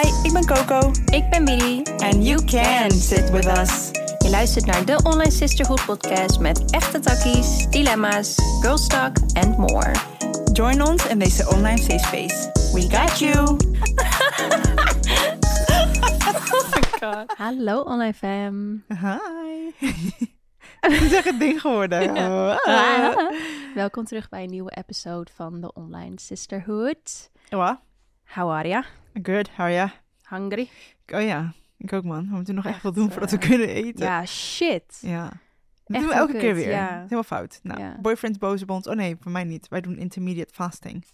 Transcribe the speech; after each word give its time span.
Hi, 0.00 0.08
ik 0.22 0.32
ben 0.32 0.46
Coco. 0.46 0.90
Ik 1.04 1.30
ben 1.30 1.44
Billy. 1.44 1.82
And 1.82 2.26
you 2.26 2.44
can 2.44 2.90
sit 2.90 3.30
with 3.30 3.46
us. 3.46 3.90
Je 4.18 4.30
luistert 4.30 4.66
naar 4.66 4.84
de 4.84 5.00
Online 5.02 5.30
Sisterhood 5.30 5.84
podcast 5.84 6.38
met 6.38 6.70
echte 6.70 7.00
takkies, 7.00 7.66
dilemma's, 7.70 8.34
girl 8.60 8.76
talk 8.86 9.16
and 9.32 9.58
more. 9.58 9.92
Join 10.52 10.82
ons 10.82 11.06
in 11.06 11.18
deze 11.18 11.48
online 11.48 11.78
safe 11.78 11.98
space. 11.98 12.50
We 12.72 12.80
got 12.96 13.18
you. 13.18 13.56
Hallo 17.36 17.80
online 17.80 18.14
fam. 18.14 18.84
Hi. 18.88 19.70
Het 20.80 21.02
is 21.02 21.12
echt 21.12 21.26
een 21.26 21.38
ding 21.38 21.60
geworden. 21.60 22.16
Ah. 22.16 23.16
Welkom 23.74 24.04
terug 24.04 24.28
bij 24.28 24.42
een 24.42 24.50
nieuwe 24.50 24.70
episode 24.70 25.30
van 25.34 25.60
de 25.60 25.72
Online 25.72 26.20
Sisterhood. 26.20 27.30
Wat? 27.48 27.78
How 28.24 28.50
are 28.50 28.68
ya? 28.68 28.84
Good, 29.22 29.48
how 29.48 29.60
are 29.60 29.72
ya? 29.72 29.92
Hungry? 30.28 30.68
Oh 31.14 31.22
ja, 31.22 31.52
ik 31.78 31.92
ook 31.92 32.04
man. 32.04 32.28
We 32.28 32.34
moeten 32.34 32.54
nog 32.54 32.64
echt 32.64 32.74
Echt, 32.74 32.82
wat 32.82 32.94
doen 32.94 33.10
voordat 33.10 33.30
we 33.30 33.38
eh, 33.38 33.48
kunnen 33.48 33.68
eten. 33.68 34.04
Ja, 34.06 34.26
shit. 34.26 34.98
Ja. 35.00 35.22
Dat 35.24 35.32
Echt 35.86 36.00
doen 36.00 36.08
we 36.08 36.14
elke 36.14 36.38
keer 36.38 36.54
weer. 36.54 36.70
ja. 36.70 37.00
Helemaal 37.02 37.22
fout. 37.22 37.60
Nou, 37.62 37.80
Ja. 37.80 37.96
boyfriends 38.00 38.38
op 38.62 38.70
ons. 38.70 38.86
Oh 38.86 38.94
nee, 38.94 39.16
voor 39.20 39.30
mij 39.30 39.44
niet. 39.44 39.68
Wij 39.68 39.80
doen 39.80 39.98
intermediate 39.98 40.54
fasting. 40.54 41.04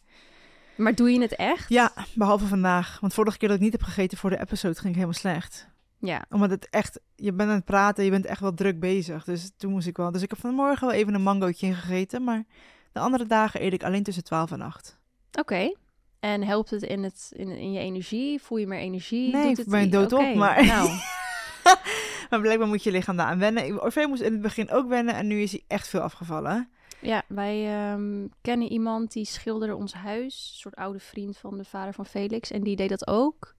Maar 0.77 0.95
doe 0.95 1.11
je 1.13 1.21
het 1.21 1.37
echt? 1.37 1.69
Ja, 1.69 1.93
behalve 2.15 2.47
vandaag. 2.47 3.01
Want 3.01 3.15
vorige 3.15 3.39
keer 3.39 3.49
dat 3.49 3.57
ik 3.57 3.63
niet 3.63 3.73
heb 3.73 3.83
gegeten 3.83 4.19
voor 4.19 4.31
de 4.31 4.41
episode 4.41 4.75
ging 4.75 4.87
ik 4.89 4.95
helemaal 4.95 5.15
slecht. 5.15 5.69
Ja. 5.99 6.25
Omdat 6.31 6.51
het 6.51 6.69
echt, 6.71 7.01
je 7.15 7.33
bent 7.33 7.49
aan 7.51 7.57
het 7.57 7.65
praten, 7.65 8.05
je 8.05 8.11
bent 8.11 8.27
echt 8.27 8.41
wel 8.41 8.55
druk 8.55 8.81
bezig. 8.81 9.25
Dus 9.25 9.51
toen 9.57 9.71
moest 9.71 9.87
ik 9.87 9.97
wel. 9.97 10.13
Dus 10.13 10.23
ik 10.23 10.31
heb 10.31 10.39
vanmorgen 10.39 10.87
wel 10.87 10.97
even 10.97 11.15
een 11.15 11.23
mangootje 11.23 11.67
ingegeten. 11.67 12.25
Maar 12.25 12.45
de 12.93 13.01
andere 13.01 13.27
dagen 13.27 13.63
eet 13.65 13.73
ik 13.73 13.83
alleen 13.85 14.03
tussen 14.03 14.25
12 14.25 14.51
en 14.51 14.61
8. 14.61 14.99
Oké. 15.39 15.73
En 16.21 16.43
helpt 16.43 16.71
het 16.71 16.83
in, 16.83 17.03
het, 17.03 17.31
in, 17.33 17.49
in 17.49 17.73
je 17.73 17.81
energie? 17.81 18.43
Voel 18.43 18.59
je 18.59 18.67
meer 18.67 18.79
energie? 18.79 19.33
Nee, 19.33 19.43
Doet 19.43 19.51
ik 19.51 19.57
het 19.57 19.69
ben 19.69 19.91
doodop, 19.91 20.19
Oké, 20.21 20.35
maar- 20.35 20.67
Nou, 20.67 20.91
Maar 22.31 22.41
blijkbaar 22.41 22.69
moet 22.69 22.83
je 22.83 22.91
lichaam 22.91 23.17
daaraan 23.17 23.39
wennen. 23.39 23.83
Orfeo 23.83 24.09
moest 24.09 24.23
in 24.23 24.33
het 24.33 24.41
begin 24.43 24.71
ook 24.71 24.89
wennen 24.89 25.15
en 25.15 25.27
nu 25.27 25.41
is 25.41 25.51
hij 25.51 25.63
echt 25.67 25.89
veel 25.89 26.01
afgevallen. 26.01 26.69
ja, 27.01 27.23
wij 27.29 27.67
ehm, 27.67 28.27
kennen 28.41 28.69
iemand 28.69 29.13
die 29.13 29.25
schilderde 29.25 29.75
ons 29.77 29.93
huis. 29.95 30.49
Een 30.53 30.59
soort 30.59 30.75
oude 30.75 30.99
vriend 30.99 31.37
van 31.37 31.57
de 31.59 31.65
vader 31.65 31.93
van 31.95 32.07
Felix. 32.07 32.51
En 32.51 32.63
die 32.63 32.77
deed 32.77 32.89
dat 32.89 33.07
ook. 33.07 33.55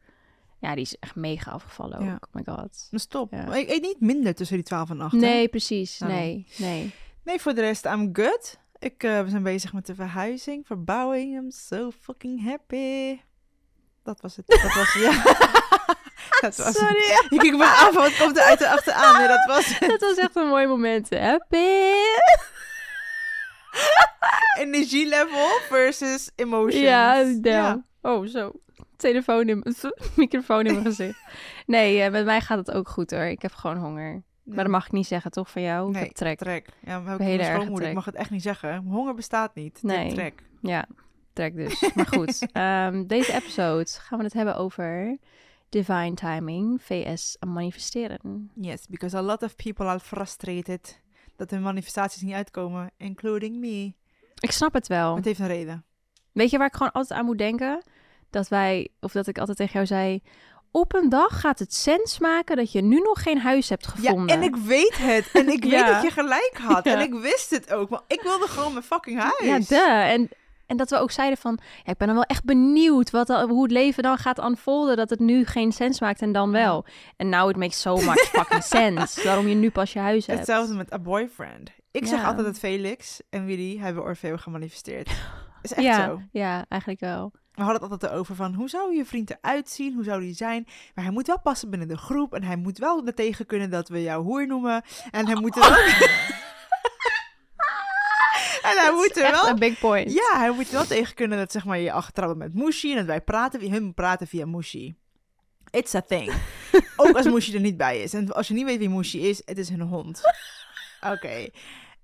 Ja, 0.60 0.74
die 0.76 0.84
is 0.84 0.98
echt 1.00 1.16
mega 1.16 1.52
afgevallen 1.52 1.98
ook. 1.98 2.06
Ja. 2.06 2.14
Oh 2.14 2.34
my 2.34 2.42
god. 2.56 2.88
Dus 2.92 3.02
stop. 3.02 3.32
Ja. 3.32 3.46
Maar 3.46 3.60
ik 3.60 3.70
eet 3.70 3.82
niet 3.82 4.00
minder 4.00 4.36
tussen 4.36 4.56
die 4.56 4.66
12 4.66 4.90
en 4.90 5.02
8. 5.02 5.12
hè? 5.12 5.18
Nee, 5.18 5.48
precies. 5.48 6.00
Nee, 6.00 6.48
nee. 6.58 6.94
Nee, 7.24 7.40
voor 7.42 7.54
de 7.54 7.62
rest, 7.62 7.86
I'm 7.86 8.10
good. 8.14 8.58
Ik, 8.80 9.04
eh, 9.04 9.22
we 9.22 9.30
zijn 9.30 9.44
bezig 9.44 9.74
met 9.74 9.86
de 9.86 9.96
verhuizing, 9.96 10.66
verbouwing. 10.66 11.36
I'm 11.36 11.52
so 11.52 11.92
fucking 12.02 12.44
happy. 12.44 13.20
Dat 14.04 14.22
was 14.22 14.36
het. 14.36 14.48
Dat 14.48 14.74
was 14.74 14.94
ja. 14.94 15.24
dat 16.42 16.56
was 16.56 16.76
Sorry. 16.76 17.04
Het. 17.04 17.26
Je 17.30 17.38
kijkt 17.38 17.58
me 17.58 17.90
van 17.92 18.04
wat 18.04 18.18
komt 18.18 18.38
er 18.38 18.44
uit 18.44 18.60
de 18.60 18.70
achteraan. 18.70 19.18
Nee, 19.18 19.28
dat 19.28 19.46
was 19.46 19.66
het. 19.80 19.90
Dat 19.90 20.00
was 20.00 20.18
echt 20.18 20.36
een 20.36 20.48
mooi 20.48 20.68
moment. 20.68 21.10
Happy. 21.10 21.92
Energielevel 24.60 25.50
versus 25.70 26.30
emotions. 26.36 26.84
Ja, 26.84 27.16
Ja. 27.42 27.84
Oh, 28.02 28.28
zo. 28.28 28.52
Telefoon 28.98 29.50
in 29.50 29.60
mijn... 29.64 29.94
Microfoon 30.16 30.66
in 30.66 30.74
mijn 30.74 30.86
gezicht. 30.86 31.20
Nee, 31.66 32.02
eh, 32.02 32.12
met 32.12 32.26
mij 32.26 32.42
gaat 32.42 32.58
het 32.58 32.72
ook 32.72 32.90
goed 32.90 33.12
hoor. 33.12 33.26
Ik 33.26 33.42
heb 33.42 33.54
gewoon 33.54 33.78
honger. 33.78 34.24
Maar 34.48 34.64
dat 34.64 34.74
mag 34.74 34.86
ik 34.86 34.92
niet 34.92 35.08
zeggen, 35.08 35.32
toch, 35.32 35.50
van 35.50 35.62
jou? 35.62 35.88
Ik 35.88 35.94
Nee, 35.94 36.04
heb 36.04 36.12
trek. 36.14 36.38
Trek. 36.38 36.70
Ja, 36.84 37.00
maar 37.00 37.14
ook 37.14 37.20
Hele 37.20 37.44
schoonmoeder. 37.44 37.76
trek. 37.76 37.88
Ik 37.90 37.94
mag 37.96 38.06
het 38.06 38.16
echt 38.16 38.30
niet 38.30 38.42
zeggen. 38.42 38.84
Honger 38.86 39.14
bestaat 39.14 39.56
niet. 39.56 39.80
Nee. 39.84 40.14
Trek. 40.14 40.44
Ja, 40.62 40.86
trek 41.34 41.56
dus. 41.56 41.92
Maar 41.96 42.06
goed, 42.08 42.48
ehm, 42.52 43.06
deze 43.06 43.34
episode 43.34 43.86
gaan 43.90 44.18
we 44.18 44.24
het 44.24 44.34
hebben 44.34 44.56
over 44.56 45.18
divine 45.70 46.14
timing 46.14 46.82
vs 46.82 47.38
manifesteren. 47.48 48.52
Yes, 48.56 48.88
because 48.88 49.18
a 49.18 49.22
lot 49.22 49.44
of 49.44 49.56
people 49.56 49.86
are 49.86 50.00
frustrated 50.00 51.02
dat 51.36 51.52
hun 51.52 51.62
manifestaties 51.62 52.22
niet 52.22 52.34
uitkomen, 52.34 52.92
including 52.98 53.60
me. 53.60 53.94
Ik 54.40 54.52
snap 54.52 54.74
het 54.74 54.88
wel. 54.88 55.16
Het 55.16 55.26
heeft 55.26 55.40
een 55.40 55.48
reden. 55.48 55.86
Weet 56.32 56.50
je 56.50 56.58
waar 56.58 56.68
ik 56.68 56.76
gewoon 56.76 56.92
altijd 56.92 57.20
aan 57.20 57.26
moet 57.26 57.38
denken? 57.38 57.84
Dat 58.30 58.48
wij, 58.48 58.90
of 59.00 59.12
dat 59.12 59.28
ik 59.28 59.38
altijd 59.38 59.58
tegen 59.58 59.74
jou 59.74 59.86
zei... 59.86 60.22
Op 60.78 60.94
een 60.94 61.10
dag 61.10 61.40
gaat 61.40 61.60
het 61.60 61.74
sens 61.74 62.20
maken 62.20 62.56
dat 62.56 62.72
je 62.72 62.82
nu 62.82 63.00
nog 63.00 63.22
geen 63.24 63.40
huis 63.40 63.70
hebt 63.70 63.88
gevonden. 63.88 64.28
Ja, 64.28 64.34
en 64.34 64.44
ik 64.44 64.56
weet 64.56 64.98
het. 64.98 65.30
En 65.34 65.50
ik 65.50 65.64
Ja. 65.66 65.70
weet 65.70 65.94
dat 65.94 66.04
je 66.04 66.12
gelijk 66.12 66.58
had. 66.62 66.84
Ja. 66.88 66.94
En 66.94 67.00
ik 67.00 67.14
wist 67.14 67.50
het 67.50 67.74
ook. 67.74 67.90
Maar 67.90 68.02
ik 68.08 68.22
wilde 68.22 68.48
gewoon 68.48 68.72
mijn 68.74 68.84
fucking 68.84 69.20
huis. 69.20 69.68
Ja, 69.68 69.78
duh. 69.78 70.12
En, 70.12 70.30
en 70.66 70.78
dat 70.78 70.90
we 70.90 70.98
ook 70.98 71.12
zeiden 71.12 71.38
van... 71.38 71.60
Ja, 71.84 71.92
ik 71.92 71.98
ben 71.98 72.08
dan 72.08 72.16
wel 72.16 72.26
echt 72.26 72.44
benieuwd 72.44 73.10
wat, 73.10 73.28
hoe 73.28 73.64
het 73.64 73.72
leven 73.72 74.04
dan 74.04 74.18
gaat 74.18 74.40
unfolden. 74.40 74.96
Dat 74.96 75.10
het 75.10 75.20
nu 75.20 75.46
geen 75.46 75.72
sens 75.72 76.00
maakt 76.00 76.22
en 76.22 76.32
dan 76.32 76.52
wel. 76.52 76.86
En 77.16 77.30
now 77.30 77.50
it 77.50 77.56
makes 77.56 77.82
so 77.82 77.96
much 77.96 78.20
fucking 78.20 78.64
sense. 78.78 79.24
Waarom 79.24 79.48
je 79.48 79.56
nu 79.56 79.70
pas 79.72 79.94
je 79.94 80.00
huis 80.00 80.26
hebt. 80.26 80.40
Hetzelfde 80.40 80.74
met 80.76 80.94
a 80.94 81.00
boyfriend. 81.00 81.70
Ik 81.92 82.06
zeg 82.06 82.26
altijd 82.26 82.46
dat 82.46 82.60
Felix 82.60 83.22
en 83.30 83.46
Willy 83.46 83.78
hebben 83.78 84.04
Orfeo 84.04 84.38
gemanifesteerd. 84.38 85.10
Is 85.62 85.74
echt 85.74 85.86
ja, 85.86 86.06
zo. 86.06 86.22
ja, 86.32 86.66
eigenlijk 86.68 87.02
wel. 87.02 87.32
We 87.58 87.64
hadden 87.64 87.82
het 87.82 87.92
altijd 87.92 88.12
over 88.12 88.36
van 88.36 88.54
hoe 88.54 88.70
zou 88.70 88.96
je 88.96 89.06
vriend 89.06 89.30
eruit 89.30 89.70
zien? 89.70 89.94
Hoe 89.94 90.04
zou 90.04 90.22
die 90.22 90.34
zijn? 90.34 90.68
Maar 90.96 91.04
hij 91.04 91.14
moet 91.14 91.28
wel 91.28 91.40
passen 91.40 91.70
binnen 91.70 91.88
de 91.88 91.98
groep. 91.98 92.34
En 92.34 92.44
hij 92.44 92.56
moet 92.56 92.78
wel 92.78 93.06
er 93.06 93.14
tegen 93.14 93.46
kunnen 93.46 93.70
dat 93.70 93.90
we 93.90 94.02
jou 94.02 94.24
hoer 94.24 94.48
noemen. 94.48 94.84
En 95.12 95.26
hij 95.26 95.36
moet 95.36 95.56
er 95.56 95.64
en 98.70 98.78
hij 98.78 98.92
moet 98.94 99.18
er 99.18 99.32
wel... 99.32 99.48
een 99.48 99.60
big 99.60 99.80
point. 99.80 100.14
Ja, 100.14 100.40
hij 100.40 100.52
moet 100.52 100.68
er 100.68 100.74
wel 100.74 100.86
tegen 100.86 101.16
kunnen 101.16 101.38
dat 101.38 101.52
zeg 101.52 101.66
maar, 101.66 101.80
je 101.80 101.92
achtertrappen 101.92 102.38
met 102.38 102.54
Mushi. 102.54 102.92
En 102.92 102.98
dat 102.98 103.06
wij 103.06 103.22
praten, 103.22 103.72
hun 103.72 103.94
praten 103.94 104.28
via 104.28 104.46
Mushi. 104.46 104.96
It's 105.70 105.96
a 105.96 106.02
thing. 106.02 106.34
Ook 106.96 107.16
als 107.16 107.26
Mushi 107.26 107.54
er 107.54 107.60
niet 107.60 107.78
bij 107.78 108.02
is. 108.02 108.14
En 108.14 108.34
als 108.34 108.48
je 108.48 108.54
niet 108.54 108.66
weet 108.66 108.80
wie 108.80 108.90
Mushi 108.90 109.30
is, 109.30 109.42
het 109.46 109.58
is 109.58 109.70
hun 109.70 109.82
hond. 109.82 110.22
Oké. 111.14 111.50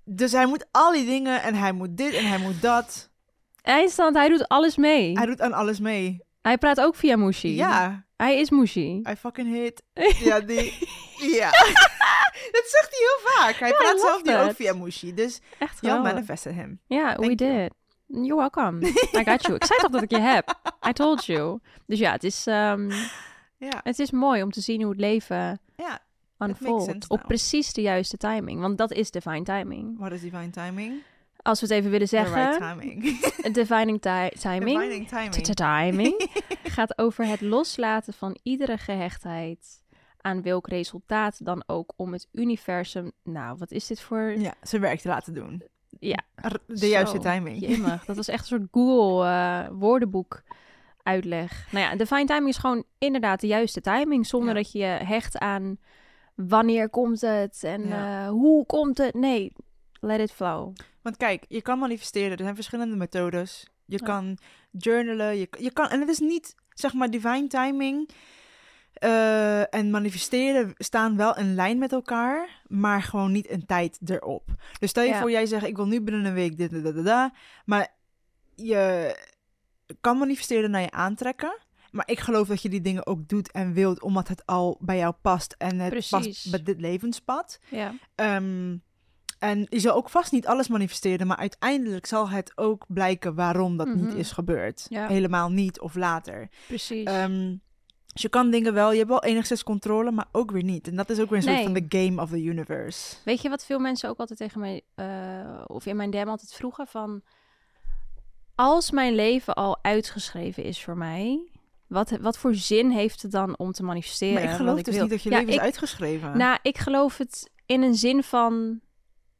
Dus 0.04 0.32
hij 0.32 0.46
moet 0.46 0.66
al 0.70 0.92
die 0.92 1.06
dingen 1.06 1.42
en 1.42 1.54
hij 1.54 1.72
moet 1.72 1.96
dit 1.96 2.14
en 2.14 2.28
hij 2.28 2.38
moet 2.38 2.62
dat. 2.62 3.12
Eindstand, 3.64 4.16
hij 4.16 4.28
doet 4.28 4.48
alles 4.48 4.76
mee. 4.76 5.16
Hij 5.16 5.26
doet 5.26 5.40
aan 5.40 5.52
alles 5.52 5.80
mee. 5.80 6.20
Hij 6.42 6.58
praat 6.58 6.80
ook 6.80 6.94
via 6.94 7.16
Mushi. 7.16 7.54
Ja, 7.54 8.04
Hij 8.16 8.38
is 8.40 8.50
Mushi. 8.50 9.02
I 9.10 9.14
fucking 9.18 9.54
hate. 9.56 9.82
Ja, 10.28 10.40
die. 10.40 10.88
Ja. 11.18 11.50
dat 12.56 12.64
zegt 12.66 12.88
hij 12.90 12.98
heel 12.98 13.32
vaak. 13.34 13.54
Hij 13.54 13.68
Ja, 13.68 13.74
praat 13.76 14.00
zelf 14.00 14.24
nu 14.24 14.36
ook 14.36 14.54
via 14.54 14.74
Mushi. 14.74 15.14
Dus 15.14 15.40
Echt 15.58 15.78
geweldig. 15.78 16.12
manifested 16.12 16.54
hem. 16.54 16.80
Ja, 16.86 17.16
we 17.16 17.22
you. 17.22 17.34
did. 17.34 17.72
You're 18.06 18.36
welcome. 18.36 18.86
I 19.20 19.24
got 19.24 19.42
you. 19.42 19.54
Ik 19.54 19.64
zei 19.64 19.78
toch 19.80 19.90
dat 19.90 20.02
ik 20.02 20.10
je 20.10 20.20
heb. 20.20 20.54
I 20.88 20.92
told 20.92 21.24
you. 21.24 21.58
Dus 21.86 21.98
ja, 21.98 22.12
het 22.12 22.24
is, 22.24 22.46
ehm, 22.46 22.90
het 23.82 23.98
is 23.98 24.10
mooi 24.10 24.42
om 24.42 24.50
te 24.50 24.60
zien 24.60 24.80
hoe 24.82 24.90
het 24.90 25.00
leven 25.00 25.60
ja. 25.76 25.98
makes 26.36 26.60
unfoldt. 26.60 27.08
Op 27.08 27.22
precies 27.26 27.72
de 27.72 27.82
juiste 27.82 28.16
timing. 28.16 28.60
Want 28.60 28.78
dat 28.78 28.92
is 28.92 29.10
divine 29.10 29.42
timing. 29.42 29.98
What 29.98 30.12
is 30.12 30.20
divine 30.20 30.50
timing? 30.50 31.02
Als 31.46 31.60
we 31.60 31.66
het 31.66 31.74
even 31.76 31.90
willen 31.90 32.08
The 32.08 32.16
right 32.16 32.32
zeggen. 32.32 32.78
timing. 32.78 33.02
Divining 33.60 34.00
ti- 34.00 34.38
timing. 34.40 34.78
Divining 34.78 35.08
timing. 35.08 35.32
Timing 35.54 36.30
gaat 36.76 36.98
over 36.98 37.26
het 37.26 37.40
loslaten 37.40 38.12
van 38.12 38.36
iedere 38.42 38.78
gehechtheid 38.78 39.82
aan 40.20 40.42
welk 40.42 40.68
resultaat 40.68 41.44
dan 41.44 41.62
ook 41.66 41.92
om 41.96 42.12
het 42.12 42.28
universum. 42.32 43.12
Nou, 43.22 43.56
wat 43.58 43.70
is 43.70 43.86
dit 43.86 44.00
voor 44.00 44.20
Ja, 44.38 44.54
zijn 44.62 44.82
werk 44.82 45.00
te 45.00 45.08
laten 45.08 45.34
doen. 45.34 45.62
Ja, 46.00 46.18
De 46.66 46.76
Zo, 46.76 46.86
juiste 46.86 47.18
timing. 47.18 47.60
Jemig, 47.60 48.04
dat 48.04 48.16
was 48.16 48.28
echt 48.28 48.40
een 48.40 48.46
soort 48.58 48.68
Google 48.70 49.26
eh, 49.28 49.68
woordenboek 49.72 50.42
uitleg. 51.02 51.68
Nou 51.72 51.84
ja, 51.84 51.96
divine 51.96 52.24
timing 52.24 52.48
is 52.48 52.56
gewoon 52.56 52.84
inderdaad 52.98 53.40
de 53.40 53.46
juiste 53.46 53.80
timing, 53.80 54.26
zonder 54.26 54.48
Ja. 54.48 54.54
dat 54.54 54.72
je 54.72 54.78
je 54.78 54.84
hecht 54.84 55.38
aan 55.38 55.78
wanneer 56.34 56.88
komt 56.88 57.20
het 57.20 57.62
en 57.64 57.86
Ja. 57.88 58.24
eh, 58.24 58.28
hoe 58.30 58.66
komt 58.66 58.98
het. 58.98 59.14
Nee, 59.14 59.52
let 60.00 60.20
it 60.20 60.32
flow. 60.32 60.72
Want 61.04 61.16
kijk, 61.16 61.44
je 61.48 61.62
kan 61.62 61.78
manifesteren. 61.78 62.30
Er 62.30 62.42
zijn 62.42 62.54
verschillende 62.54 62.96
methodes. 62.96 63.66
Je 63.84 63.98
Ja. 63.98 64.06
kan 64.06 64.38
journalen. 64.70 65.36
Je, 65.38 65.48
je 65.58 65.72
kan, 65.72 65.88
en 65.88 66.00
het 66.00 66.08
is 66.08 66.18
niet, 66.18 66.54
zeg 66.68 66.92
maar, 66.92 67.10
divine 67.10 67.46
timing 67.46 68.08
eh, 68.94 69.74
en 69.74 69.90
manifesteren 69.90 70.72
staan 70.76 71.16
wel 71.16 71.36
in 71.36 71.54
lijn 71.54 71.78
met 71.78 71.92
elkaar, 71.92 72.62
maar 72.66 73.02
gewoon 73.02 73.32
niet 73.32 73.50
een 73.50 73.66
tijd 73.66 73.98
erop. 74.04 74.48
Dus 74.78 74.90
stel 74.90 75.02
je 75.02 75.08
Ja. 75.08 75.20
voor, 75.20 75.30
jij 75.30 75.46
zegt, 75.46 75.66
ik 75.66 75.76
wil 75.76 75.86
nu 75.86 76.00
binnen 76.00 76.24
een 76.24 76.34
week 76.34 76.56
dit, 76.56 76.70
dit, 76.70 76.82
dit, 76.84 76.94
dit, 77.04 77.30
maar 77.64 77.88
je 78.54 79.16
kan 80.00 80.18
manifesteren 80.18 80.70
naar 80.70 80.80
je 80.80 80.90
aantrekken. 80.90 81.58
Maar 81.90 82.08
ik 82.10 82.20
geloof 82.20 82.48
dat 82.48 82.62
je 82.62 82.68
die 82.68 82.80
dingen 82.80 83.06
ook 83.06 83.28
doet 83.28 83.50
en 83.50 83.72
wilt, 83.72 84.02
omdat 84.02 84.28
het 84.28 84.46
al 84.46 84.78
bij 84.80 84.96
jou 84.96 85.14
past 85.22 85.54
en 85.58 85.78
het 85.78 85.90
Precies. 85.90 86.10
past 86.10 86.50
bij 86.50 86.62
dit 86.62 86.80
levenspad. 86.80 87.60
Ja, 87.70 87.94
Ehm, 88.14 88.76
en 89.48 89.66
je 89.68 89.78
zal 89.80 89.94
ook 89.94 90.08
vast 90.10 90.32
niet 90.32 90.46
alles 90.46 90.68
manifesteren, 90.68 91.26
maar 91.26 91.36
uiteindelijk 91.36 92.06
zal 92.06 92.28
het 92.28 92.52
ook 92.54 92.84
blijken 92.88 93.34
waarom 93.34 93.76
dat 93.76 93.86
niet 93.94 94.08
Mhm. 94.08 94.16
is 94.16 94.32
gebeurd. 94.32 94.86
Ja. 94.88 95.06
Helemaal 95.06 95.50
niet 95.50 95.80
of 95.80 95.94
later. 95.94 96.48
precies. 96.66 97.04
Ehm, 97.06 97.56
dus 98.12 98.22
je 98.22 98.28
kan 98.28 98.50
dingen 98.50 98.74
wel, 98.74 98.90
je 98.90 98.96
hebt 98.98 99.08
wel 99.10 99.22
enigszins 99.22 99.62
controle, 99.62 100.10
maar 100.10 100.26
ook 100.32 100.50
weer 100.50 100.62
niet. 100.64 100.88
En 100.88 100.96
dat 100.96 101.10
is 101.10 101.20
ook 101.20 101.28
weer 101.30 101.38
een 101.38 101.44
soort 101.44 101.62
van 101.62 101.74
the 101.88 101.98
game 101.98 102.22
of 102.22 102.30
the 102.30 102.42
universe. 102.42 103.16
Weet 103.24 103.42
je 103.42 103.48
wat 103.48 103.64
veel 103.64 103.78
mensen 103.78 104.08
ook 104.08 104.18
altijd 104.18 104.38
tegen 104.38 104.60
mij, 104.60 104.82
eh, 104.94 105.60
of 105.66 105.86
in 105.86 105.96
mijn 105.96 106.10
DM 106.10 106.26
altijd 106.28 106.54
vroegen 106.54 106.86
van... 106.86 107.22
Als 108.54 108.90
mijn 108.90 109.14
leven 109.14 109.54
al 109.54 109.78
uitgeschreven 109.82 110.62
is 110.64 110.84
voor 110.84 110.96
mij, 110.96 111.48
wat, 111.86 112.10
wat 112.20 112.38
voor 112.38 112.54
zin 112.54 112.90
heeft 112.90 113.22
het 113.22 113.30
dan 113.30 113.58
om 113.58 113.72
te 113.72 113.82
manifesteren? 113.82 114.34
Maar 114.42 114.50
ik 114.50 114.56
geloof 114.56 114.82
dus 114.82 114.94
wil? 114.94 115.02
niet 115.02 115.12
dat 115.12 115.22
je 115.22 115.30
Ja, 115.30 115.38
leven 115.38 115.52
is 115.52 115.58
uitgeschreven. 115.58 116.38
Nou, 116.38 116.58
ik 116.62 116.78
geloof 116.78 117.18
het 117.18 117.50
in 117.66 117.82
een 117.82 117.94
zin 117.94 118.22
van 118.22 118.80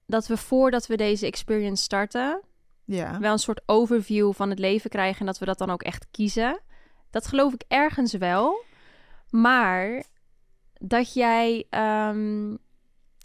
dat 0.06 0.26
we 0.26 0.36
voordat 0.36 0.86
we 0.86 0.96
deze 0.96 1.26
experience 1.26 1.82
starten, 1.82 2.40
ja. 2.84 3.18
wel 3.18 3.32
een 3.32 3.38
soort 3.38 3.62
overview 3.66 4.32
van 4.32 4.50
het 4.50 4.58
leven 4.58 4.90
krijgen 4.90 5.20
en 5.20 5.26
dat 5.26 5.38
we 5.38 5.44
dat 5.44 5.58
dan 5.58 5.70
ook 5.70 5.82
echt 5.82 6.06
kiezen. 6.10 6.60
Dat 7.10 7.26
geloof 7.26 7.52
ik 7.52 7.62
ergens 7.68 8.12
wel. 8.12 8.64
Maar 9.30 10.04
dat 10.78 11.14
jij. 11.14 11.66
ehm, 11.70 12.54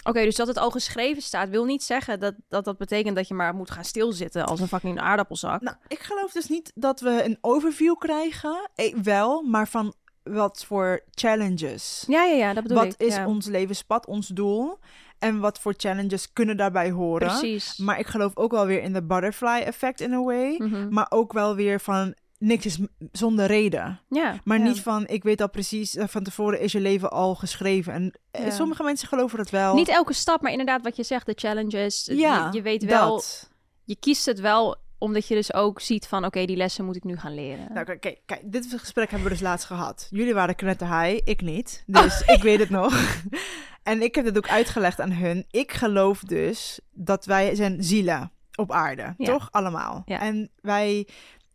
Oké, 0.03 0.23
dus 0.23 0.35
dat 0.35 0.47
het 0.47 0.57
al 0.57 0.71
geschreven 0.71 1.21
staat, 1.21 1.49
wil 1.49 1.65
niet 1.65 1.83
zeggen 1.83 2.19
dat, 2.19 2.33
dat 2.47 2.65
dat 2.65 2.77
betekent 2.77 3.15
dat 3.15 3.27
je 3.27 3.33
maar 3.33 3.53
moet 3.53 3.71
gaan 3.71 3.83
stilzitten 3.83 4.45
als 4.45 4.59
een 4.59 4.67
fucking 4.67 4.99
aardappelzak. 4.99 5.61
Nou, 5.61 5.77
ik 5.87 5.99
geloof 5.99 6.31
dus 6.31 6.47
niet 6.47 6.71
dat 6.75 6.99
we 6.99 7.23
een 7.23 7.37
overview 7.41 7.97
krijgen. 7.97 8.69
Eh, 8.75 8.95
wel, 8.95 9.41
maar 9.41 9.67
van 9.67 9.93
wat 10.23 10.65
voor 10.65 11.03
challenges. 11.11 12.03
ja, 12.07 12.23
ja, 12.23 12.35
ja, 12.35 12.53
dat 12.53 12.63
bedoel 12.63 12.77
wat 12.77 12.93
ik. 12.93 13.07
is 13.07 13.15
ja. 13.15 13.27
ons 13.27 13.45
levenspad, 13.45 14.05
ons 14.05 14.27
doel? 14.27 14.79
En 15.19 15.39
wat 15.39 15.59
voor 15.59 15.73
challenges 15.77 16.33
kunnen 16.33 16.57
daarbij 16.57 16.91
horen? 16.91 17.27
Precies. 17.27 17.77
Maar 17.77 17.99
ik 17.99 18.07
geloof 18.07 18.37
ook 18.37 18.51
wel 18.51 18.65
weer 18.65 18.81
in 18.81 18.93
de 18.93 19.03
butterfly 19.03 19.61
effect 19.65 20.01
in 20.01 20.13
a 20.13 20.21
way. 20.23 20.55
Mhm. 20.57 20.87
Maar 20.93 21.05
ook 21.09 21.33
wel 21.33 21.55
weer 21.55 21.79
van 21.79 22.13
niks 22.37 22.65
is 22.65 22.79
zonder 23.11 23.45
reden. 23.45 23.99
Ja, 24.09 24.39
Maar 24.43 24.57
ja. 24.57 24.63
niet 24.63 24.81
van 24.81 25.07
ik 25.07 25.23
weet 25.23 25.41
al 25.41 25.49
precies, 25.49 25.95
eh, 25.95 26.07
van 26.07 26.23
tevoren 26.23 26.59
is 26.59 26.71
je 26.71 26.79
leven 26.79 27.11
al 27.11 27.35
geschreven. 27.35 27.93
En 27.93 28.13
eh, 28.31 28.45
Ja. 28.45 28.51
sommige 28.51 28.83
mensen 28.83 29.07
geloven 29.07 29.37
dat 29.37 29.49
wel. 29.49 29.75
Niet 29.75 29.87
elke 29.87 30.13
stap, 30.13 30.41
maar 30.41 30.51
inderdaad 30.51 30.81
wat 30.81 30.95
je 30.95 31.03
zegt, 31.03 31.25
de 31.25 31.33
challenges. 31.35 32.05
ja, 32.11 32.45
je, 32.51 32.57
je 32.57 32.61
weet 32.61 32.83
wel, 32.83 33.09
dat. 33.09 33.49
je 33.83 33.95
kiest 33.95 34.25
het 34.25 34.39
wel 34.39 34.75
omdat 34.97 35.27
je 35.27 35.35
dus 35.35 35.53
ook 35.53 35.81
ziet 35.81 36.07
van, 36.07 36.25
oké, 36.25 36.45
die 36.45 36.57
lessen 36.57 36.85
moet 36.85 36.95
ik 36.95 37.03
nu 37.03 37.17
gaan 37.17 37.33
leren. 37.35 37.67
Nou, 37.73 37.85
kijk, 37.85 38.01
kijk, 38.01 38.19
kijk, 38.25 38.41
dit 38.43 38.73
gesprek 38.77 39.09
hebben 39.09 39.27
we 39.27 39.33
dus 39.33 39.43
laatst 39.43 39.65
gehad. 39.67 40.07
Jullie 40.09 40.33
waren 40.33 40.55
knetterhigh, 40.55 41.21
ik 41.23 41.41
niet. 41.41 41.83
Dus 41.85 42.21
ik 42.25 42.41
weet 42.41 42.59
het 42.59 42.69
nog. 42.69 42.93
En 43.89 44.01
ik 44.01 44.15
heb 44.15 44.25
het 44.25 44.37
ook 44.37 44.49
uitgelegd 44.49 44.99
aan 44.99 45.11
hun. 45.11 45.45
Ik 45.51 45.71
geloof 45.71 46.19
dus 46.19 46.79
dat 46.91 47.25
wij 47.25 47.55
zijn 47.55 47.83
zielen 47.83 48.31
op 48.55 48.71
aarde, 48.71 49.13
Ja. 49.17 49.25
toch? 49.25 49.47
Allemaal. 49.51 50.01
Ja. 50.05 50.19
En 50.19 50.49
wij 50.61 51.07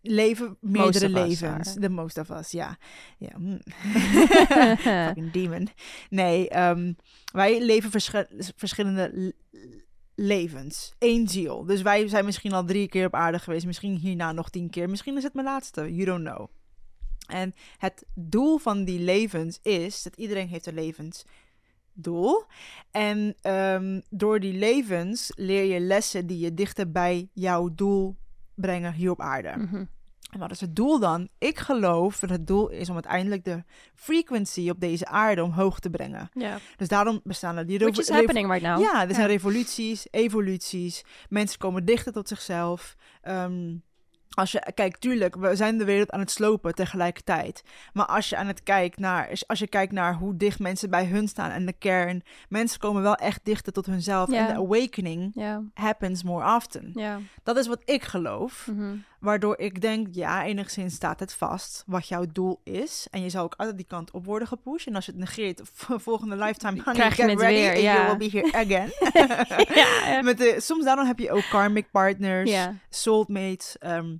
leven 0.02 0.56
meerdere 0.60 1.08
levens. 1.08 1.74
De 1.74 1.88
most 1.88 2.18
of 2.18 2.28
us, 2.30 2.50
ja. 2.50 2.76
ja. 3.18 3.30
hm. 3.36 3.58
Fucking 5.06 5.32
demon. 5.32 5.68
Nee, 6.10 6.48
ehm, 6.48 6.92
wij 7.32 7.60
leven 7.62 7.90
verschi- 7.90 8.26
verschillende 8.56 9.34
levens. 10.14 10.92
Eén 10.98 11.28
ziel. 11.28 11.64
Dus 11.64 11.82
wij 11.82 12.08
zijn 12.08 12.24
misschien 12.24 12.52
al 12.52 12.64
drie 12.64 12.88
keer 12.88 13.06
op 13.06 13.14
aarde 13.14 13.38
geweest. 13.38 13.66
Misschien 13.66 13.96
hierna 13.96 14.32
nog 14.32 14.50
tien 14.50 14.70
keer. 14.70 14.90
Misschien 14.90 15.16
is 15.16 15.22
het 15.22 15.34
mijn 15.34 15.46
laatste. 15.46 15.94
You 15.94 16.04
don't 16.04 16.28
know. 16.28 16.48
En 17.26 17.54
het 17.78 18.04
doel 18.14 18.58
van 18.58 18.84
die 18.84 19.00
levens 19.00 19.58
is 19.62 20.02
dat 20.02 20.16
iedereen 20.16 20.48
heeft 20.48 20.66
een 20.66 20.74
levensdoel. 21.94 22.44
En 22.90 23.34
ehm, 23.40 24.00
door 24.10 24.40
die 24.40 24.52
levens 24.52 25.32
leer 25.34 25.64
je 25.64 25.80
lessen 25.80 26.26
die 26.26 26.38
je 26.38 26.54
dichter 26.54 26.90
bij 26.90 27.28
jouw 27.32 27.74
doel 27.74 28.16
brengen 28.54 28.92
hier 28.92 29.10
op 29.10 29.20
aarde. 29.20 29.54
Mhm. 29.56 29.84
En 30.30 30.40
wat 30.40 30.50
is 30.50 30.60
het 30.60 30.76
doel 30.76 30.98
dan? 30.98 31.28
Ik 31.38 31.58
geloof 31.58 32.18
dat 32.18 32.30
het 32.30 32.46
doel 32.46 32.68
is 32.68 32.88
om 32.88 32.94
uiteindelijk 32.94 33.44
de 33.44 33.64
frequency 33.94 34.70
op 34.70 34.80
deze 34.80 35.06
aarde 35.06 35.42
omhoog 35.42 35.80
te 35.80 35.90
brengen. 35.90 36.30
Ja. 36.32 36.58
Dus 36.76 36.88
daarom 36.88 37.20
bestaan 37.24 37.56
er 37.56 37.66
die 37.66 37.78
Which 37.78 37.98
is 37.98 38.08
happening 38.08 38.50
right 38.50 38.66
now. 38.66 38.80
Ja, 38.80 39.08
er 39.08 39.14
zijn 39.14 39.26
revoluties, 39.26 40.06
evoluties. 40.10 41.04
Mensen 41.28 41.58
komen 41.58 41.84
dichter 41.84 42.12
tot 42.12 42.28
zichzelf. 42.28 42.94
Ehm, 43.22 43.76
als 44.34 44.52
je, 44.52 44.72
kijk, 44.74 44.96
tuurlijk, 44.96 45.36
we 45.36 45.56
zijn 45.56 45.78
de 45.78 45.84
wereld 45.84 46.10
aan 46.10 46.20
het 46.20 46.30
slopen 46.30 46.74
tegelijkertijd. 46.74 47.62
Maar 47.92 48.06
als 48.06 48.28
je 48.28 48.36
aan 48.36 48.46
het 48.46 48.62
kijkt 48.62 48.98
naar, 48.98 49.42
als 49.46 49.58
je 49.58 49.66
kijkt 49.66 49.92
naar 49.92 50.14
hoe 50.14 50.36
dicht 50.36 50.58
mensen 50.58 50.90
bij 50.90 51.06
hun 51.06 51.28
staan 51.28 51.50
en 51.50 51.66
de 51.66 51.72
kern, 51.72 52.22
mensen 52.48 52.78
komen 52.80 53.02
wel 53.02 53.14
echt 53.14 53.40
dichter 53.42 53.72
tot 53.72 53.86
hunzelf. 53.86 54.30
En 54.32 54.46
de 54.46 54.52
awakening 54.60 55.30
happens 55.74 56.22
more 56.22 56.54
often. 56.54 56.90
ja. 56.94 57.18
Dat 57.42 57.56
is 57.56 57.66
wat 57.66 57.82
ik 57.84 58.02
geloof. 58.02 58.66
Mhm. 58.70 58.96
Waardoor 59.24 59.58
ik 59.58 59.80
denk, 59.80 60.06
ja, 60.10 60.44
enigszins 60.44 60.94
staat 60.94 61.20
het 61.20 61.34
vast 61.34 61.82
wat 61.86 62.08
jouw 62.08 62.24
doel 62.32 62.60
is. 62.64 63.06
En 63.10 63.22
je 63.22 63.30
zal 63.30 63.44
ook 63.44 63.54
altijd 63.56 63.76
die 63.76 63.86
kant 63.86 64.10
op 64.10 64.24
worden 64.24 64.48
gepusht. 64.48 64.86
En 64.86 64.94
als 64.94 65.04
je 65.06 65.10
het 65.10 65.20
negeert, 65.20 65.60
volgende 66.08 66.36
lifetime, 66.36 66.82
honey, 66.84 66.92
Krijg 66.94 67.16
je 67.16 67.22
get 67.22 67.30
het 67.30 67.40
ready 67.40 67.54
weer, 67.54 67.78
ja. 67.78 67.94
you 67.94 68.06
will 68.18 68.30
be 68.30 68.38
here 68.38 68.52
again. 68.52 68.90
ja, 69.82 70.22
Met 70.22 70.38
de, 70.38 70.56
soms 70.58 70.84
daarom 70.84 71.06
heb 71.06 71.18
je 71.18 71.30
ook 71.32 71.48
karmic 71.50 71.90
partners, 71.90 72.50
ja, 72.50 72.74
soulmates, 72.90 73.78
ehm, 73.78 74.16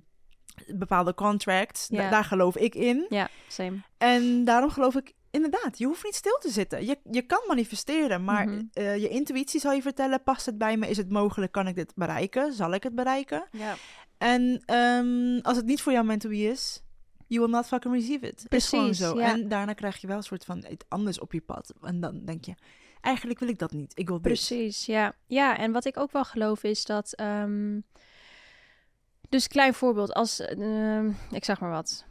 bepaalde 0.67 1.13
contracts. 1.13 1.87
Da- 1.87 2.09
daar 2.09 2.23
geloof 2.23 2.55
ik 2.57 2.75
in. 2.75 3.05
ja, 3.09 3.29
same. 3.47 3.77
En 3.97 4.43
daarom 4.45 4.69
geloof 4.69 4.95
ik 4.95 5.13
inderdaad, 5.35 5.77
je 5.77 5.85
hoeft 5.85 6.03
niet 6.03 6.15
stil 6.15 6.37
te 6.39 6.49
zitten. 6.49 6.85
Je, 6.85 6.97
je 7.11 7.21
kan 7.21 7.43
manifesteren, 7.47 8.23
maar 8.23 8.47
Mhm. 8.47 8.61
eh, 8.73 8.97
je 8.97 9.07
intuïtie 9.07 9.59
zal 9.59 9.71
je 9.73 9.81
vertellen, 9.81 10.23
past 10.23 10.45
het 10.45 10.57
bij 10.57 10.77
me? 10.77 10.87
Is 10.87 10.97
het 10.97 11.09
mogelijk? 11.09 11.51
Kan 11.51 11.67
ik 11.67 11.75
dit 11.75 11.91
bereiken? 11.95 12.53
Zal 12.53 12.73
ik 12.73 12.83
het 12.83 12.95
bereiken? 12.95 13.47
Ja. 13.51 13.75
En 14.17 14.61
ehm, 14.65 15.39
als 15.41 15.57
het 15.57 15.65
niet 15.65 15.81
voor 15.81 15.91
jou 15.91 16.05
meant 16.05 16.21
to 16.21 16.29
be 16.29 16.37
is, 16.43 16.81
you 17.27 17.41
will 17.41 17.53
not 17.55 17.65
fucking 17.67 17.93
receive 17.93 18.27
it. 18.27 18.45
is 18.49 18.67
gewoon 18.69 18.85
Precies, 18.85 19.05
zo. 19.05 19.19
ja. 19.19 19.31
En 19.33 19.47
daarna 19.49 19.73
krijg 19.73 19.97
je 20.01 20.07
wel 20.07 20.17
een 20.17 20.23
soort 20.23 20.45
van 20.45 20.65
iets 20.69 20.85
anders 20.87 21.19
op 21.19 21.33
je 21.33 21.41
pad. 21.41 21.73
En 21.81 21.99
dan 21.99 22.25
denk 22.25 22.45
je, 22.45 22.53
eigenlijk 23.01 23.39
wil 23.39 23.49
ik 23.49 23.59
dat 23.59 23.71
niet. 23.71 23.91
Ik 23.95 24.07
wil 24.07 24.21
dit. 24.21 24.31
Precies, 24.31 24.85
ja. 24.85 25.13
Ja, 25.27 25.57
en 25.57 25.71
wat 25.71 25.85
ik 25.85 25.97
ook 25.97 26.11
wel 26.11 26.25
geloof 26.25 26.63
is 26.63 26.85
dat... 26.85 27.13
ehm, 27.13 27.79
dus 29.29 29.47
klein 29.47 29.73
voorbeeld, 29.73 30.13
als... 30.13 30.39
ehm, 30.39 31.11
ik 31.31 31.45
zeg 31.45 31.59
maar 31.59 31.69
wat. 31.71 32.05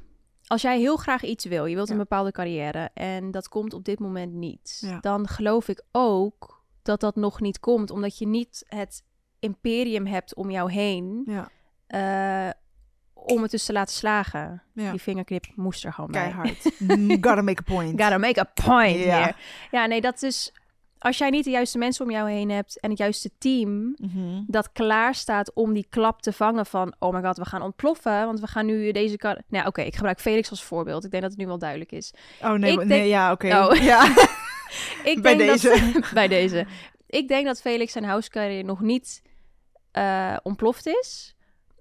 Als 0.47 0.63
jij 0.63 0.79
heel 0.79 0.97
graag 0.97 1.23
iets 1.23 1.45
wil, 1.45 1.65
je 1.67 1.75
wilt 1.75 1.89
een 1.89 1.95
Ja. 1.97 2.01
bepaalde 2.01 2.33
carrière... 2.33 2.91
en 2.95 3.31
dat 3.31 3.49
komt 3.49 3.75
op 3.75 3.85
dit 3.85 3.99
moment 3.99 4.33
niet... 4.33 4.79
Ja. 4.81 4.99
dan 5.01 5.29
geloof 5.29 5.69
ik 5.69 5.83
ook 5.93 6.65
dat 6.83 7.01
dat 7.01 7.17
nog 7.17 7.41
niet 7.41 7.61
komt... 7.61 7.91
omdat 7.91 8.19
je 8.19 8.27
niet 8.27 8.65
het 8.69 9.03
imperium 9.39 10.07
hebt 10.07 10.35
om 10.35 10.51
jou 10.51 10.73
heen... 10.73 11.23
Ja, 11.27 11.49
eh, 11.87 12.53
om 13.15 13.43
het 13.43 13.51
dus 13.51 13.65
te 13.65 13.73
laten 13.73 13.95
slagen. 13.95 14.63
ja. 14.75 14.91
Die 14.91 15.01
vingerknip 15.01 15.45
moest 15.55 15.85
er 15.85 15.93
gewoon 15.93 16.11
bij. 16.11 16.21
keihard. 16.23 16.71
Mm, 16.79 17.11
Gotta 17.25 17.43
make 17.43 17.61
a 17.61 17.75
point. 17.75 18.01
Gotta 18.01 18.19
make 18.19 18.41
a 18.41 18.51
point 18.65 18.99
Ja. 18.99 19.21
here. 19.23 19.35
Ja, 19.71 19.87
nee, 19.87 20.01
dat 20.01 20.23
is... 20.23 20.53
Als 21.05 21.19
jij 21.19 21.31
niet 21.31 21.45
de 21.45 21.51
juiste 21.51 21.79
mensen 21.79 22.05
om 22.05 22.11
jou 22.11 22.31
heen 22.31 22.51
hebt... 22.51 22.81
en 22.81 22.91
het 22.91 22.99
juiste 22.99 23.31
team... 23.39 23.95
Mhm. 23.97 24.43
dat 24.47 24.73
klaar 24.73 25.15
staat 25.15 25.53
om 25.55 25.73
die 25.73 25.87
klap 25.91 26.23
te 26.23 26.33
vangen 26.33 26.67
van... 26.67 26.95
oh 26.99 27.13
my 27.15 27.23
god, 27.23 27.37
we 27.37 27.45
gaan 27.45 27.63
ontploffen, 27.63 28.25
want 28.27 28.41
we 28.41 28.47
gaan 28.47 28.67
nu 28.67 28.93
deze... 28.93 29.17
Kar 29.17 29.43
nou, 29.49 29.67
oké, 29.67 29.83
ik 29.83 29.95
gebruik 29.95 30.21
Felix 30.21 30.51
als 30.51 30.63
voorbeeld. 30.63 31.05
Ik 31.05 31.11
denk 31.11 31.23
dat 31.23 31.33
het 31.33 31.41
nu 31.41 31.47
wel 31.47 31.59
duidelijk 31.59 31.93
is. 31.93 32.13
Oh 32.43 32.53
nee, 32.53 32.71
Ik 32.71 32.77
maar- 32.77 32.87
denk- 32.87 33.01
nee 33.01 33.09
ja, 33.09 33.33
oké. 33.33 33.47
Oh. 33.57 33.75
Ja. 33.91 34.07
Ik 35.05 35.23
Bij 35.23 35.37
denk 35.37 35.51
deze. 35.51 35.91
Dat, 35.93 36.11
bij 36.15 36.29
deze. 36.29 36.67
Ik 37.07 37.29
denk 37.29 37.47
dat 37.47 37.61
Felix 37.61 37.93
zijn 37.93 38.05
house 38.05 38.31
carrière 38.31 38.63
nog 38.63 38.81
niet 38.81 39.23
eh, 39.91 40.37
ontploft 40.43 40.87
is. 40.87 41.37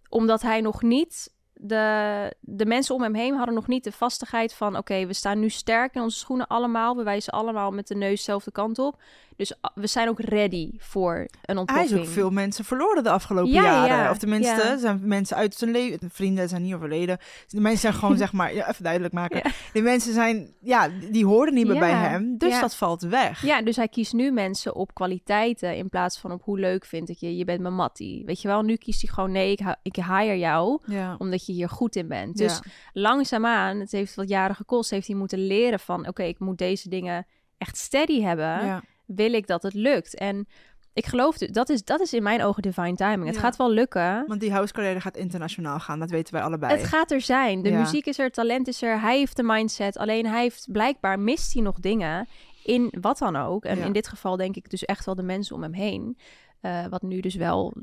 Omdat 0.09 0.41
hij 0.41 0.61
nog 0.61 0.81
niet... 0.81 1.32
De, 1.65 2.35
de 2.39 2.65
mensen 2.65 2.95
om 2.95 3.01
hem 3.01 3.13
heen 3.13 3.35
hadden 3.35 3.55
nog 3.55 3.67
niet 3.67 3.83
de 3.83 3.91
vastigheid 3.91 4.53
van... 4.53 4.77
oké, 4.77 5.05
we 5.05 5.13
staan 5.13 5.39
nu 5.39 5.49
sterk 5.49 5.95
in 5.95 6.01
onze 6.01 6.17
schoenen 6.17 6.47
allemaal. 6.47 6.95
We 6.95 7.03
wijzen 7.03 7.33
allemaal 7.33 7.71
met 7.71 7.87
de 7.87 7.95
neus 7.95 8.17
dezelfde 8.17 8.51
kant 8.51 8.79
op. 8.79 9.01
Dus 9.37 9.53
ah, 9.61 9.71
we 9.75 9.87
zijn 9.87 10.09
ook 10.09 10.19
ready 10.19 10.71
voor 10.77 11.15
een 11.17 11.27
Hij 11.41 11.55
ontploffing. 11.55 11.99
is 11.99 12.07
ook 12.07 12.13
veel 12.13 12.29
mensen 12.29 12.65
verloren 12.65 13.03
de 13.03 13.09
afgelopen 13.09 13.51
Ja, 13.51 13.61
jaren. 13.63 13.97
ja, 13.97 14.09
Of 14.11 14.17
tenminste, 14.17 14.55
ja. 14.55 14.77
zijn 14.77 14.99
mensen 15.03 15.37
uit 15.37 15.55
zijn 15.55 15.71
leven. 15.71 16.09
Vrienden 16.11 16.49
zijn 16.49 16.61
niet 16.61 16.73
overleden. 16.73 17.17
De 17.47 17.59
mensen 17.61 17.81
zijn 17.81 17.93
gewoon, 17.93 18.17
zeg 18.23 18.33
maar, 18.33 18.49
even 18.49 18.83
duidelijk 18.83 19.13
maken. 19.13 19.51
Die 19.73 19.81
mensen 19.81 20.13
zijn, 20.13 20.53
ja, 20.61 20.89
die 21.11 21.25
horen 21.25 21.53
niet 21.53 21.67
meer 21.67 21.79
bij 21.79 21.91
hem. 21.93 22.37
Dus 22.37 22.59
dat 22.59 22.75
valt 22.75 23.01
weg. 23.01 23.45
Ja, 23.45 23.61
dus 23.61 23.75
hij 23.75 23.87
kiest 23.87 24.13
nu 24.13 24.31
mensen 24.31 24.75
op 24.75 24.93
kwaliteiten 24.93 25.75
in 25.75 25.89
plaats 25.89 26.19
van 26.19 26.31
op 26.31 26.43
hoe 26.43 26.59
leuk 26.59 26.85
vind 26.85 27.09
ik 27.09 27.17
je. 27.17 27.37
Je 27.37 27.45
bent 27.45 27.61
mijn 27.61 27.73
mattie. 27.75 28.25
Weet 28.25 28.41
je 28.41 28.47
wel, 28.47 28.61
nu 28.61 28.75
kiest 28.75 29.01
hij 29.01 29.13
gewoon 29.13 29.31
nee, 29.31 29.51
ik, 29.51 29.75
ik 29.81 29.95
hire 29.95 30.37
jou 30.37 30.79
omdat 31.17 31.45
je 31.45 31.53
hier 31.53 31.69
goed 31.69 31.95
in 31.95 32.07
bent. 32.07 32.37
Dus 32.37 32.59
langzaamaan, 32.93 33.79
het 33.79 33.91
heeft 33.91 34.15
wat 34.15 34.29
jaren 34.29 34.55
gekost, 34.55 34.89
heeft 34.89 35.07
hij 35.07 35.15
moeten 35.15 35.47
leren 35.47 35.79
van 35.79 36.07
oké, 36.07 36.23
ik 36.23 36.39
moet 36.39 36.57
deze 36.57 36.89
dingen 36.89 37.25
echt 37.57 37.77
steady 37.77 38.21
hebben. 38.21 38.83
Wil 39.05 39.33
ik 39.33 39.47
dat 39.47 39.63
het 39.63 39.73
lukt? 39.73 40.15
En 40.17 40.47
ik 40.93 41.05
geloof, 41.05 41.37
dat 41.37 41.69
is, 41.69 41.83
dat 41.83 41.99
is 41.99 42.13
in 42.13 42.23
mijn 42.23 42.43
ogen 42.43 42.61
divine 42.61 42.95
timing. 42.95 43.25
Het 43.25 43.35
Ja. 43.35 43.41
gaat 43.41 43.55
wel 43.55 43.71
lukken. 43.71 44.23
Want 44.27 44.39
die 44.39 44.51
house 44.51 44.73
carrière 44.73 45.01
gaat 45.01 45.17
internationaal 45.17 45.79
gaan. 45.79 45.99
Dat 45.99 46.09
weten 46.09 46.33
wij 46.33 46.43
allebei. 46.43 46.73
Het 46.77 46.83
gaat 46.87 47.11
er 47.11 47.21
zijn. 47.21 47.61
De 47.61 47.69
Ja. 47.69 47.79
muziek 47.79 48.05
is 48.05 48.19
er, 48.19 48.31
talent 48.31 48.67
is 48.67 48.81
er. 48.81 48.99
Hij 49.01 49.17
heeft 49.17 49.35
de 49.35 49.43
mindset. 49.43 49.97
Alleen 49.97 50.25
hij 50.25 50.41
heeft 50.41 50.67
blijkbaar 50.71 51.19
mist 51.19 51.53
hij 51.53 51.61
nog 51.61 51.79
dingen 51.79 52.27
in 52.63 52.93
wat 53.01 53.17
dan 53.17 53.35
ook. 53.35 53.65
En 53.65 53.77
Ja. 53.77 53.85
in 53.85 53.93
dit 53.93 54.07
geval 54.07 54.37
denk 54.37 54.55
ik 54.55 54.69
dus 54.69 54.85
echt 54.85 55.05
wel 55.05 55.15
de 55.15 55.23
mensen 55.23 55.55
om 55.55 55.61
hem 55.61 55.73
heen. 55.73 56.17
Eh, 56.61 56.85
wat 56.89 57.01
nu 57.01 57.19
dus 57.19 57.35
wel, 57.35 57.73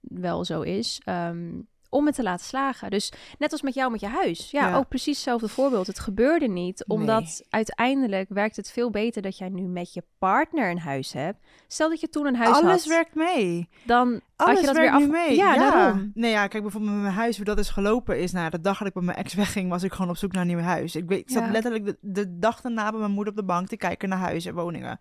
wel 0.00 0.44
zo 0.44 0.60
is. 0.60 1.00
Ehm, 1.04 1.50
om 1.90 2.06
het 2.06 2.14
te 2.14 2.22
laten 2.22 2.46
slagen. 2.46 2.90
Dus 2.90 3.12
net 3.38 3.52
als 3.52 3.62
met 3.62 3.74
jou 3.74 3.90
met 3.90 4.00
je 4.00 4.06
huis. 4.06 4.50
Ja, 4.50 4.68
Ja. 4.68 4.76
ook 4.76 4.88
precies 4.88 5.14
hetzelfde 5.14 5.48
voorbeeld. 5.48 5.86
Het 5.86 5.98
gebeurde 5.98 6.46
niet, 6.48 6.84
omdat 6.86 7.22
Nee. 7.22 7.46
uiteindelijk 7.50 8.28
werkt 8.28 8.56
het 8.56 8.70
veel 8.70 8.90
beter 8.90 9.22
dat 9.22 9.38
jij 9.38 9.48
nu 9.48 9.62
met 9.62 9.92
je 9.94 10.02
partner 10.18 10.70
een 10.70 10.78
huis 10.78 11.12
hebt. 11.12 11.38
Stel 11.68 11.88
dat 11.88 12.00
je 12.00 12.08
toen 12.08 12.26
een 12.26 12.36
huis 12.36 12.50
had, 12.50 12.62
Alles 12.62 12.86
werkt 12.86 13.14
mee. 13.14 13.68
dan 13.84 14.20
Alles 14.36 14.52
had 14.52 14.60
je 14.60 14.66
dat 14.66 14.76
werkt 14.76 14.90
weer 14.90 15.00
af... 15.00 15.06
nu 15.06 15.08
mee. 15.28 15.36
Ja, 15.36 15.56
daarom. 15.56 16.10
Nee, 16.14 16.30
ja, 16.30 16.46
kijk 16.46 16.62
bijvoorbeeld 16.62 16.92
met 16.92 17.02
mijn 17.02 17.14
huis, 17.14 17.36
hoe 17.36 17.44
dat 17.44 17.58
is 17.58 17.68
gelopen 17.70 18.20
is. 18.20 18.32
Nou, 18.32 18.50
de 18.50 18.60
dag 18.60 18.78
dat 18.78 18.88
ik 18.88 18.94
met 18.94 19.04
mijn 19.04 19.16
ex 19.18 19.34
wegging, 19.34 19.70
was 19.70 19.82
ik 19.82 19.92
gewoon 19.92 20.10
op 20.10 20.16
zoek 20.16 20.32
naar 20.32 20.42
een 20.42 20.48
nieuw 20.48 20.58
huis. 20.58 20.96
Ik, 20.96 21.08
weet, 21.08 21.18
ik 21.20 21.30
zat 21.30 21.42
Ja. 21.44 21.50
letterlijk 21.50 21.84
de, 21.84 21.96
de 22.00 22.38
dag 22.38 22.60
daarna 22.60 22.90
bij 22.90 23.00
mijn 23.00 23.12
moeder 23.12 23.32
op 23.32 23.38
de 23.38 23.44
bank 23.46 23.68
te 23.68 23.76
kijken 23.76 24.08
naar 24.08 24.18
huizen 24.18 24.50
en 24.50 24.56
woningen. 24.56 24.98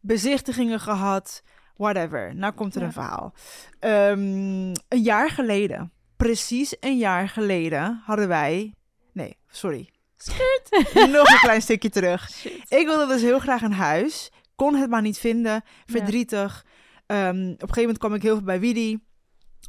Bezichtigingen 0.00 0.80
gehad, 0.80 1.42
whatever. 1.76 2.34
Nou 2.34 2.52
komt 2.52 2.74
er 2.74 2.80
Ja. 2.80 2.86
een 2.86 2.92
verhaal. 2.92 3.32
Ehm, 3.78 4.18
een 4.88 5.02
jaar 5.02 5.30
geleden, 5.30 5.92
precies 6.16 6.76
een 6.80 6.98
jaar 6.98 7.28
geleden, 7.28 8.02
hadden 8.04 8.28
wij... 8.28 8.72
Nee, 9.12 9.36
sorry. 9.48 9.90
Skirt. 10.16 10.94
Nog 11.12 11.28
een 11.30 11.38
klein 11.38 11.62
stukje 11.62 11.88
terug. 11.90 12.44
Ik 12.68 12.86
wilde 12.86 13.06
dus 13.06 13.22
heel 13.22 13.38
graag 13.38 13.62
een 13.62 13.72
huis. 13.72 14.30
Kon 14.56 14.74
het 14.74 14.90
maar 14.90 15.02
niet 15.02 15.18
vinden. 15.18 15.62
Verdrietig. 15.86 16.64
Ehm, 17.06 17.28
op 17.28 17.34
een 17.36 17.58
gegeven 17.58 17.80
moment 17.80 17.98
kwam 17.98 18.14
ik 18.14 18.22
heel 18.22 18.34
veel 18.36 18.44
bij 18.44 18.60
Widi. 18.60 18.98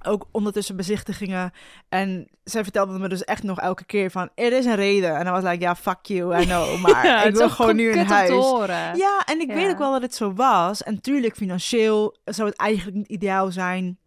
Ook 0.04 0.26
ondertussen 0.32 0.76
bezichtigingen. 0.76 1.52
En 1.90 2.28
zij 2.44 2.64
vertelde 2.64 3.00
me 3.00 3.10
dus 3.10 3.24
echt 3.24 3.44
nog 3.44 3.60
elke 3.60 3.86
keer 3.86 4.12
van... 4.12 4.30
Er 4.36 4.52
is 4.54 4.66
een 4.66 4.76
reden. 4.76 5.16
En 5.16 5.26
dan 5.26 5.42
was 5.42 5.54
ik, 5.54 5.62
ja, 5.62 5.76
fuck 5.76 5.98
you, 6.06 6.42
I 6.42 6.46
know. 6.46 6.78
Maar 6.82 7.06
Ja, 7.06 7.24
ik 7.24 7.36
wil 7.36 7.50
gewoon 7.50 7.76
nu 7.76 7.92
een 7.92 8.06
huis. 8.08 8.30
horen. 8.30 8.98
Ja, 8.98 9.22
en 9.26 9.40
ik 9.42 9.48
Ja. 9.50 9.54
weet 9.56 9.70
ook 9.72 9.78
wel 9.78 9.92
dat 9.92 10.02
het 10.02 10.16
zo 10.16 10.34
was. 10.34 10.84
En 10.84 11.02
tuurlijk, 11.02 11.36
financieel 11.36 12.18
zou 12.26 12.50
het 12.50 12.58
eigenlijk 12.58 12.98
niet 12.98 13.08
ideaal 13.08 13.52
zijn. 13.52 14.00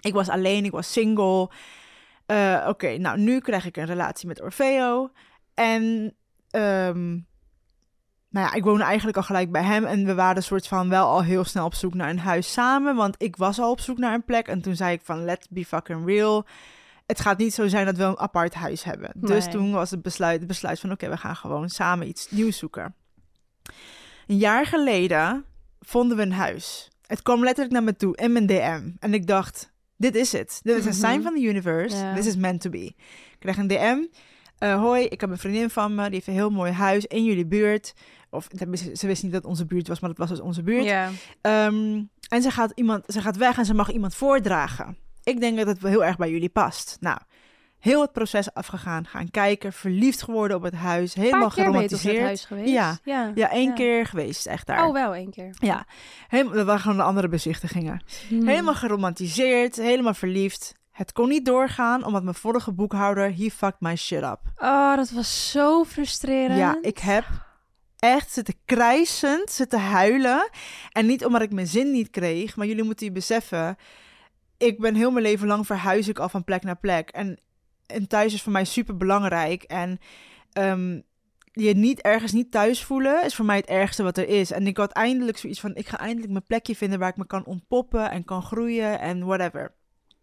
Ik 0.00 0.12
was 0.12 0.28
alleen, 0.28 0.64
ik 0.64 0.70
was 0.70 0.92
single. 0.92 1.50
Eh, 2.26 2.64
Oké, 2.68 2.96
nou, 2.96 3.18
nu 3.18 3.40
krijg 3.40 3.66
ik 3.66 3.76
een 3.76 3.86
relatie 3.86 4.28
met 4.28 4.42
Orfeo. 4.42 5.10
En, 5.54 6.14
ehm, 6.50 7.08
nou 8.30 8.46
ja, 8.46 8.52
ik 8.52 8.64
woonde 8.64 8.84
eigenlijk 8.84 9.16
al 9.16 9.22
gelijk 9.22 9.52
bij 9.52 9.62
hem. 9.62 9.84
En 9.84 10.04
we 10.04 10.14
waren 10.14 10.42
soort 10.42 10.66
van 10.66 10.88
wel 10.88 11.06
al 11.06 11.22
heel 11.22 11.44
snel 11.44 11.64
op 11.64 11.74
zoek 11.74 11.94
naar 11.94 12.10
een 12.10 12.18
huis 12.18 12.52
samen. 12.52 12.94
Want 12.96 13.14
ik 13.22 13.36
was 13.36 13.58
al 13.58 13.70
op 13.70 13.80
zoek 13.80 13.98
naar 13.98 14.14
een 14.14 14.24
plek. 14.24 14.48
En 14.48 14.60
toen 14.60 14.76
zei 14.76 14.92
ik 14.92 15.00
van, 15.04 15.24
let's 15.24 15.48
be 15.48 15.64
fucking 15.64 16.06
real. 16.06 16.46
Het 17.06 17.20
gaat 17.20 17.38
niet 17.38 17.54
zo 17.54 17.68
zijn 17.68 17.86
dat 17.86 17.96
we 17.96 18.02
een 18.02 18.18
apart 18.18 18.54
huis 18.54 18.84
hebben. 18.84 19.10
Dus 19.14 19.50
toen 19.50 19.72
was 19.72 19.90
het 19.90 20.02
besluit, 20.02 20.38
het 20.38 20.48
besluit 20.48 20.80
van, 20.80 20.92
oké, 20.92 21.08
we 21.08 21.16
gaan 21.16 21.36
gewoon 21.36 21.68
samen 21.68 22.08
iets 22.08 22.30
nieuws 22.30 22.58
zoeken. 22.58 22.94
Een 24.26 24.36
jaar 24.36 24.66
geleden 24.66 25.44
vonden 25.80 26.16
we 26.16 26.22
een 26.22 26.32
huis. 26.32 26.90
Het 27.06 27.22
kwam 27.22 27.42
letterlijk 27.42 27.72
naar 27.72 27.82
me 27.82 27.96
toe 27.96 28.16
in 28.16 28.32
mijn 28.32 28.46
DM. 28.46 28.90
En 28.98 29.14
ik 29.14 29.26
dacht, 29.26 29.72
dit 29.98 30.14
is 30.14 30.32
het. 30.32 30.60
Dit 30.62 30.76
is 30.76 30.84
een 30.84 30.94
sign 30.94 31.12
Mhm. 31.14 31.22
van 31.22 31.34
de 31.34 31.40
universe. 31.40 32.12
This 32.14 32.26
is 32.26 32.36
meant 32.36 32.60
to 32.60 32.70
be. 32.70 32.84
Ik 32.84 33.36
krijg 33.38 33.56
een 33.56 33.66
DM. 33.66 33.98
Eh, 34.58 34.80
hoi, 34.80 35.04
ik 35.04 35.20
heb 35.20 35.30
een 35.30 35.38
vriendin 35.38 35.70
van 35.70 35.94
me. 35.94 36.02
Die 36.02 36.12
heeft 36.14 36.26
een 36.26 36.32
heel 36.32 36.50
mooi 36.50 36.72
huis 36.72 37.04
in 37.06 37.24
jullie 37.24 37.46
buurt. 37.46 37.94
Of 38.30 38.48
ze 38.94 39.06
wist 39.06 39.22
niet 39.22 39.32
dat 39.32 39.40
het 39.42 39.50
onze 39.50 39.66
buurt 39.66 39.88
was, 39.88 40.00
maar 40.00 40.10
het 40.10 40.18
was 40.18 40.28
dus 40.28 40.40
onze 40.40 40.62
buurt. 40.62 40.84
Ehm, 41.40 42.02
en 42.28 42.42
ze 42.42 42.50
gaat, 42.50 42.72
iemand, 42.74 43.04
ze 43.06 43.20
gaat 43.20 43.36
weg 43.36 43.58
en 43.58 43.64
ze 43.64 43.74
mag 43.74 43.90
iemand 43.92 44.14
voordragen. 44.14 44.96
Ik 45.22 45.40
denk 45.40 45.56
dat 45.56 45.66
het 45.66 45.80
wel 45.80 45.90
heel 45.90 46.04
erg 46.04 46.16
bij 46.16 46.30
jullie 46.30 46.48
past. 46.48 46.96
Nou, 47.00 47.18
heel 47.78 48.00
het 48.00 48.12
proces 48.12 48.54
afgegaan. 48.54 49.06
Gaan 49.06 49.30
kijken, 49.30 49.72
verliefd 49.72 50.22
geworden 50.22 50.56
op 50.56 50.62
het 50.62 50.74
huis. 50.74 51.14
Helemaal 51.14 51.50
geromantiseerd. 51.50 52.24
huis 52.24 52.44
geweest? 52.44 52.72
Ja. 52.72 52.98
Ja, 53.04 53.32
Ja, 53.34 53.50
één 53.50 53.68
Ja. 53.68 53.74
keer 53.74 54.06
geweest, 54.06 54.46
echt 54.46 54.66
daar. 54.66 54.86
Oh, 54.86 54.92
wel 54.92 55.14
één 55.14 55.30
keer. 55.30 55.54
Ja, 55.58 55.86
helemaal, 56.28 56.52
dat 56.54 56.66
waren 56.66 56.80
gewoon 56.80 56.96
de 56.96 57.02
andere 57.02 57.28
bezichtigingen. 57.28 58.02
Hmm. 58.28 58.46
Helemaal 58.46 58.74
geromantiseerd, 58.74 59.76
helemaal 59.76 60.14
verliefd. 60.14 60.74
Het 60.90 61.12
kon 61.12 61.28
niet 61.28 61.44
doorgaan, 61.44 62.04
omdat 62.04 62.22
mijn 62.22 62.34
vorige 62.34 62.72
boekhouder, 62.72 63.36
he 63.36 63.48
fucked 63.50 63.80
my 63.80 63.96
shit 63.96 64.22
up. 64.22 64.40
Oh, 64.56 64.96
dat 64.96 65.10
was 65.10 65.50
zo 65.50 65.84
frustrerend. 65.84 66.58
Ja, 66.58 66.78
ik 66.82 66.98
heb 66.98 67.24
echt 67.98 68.32
zitten 68.32 68.54
krijsend, 68.64 69.50
zitten 69.50 69.80
huilen. 69.80 70.48
En 70.92 71.06
niet 71.06 71.24
omdat 71.24 71.42
ik 71.42 71.52
mijn 71.52 71.66
zin 71.66 71.90
niet 71.90 72.10
kreeg, 72.10 72.56
maar 72.56 72.66
jullie 72.66 72.84
moeten 72.84 73.06
je 73.06 73.12
beseffen... 73.12 73.76
Ik 74.56 74.78
ben 74.80 74.94
heel 74.94 75.10
mijn 75.10 75.24
leven 75.24 75.46
lang 75.46 75.66
verhuis 75.66 76.08
ik 76.08 76.18
al 76.18 76.28
van 76.28 76.44
plek 76.44 76.62
naar 76.62 76.76
plek. 76.76 77.08
En, 77.10 77.38
en 77.88 78.06
thuis 78.08 78.34
is 78.34 78.42
voor 78.42 78.52
mij 78.52 78.64
super 78.64 78.96
belangrijk. 78.96 79.62
En 79.62 79.98
ehm, 80.52 81.00
je 81.52 81.74
niet 81.74 82.00
ergens 82.00 82.32
niet 82.32 82.50
thuis 82.50 82.84
voelen 82.84 83.24
is 83.24 83.34
voor 83.34 83.44
mij 83.44 83.56
het 83.56 83.66
ergste 83.66 84.02
wat 84.02 84.18
er 84.18 84.28
is. 84.28 84.50
En 84.50 84.66
ik 84.66 84.76
had 84.76 84.92
eindelijk 84.92 85.38
zoiets 85.38 85.60
van: 85.60 85.74
ik 85.74 85.88
ga 85.88 85.98
eindelijk 85.98 86.32
mijn 86.32 86.44
plekje 86.46 86.76
vinden 86.76 86.98
waar 86.98 87.08
ik 87.08 87.16
me 87.16 87.26
kan 87.26 87.44
ontpoppen 87.44 88.10
en 88.10 88.24
kan 88.24 88.42
groeien 88.42 89.00
en 89.00 89.24
whatever. 89.26 89.76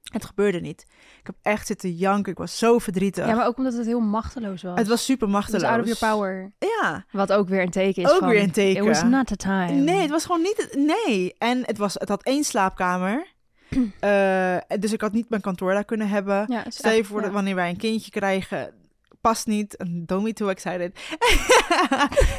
Het 0.05 0.25
gebeurde 0.25 0.60
niet. 0.60 0.86
Ik 1.19 1.25
heb 1.25 1.36
echt 1.41 1.67
zitten 1.67 1.91
janken. 1.95 2.31
Ik 2.31 2.38
was 2.38 2.57
zo 2.57 2.79
verdrietig. 2.79 3.25
Ja, 3.27 3.36
maar 3.36 3.48
ook 3.48 3.57
omdat 3.57 3.74
het 3.74 3.86
heel 3.86 4.00
machteloos 4.00 4.62
was. 4.62 4.77
het 4.79 4.88
was 4.88 5.05
super 5.05 5.27
Het 5.27 5.36
machteloos. 5.36 5.62
was 5.62 5.72
out 5.72 5.81
of 5.81 6.00
your 6.00 6.13
power. 6.13 6.53
Ja. 6.60 7.05
Wat 7.12 7.31
ook 7.31 7.48
weer 7.50 7.62
een 7.62 7.69
teken 7.69 8.03
is 8.03 8.12
Ook 8.12 8.19
van... 8.19 8.29
weer 8.29 8.41
een 8.41 8.51
teken. 8.51 8.81
It 8.81 8.88
was 8.88 9.03
not 9.03 9.27
the 9.27 9.36
time. 9.36 9.72
Nee, 9.72 10.01
het 10.01 10.10
was 10.10 10.25
gewoon 10.25 10.41
niet. 10.41 10.57
het- 10.57 10.75
Nee. 11.05 11.36
En 11.38 11.62
het, 11.65 11.77
was, 11.77 11.93
het 11.93 12.10
had 12.10 12.24
één 12.24 12.43
slaapkamer. 12.43 13.34
Eh, 14.00 14.57
dus 14.79 14.93
ik 14.93 15.01
had 15.01 15.13
niet 15.13 15.29
mijn 15.29 15.41
kantoor 15.41 15.74
daar 15.74 15.86
kunnen 15.86 16.07
hebben. 16.07 16.45
Ja, 16.48 16.65
Stel 16.67 16.91
je 16.91 17.03
voor 17.03 17.17
ja. 17.17 17.24
dat 17.24 17.34
wanneer 17.34 17.55
wij 17.55 17.69
een 17.69 17.77
kindje 17.77 18.12
krijgen, 18.12 18.74
past 19.22 19.48
niet. 19.48 19.86
Don't 19.91 20.24
be 20.24 20.34
too 20.34 20.50
excited. 20.50 21.00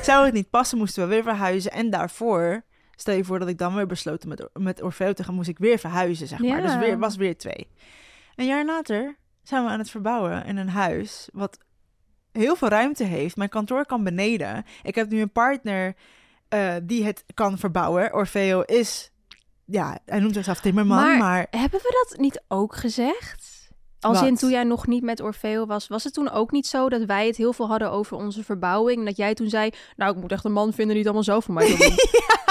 Zou 0.02 0.24
het 0.24 0.34
niet 0.34 0.50
passen, 0.50 0.78
moesten 0.78 1.02
we 1.02 1.08
weer 1.08 1.22
verhuizen. 1.22 1.72
En 1.72 1.90
daarvoor, 1.90 2.64
stel 2.96 3.14
je 3.14 3.24
voor 3.24 3.38
dat 3.38 3.48
ik 3.48 3.58
dan 3.58 3.74
weer 3.74 3.86
besloten 3.86 4.28
met, 4.28 4.48
met 4.52 4.82
Orfeo 4.82 5.12
te 5.12 5.24
gaan, 5.24 5.34
moest 5.34 5.48
ik 5.48 5.58
weer 5.58 5.78
verhuizen, 5.78 6.26
zeg 6.26 6.38
maar. 6.38 6.48
Ja. 6.48 6.60
Dus 6.60 6.76
weer, 6.76 6.98
was 6.98 7.16
weer 7.16 7.36
twee. 7.36 7.68
Een 8.36 8.46
jaar 8.46 8.64
later 8.64 9.16
zijn 9.42 9.64
we 9.64 9.70
aan 9.70 9.78
het 9.78 9.90
verbouwen 9.90 10.44
in 10.44 10.56
een 10.56 10.68
huis 10.68 11.28
wat 11.32 11.58
heel 12.32 12.56
veel 12.56 12.68
ruimte 12.68 13.04
heeft. 13.04 13.36
Mijn 13.36 13.48
kantoor 13.48 13.86
kan 13.86 14.04
beneden. 14.04 14.64
Ik 14.82 14.94
heb 14.94 15.10
nu 15.10 15.20
een 15.20 15.32
partner 15.32 15.94
eh, 16.48 16.74
die 16.82 17.04
het 17.04 17.24
kan 17.34 17.58
verbouwen. 17.58 18.14
Orfeo 18.14 18.60
is, 18.60 19.10
ja, 19.66 19.98
hij 20.04 20.18
noemt 20.20 20.34
zichzelf 20.34 20.60
timmerman, 20.60 20.96
Maar- 20.96 21.18
maar 21.18 21.46
Hebben 21.50 21.80
we 21.82 22.04
dat 22.08 22.18
niet 22.20 22.42
ook 22.48 22.74
gezegd? 22.76 23.54
Als 24.00 24.18
Wat? 24.18 24.28
in 24.28 24.36
toen 24.36 24.50
jij 24.50 24.64
nog 24.64 24.86
niet 24.86 25.02
met 25.02 25.20
Orfeo 25.20 25.66
was, 25.66 25.88
was 25.88 26.04
het 26.04 26.12
toen 26.14 26.30
ook 26.30 26.50
niet 26.50 26.66
zo 26.66 26.88
dat 26.88 27.04
wij 27.04 27.26
het 27.26 27.36
heel 27.36 27.52
veel 27.52 27.68
hadden 27.68 27.90
over 27.90 28.16
onze 28.16 28.44
verbouwing? 28.44 28.98
En 28.98 29.04
dat 29.04 29.16
jij 29.16 29.34
toen 29.34 29.48
zei, 29.48 29.70
nou 29.96 30.14
ik 30.14 30.20
moet 30.20 30.32
echt 30.32 30.44
een 30.44 30.52
man 30.52 30.72
vinden 30.72 30.94
die 30.96 31.04
het 31.04 31.06
allemaal 31.06 31.22
zo 31.34 31.40
voor 31.40 31.54
mij 31.54 31.66
doen. 31.66 31.78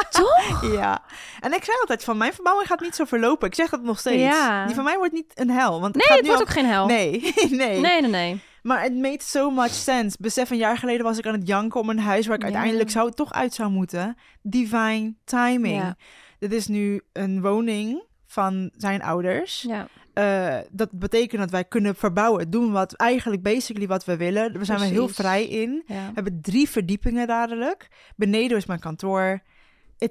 Toch? 0.09 0.73
Ja, 0.73 1.03
en 1.39 1.53
ik 1.53 1.63
zei 1.63 1.77
altijd 1.79 2.03
van 2.03 2.17
mijn 2.17 2.33
verbouwing 2.33 2.67
gaat 2.67 2.79
niet 2.81 2.95
zo 2.95 3.05
verlopen. 3.05 3.47
Ik 3.47 3.55
zeg 3.55 3.69
dat 3.69 3.81
nog 3.81 3.99
steeds. 3.99 4.21
Ja. 4.21 4.65
Die 4.65 4.75
van 4.75 4.83
mij 4.83 4.97
wordt 4.97 5.13
niet 5.13 5.31
een 5.33 5.49
hel. 5.49 5.81
Want 5.81 5.95
Nee, 5.95 6.17
het 6.17 6.25
wordt 6.27 6.41
ook 6.41 6.49
geen 6.49 6.65
hel. 6.65 6.85
Nee, 6.85 7.33
nee, 7.49 7.79
nee, 7.79 8.01
nee. 8.01 8.09
nee. 8.09 8.41
Maar 8.61 8.81
het 8.81 8.93
made 8.95 9.23
so 9.23 9.49
much 9.51 9.69
sense. 9.73 10.17
Besef, 10.19 10.49
een 10.49 10.57
jaar 10.57 10.77
geleden 10.77 11.05
was 11.05 11.17
ik 11.17 11.25
aan 11.27 11.33
het 11.33 11.47
janken 11.47 11.79
om 11.79 11.89
een 11.89 11.99
huis 11.99 12.25
waar 12.27 12.35
ik 12.35 12.41
Ja. 12.41 12.47
uiteindelijk 12.47 12.89
zou, 12.89 13.11
toch 13.11 13.33
uit 13.33 13.53
zou 13.53 13.69
moeten. 13.69 14.17
Divine 14.41 15.13
timing. 15.25 15.81
Ja. 15.81 15.95
Dit 16.39 16.53
is 16.53 16.67
nu 16.67 17.01
een 17.13 17.41
woning 17.41 18.03
van 18.25 18.71
zijn 18.77 19.01
ouders. 19.01 19.61
Ja. 19.61 19.87
Eh, 20.13 20.57
dat 20.71 20.91
betekent 20.91 21.41
dat 21.41 21.49
wij 21.49 21.63
kunnen 21.63 21.95
verbouwen. 21.95 22.49
Doen 22.49 22.71
wat 22.71 22.93
eigenlijk 22.93 23.41
basically 23.41 23.87
wat 23.87 24.05
we 24.05 24.17
willen. 24.17 24.53
Daar 24.53 24.65
zijn 24.65 24.79
we 24.79 24.85
heel 24.85 25.07
vrij 25.07 25.45
in. 25.45 25.83
ja. 25.87 26.05
We 26.07 26.11
hebben 26.13 26.41
drie 26.41 26.69
verdiepingen 26.69 27.27
dadelijk. 27.27 27.87
Beneden 28.15 28.57
is 28.57 28.65
mijn 28.65 28.79
kantoor. 28.79 29.41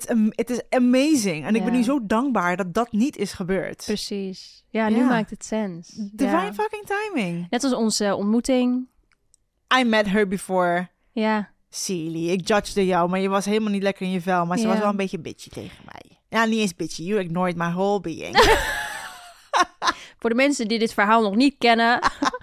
Am- 0.09 0.33
it 0.35 0.50
is 0.50 0.61
amazing. 0.71 1.45
En 1.45 1.54
ik 1.54 1.64
ben 1.64 1.73
nu 1.73 1.83
zo 1.83 2.07
dankbaar 2.07 2.57
dat 2.57 2.75
dat 2.75 2.93
niet 2.93 3.16
is 3.16 3.33
gebeurd. 3.33 3.83
Precies. 3.87 4.64
Ja, 4.69 4.88
nu 4.88 5.04
maakt 5.04 5.31
het 5.31 5.45
sens. 5.45 5.88
Divine 6.12 6.52
fucking 6.54 6.87
timing. 6.87 7.47
Net 7.50 7.64
als 7.64 7.75
onze 7.75 8.14
ontmoeting. 8.14 8.88
I 9.81 9.85
met 9.85 10.07
her 10.11 10.28
before. 10.28 10.88
Ja. 11.12 11.52
Silly, 11.69 12.28
ik 12.28 12.49
judgede 12.49 12.87
jou, 12.87 13.09
maar 13.09 13.21
je 13.21 13.28
was 13.28 13.45
helemaal 13.45 13.71
niet 13.73 13.83
lekker 13.83 14.07
in 14.07 14.12
je 14.12 14.21
vel. 14.21 14.47
Maar 14.47 14.59
ze 14.59 14.66
was 14.66 14.78
wel 14.78 14.88
een 14.88 14.97
beetje 14.97 15.19
bitchy 15.19 15.49
tegen 15.49 15.85
mij. 15.85 16.13
Ja, 16.35 16.45
niet 16.45 16.59
eens 16.59 16.75
bitchy. 16.75 17.03
You 17.03 17.21
ignored 17.21 17.57
my 17.57 17.71
whole 17.71 18.00
being. 18.00 18.37
Voor 20.21 20.31
de 20.31 20.37
mensen 20.37 20.69
die 20.69 20.79
dit 20.79 20.95
verhaal 20.95 21.23
nog 21.23 21.35
niet 21.35 21.55
kennen. 21.59 21.99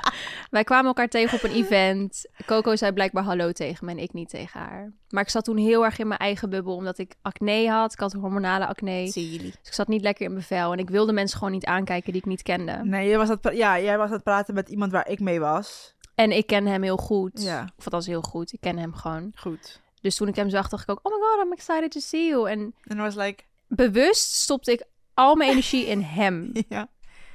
wij 0.50 0.64
kwamen 0.64 0.86
elkaar 0.86 1.08
tegen 1.08 1.38
op 1.38 1.44
een 1.44 1.56
event. 1.56 2.26
Coco 2.46 2.76
zei 2.76 2.92
blijkbaar 2.92 3.24
hallo 3.24 3.52
tegen 3.52 3.86
me 3.86 3.92
en 3.92 3.98
ik 3.98 4.14
niet 4.14 4.30
tegen 4.30 4.60
haar. 4.60 4.94
Maar 5.10 5.24
ik 5.24 5.30
zat 5.30 5.44
toen 5.44 5.58
heel 5.58 5.86
erg 5.86 6.00
in 6.00 6.08
mijn 6.08 6.20
eigen 6.20 6.50
bubbel, 6.50 6.76
omdat 6.76 6.98
ik 6.98 7.16
acne 7.22 7.70
had. 7.70 7.94
Ik 7.94 8.00
had 8.00 8.14
hormonale 8.14 8.66
acne. 8.66 9.08
Silly. 9.08 9.38
Dus 9.38 9.56
ik 9.64 9.74
zat 9.74 9.88
niet 9.88 10.02
lekker 10.02 10.26
in 10.26 10.32
mijn 10.32 10.44
vel. 10.44 10.72
En 10.72 10.80
ik 10.80 10.90
wilde 10.90 11.14
mensen 11.14 11.38
gewoon 11.38 11.54
niet 11.54 11.66
aankijken 11.66 12.12
die 12.12 12.22
ik 12.22 12.28
niet 12.28 12.42
kende. 12.42 12.80
Nee, 12.84 13.08
jij 13.08 13.18
was, 13.18 13.30
aan 13.30 13.38
het 13.42 13.58
ja, 13.58 13.80
jij 13.80 13.98
was 13.98 14.08
aan 14.08 14.14
het 14.14 14.24
praten 14.24 14.54
met 14.54 14.70
iemand 14.70 14.92
waar 14.92 15.08
ik 15.08 15.20
mee 15.20 15.40
was. 15.40 15.96
En 16.16 16.32
ik 16.32 16.48
ken 16.48 16.66
hem 16.66 16.84
heel 16.84 16.98
goed. 16.98 17.42
Ja. 17.42 17.70
Of 17.78 17.84
althans 17.84 18.08
heel 18.08 18.22
goed. 18.22 18.54
Ik 18.54 18.62
ken 18.62 18.78
hem 18.78 18.94
gewoon. 18.94 19.32
Goed. 19.36 19.82
Dus 20.02 20.16
toen 20.16 20.28
ik 20.28 20.36
hem 20.36 20.50
zag, 20.50 20.70
dacht 20.70 20.84
ik 20.84 20.90
ook... 20.90 21.00
Oh 21.04 21.14
my 21.14 21.20
god, 21.22 21.46
I'm 21.46 21.52
excited 21.52 21.92
to 21.92 22.00
see 22.00 22.28
you. 22.28 22.50
En 22.50 22.74
En 22.84 22.98
I 22.98 23.02
was 23.02 23.16
like, 23.16 23.44
bewust 23.76 24.34
stopte 24.34 24.72
ik 24.72 24.84
al 25.14 25.36
mijn 25.36 25.50
energie 25.50 25.86
in 25.86 26.04
hem. 26.20 26.52
ja, 26.70 26.88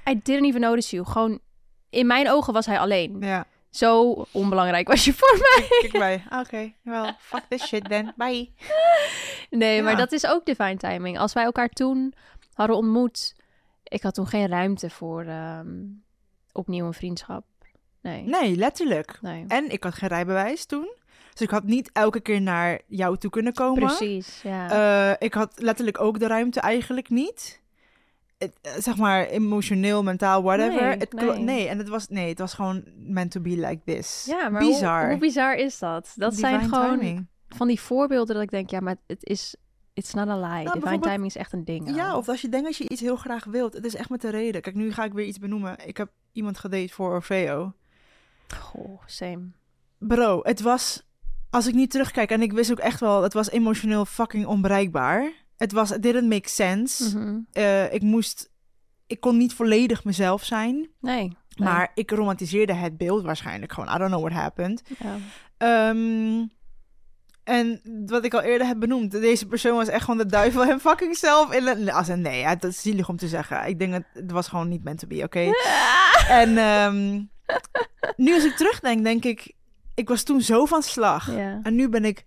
I 0.08 0.20
didn't 0.22 0.44
even 0.46 0.60
notice 0.60 0.94
you. 0.96 1.06
Gewoon... 1.08 1.38
In 1.90 2.06
mijn 2.06 2.30
ogen 2.30 2.52
was 2.52 2.66
hij 2.66 2.78
alleen. 2.78 3.16
ja. 3.20 3.46
Zo 3.70 4.24
onbelangrijk 4.32 4.88
was 4.88 5.04
je 5.04 5.12
voor 5.12 5.38
mij. 5.38 5.66
Kijk 5.80 5.92
bij. 5.92 6.38
Oké, 6.40 6.72
well, 6.82 7.14
fuck 7.18 7.42
this 7.48 7.66
shit 7.66 7.88
then. 7.88 8.12
Bye. 8.16 8.50
Nee, 9.50 9.82
maar 9.82 9.96
dat 9.96 10.12
is 10.12 10.26
ook 10.26 10.46
divine 10.46 10.76
timing. 10.76 11.18
Als 11.18 11.32
wij 11.32 11.44
elkaar 11.44 11.68
toen 11.68 12.14
hadden 12.52 12.76
ontmoet... 12.76 13.34
Ik 13.82 14.02
had 14.02 14.14
toen 14.14 14.26
geen 14.26 14.46
ruimte 14.48 14.90
voor... 14.90 15.24
ehm, 15.24 15.76
opnieuw 16.52 16.86
een 16.86 16.94
vriendschap. 16.94 17.44
Nee. 18.02 18.22
Nee, 18.22 18.56
letterlijk. 18.56 19.18
nee. 19.20 19.44
En 19.48 19.70
ik 19.70 19.84
had 19.84 19.94
geen 19.94 20.08
rijbewijs 20.08 20.66
toen. 20.66 20.88
Dus 21.36 21.46
ik 21.46 21.52
had 21.52 21.64
niet 21.64 21.90
elke 21.92 22.20
keer 22.20 22.40
naar 22.40 22.80
jou 22.86 23.16
toe 23.16 23.30
kunnen 23.30 23.52
komen. 23.52 23.84
Precies, 23.86 24.42
ja. 24.42 24.70
Eh, 25.10 25.26
ik 25.26 25.34
had 25.34 25.52
letterlijk 25.60 26.00
ook 26.00 26.18
de 26.18 26.26
ruimte 26.26 26.60
eigenlijk 26.60 27.08
niet. 27.08 27.60
Het, 28.38 28.52
eh, 28.62 28.72
zeg 28.78 28.96
maar 28.96 29.26
emotioneel, 29.26 30.02
mentaal, 30.02 30.42
whatever. 30.42 30.82
Nee, 30.82 30.96
het 30.96 31.12
nee. 31.12 31.38
nee, 31.38 31.68
en 31.68 31.78
het 31.78 31.88
was, 31.88 32.08
nee, 32.08 32.28
het 32.28 32.38
was 32.38 32.54
gewoon 32.54 32.84
meant 32.96 33.30
to 33.30 33.40
be 33.40 33.48
like 33.50 33.80
this. 33.84 34.24
ja, 34.28 34.48
maar 34.48 34.60
bizar. 34.60 35.00
Hoe, 35.00 35.10
hoe 35.10 35.18
bizar 35.18 35.54
is 35.54 35.78
dat? 35.78 36.12
Dat 36.14 36.34
zijn 36.34 36.58
Divine 36.60 36.76
gewoon 36.76 36.98
timing. 36.98 37.26
van 37.48 37.66
die 37.66 37.80
voorbeelden 37.80 38.34
dat 38.34 38.44
ik 38.44 38.50
denk, 38.50 38.70
ja, 38.70 38.80
maar 38.80 38.96
het 39.06 39.24
is... 39.24 39.56
It's 39.92 40.14
not 40.14 40.28
a 40.28 40.36
lie. 40.36 40.48
Divine 40.48 40.70
bijvoorbeeld- 40.72 41.02
timing 41.02 41.26
is 41.26 41.36
echt 41.36 41.52
een 41.52 41.64
ding. 41.64 41.94
Ja, 41.94 42.16
of 42.16 42.28
als 42.28 42.40
je 42.40 42.48
denkt 42.48 42.66
dat 42.66 42.76
je 42.76 42.88
iets 42.88 43.00
heel 43.00 43.16
graag 43.16 43.44
wilt. 43.44 43.72
Het 43.72 43.84
is 43.84 43.94
echt 43.94 44.10
met 44.10 44.20
de 44.20 44.30
reden. 44.30 44.60
Kijk, 44.60 44.76
nu 44.76 44.92
ga 44.92 45.04
ik 45.04 45.12
weer 45.12 45.26
iets 45.26 45.38
benoemen. 45.38 45.76
Ik 45.86 45.96
heb 45.96 46.10
iemand 46.32 46.58
gedate 46.58 46.88
voor 46.92 47.10
Orfeo. 47.10 47.72
Goh, 48.60 49.02
same. 49.06 49.50
Bro, 49.98 50.40
het 50.42 50.60
was... 50.60 51.02
Als 51.50 51.66
ik 51.66 51.74
niet 51.74 51.90
terugkijk, 51.90 52.30
en 52.30 52.42
ik 52.42 52.52
wist 52.52 52.70
ook 52.70 52.78
echt 52.78 53.00
wel... 53.00 53.22
Het 53.22 53.32
was 53.32 53.50
emotioneel 53.50 54.04
fucking 54.04 54.46
onbereikbaar. 54.46 55.32
Het 55.56 55.72
was... 55.72 55.90
It 55.90 56.02
didn't 56.02 56.28
make 56.28 56.48
sense. 56.48 57.18
Mhm. 57.18 57.38
Eh, 57.52 57.92
ik 57.92 58.02
moest... 58.02 58.50
Ik 59.06 59.20
kon 59.20 59.36
niet 59.36 59.54
volledig 59.54 60.04
mezelf 60.04 60.44
zijn. 60.44 60.74
Nee. 60.74 60.88
nee. 61.00 61.36
Maar 61.56 61.90
ik 61.94 62.10
romantiseerde 62.10 62.72
het 62.72 62.96
beeld 62.96 63.22
waarschijnlijk 63.22 63.72
gewoon. 63.72 63.94
I 63.94 63.98
don't 63.98 64.10
know 64.10 64.22
what 64.22 64.32
happened. 64.32 64.82
Ja. 64.98 65.16
Ehm, 65.56 66.44
en 67.46 67.80
wat 68.06 68.24
ik 68.24 68.34
al 68.34 68.40
eerder 68.40 68.66
heb 68.66 68.78
benoemd, 68.78 69.10
deze 69.10 69.46
persoon 69.46 69.76
was 69.76 69.88
echt 69.88 70.04
gewoon 70.04 70.18
de 70.18 70.26
duivel 70.26 70.66
hem 70.66 70.80
fucking 70.80 71.16
zelf 71.16 71.52
in. 71.52 71.90
Als 71.90 72.08
een 72.08 72.20
nee, 72.20 72.40
ja, 72.40 72.56
dat 72.56 72.70
is 72.70 72.80
zielig 72.80 73.08
om 73.08 73.16
te 73.16 73.28
zeggen. 73.28 73.66
Ik 73.66 73.78
denk 73.78 73.92
dat 73.92 74.02
het 74.12 74.30
was 74.30 74.48
gewoon 74.48 74.68
niet 74.68 74.84
meant 74.84 74.98
to 74.98 75.06
be, 75.06 75.22
oké? 75.22 75.50
En 76.28 76.58
ehm, 76.58 77.22
nu 78.16 78.34
als 78.34 78.44
ik 78.44 78.56
terugdenk, 78.56 79.04
denk 79.04 79.24
ik, 79.24 79.52
ik 79.96 80.08
was 80.08 80.22
toen 80.22 80.40
zo 80.40 80.64
van 80.64 80.82
slag. 80.82 81.34
Ja. 81.36 81.60
En 81.62 81.74
nu 81.74 81.88
ben 81.88 82.04
ik 82.04 82.24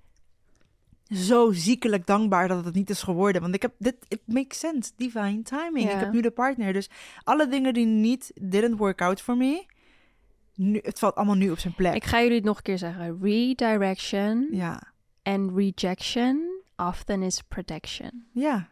zo 1.09 1.51
ziekelijk 1.51 2.05
dankbaar 2.05 2.47
dat 2.47 2.65
het 2.65 2.73
niet 2.75 2.89
is 2.89 3.01
geworden. 3.03 3.41
Want 3.41 3.55
ik 3.55 3.61
heb 3.61 3.73
dit, 3.77 3.95
it 4.07 4.21
makes 4.25 4.59
sense, 4.59 4.91
divine 4.95 5.41
timing. 5.41 5.87
Ja. 5.89 5.93
Ik 5.93 5.99
heb 5.99 6.11
nu 6.13 6.21
de 6.21 6.31
partner. 6.31 6.73
Dus 6.73 6.89
alle 7.23 7.47
dingen 7.47 7.73
die 7.73 7.85
niet, 7.85 8.31
didn't 8.41 8.77
work 8.77 9.01
out 9.01 9.21
for 9.21 9.37
me, 9.37 9.65
nu, 10.55 10.79
het 10.83 10.99
valt 10.99 11.15
allemaal 11.15 11.35
nu 11.35 11.51
op 11.51 11.59
zijn 11.59 11.73
plek. 11.75 11.95
Ik 11.95 12.03
ga 12.03 12.21
jullie 12.21 12.35
het 12.35 12.45
nog 12.45 12.57
een 12.57 12.63
keer 12.63 12.77
zeggen. 12.77 13.19
Redirection 13.21 14.47
Ja, 14.51 14.81
en 15.21 15.55
rejection 15.55 16.61
often 16.75 17.21
is 17.23 17.41
protection. 17.41 18.25
ja. 18.33 18.67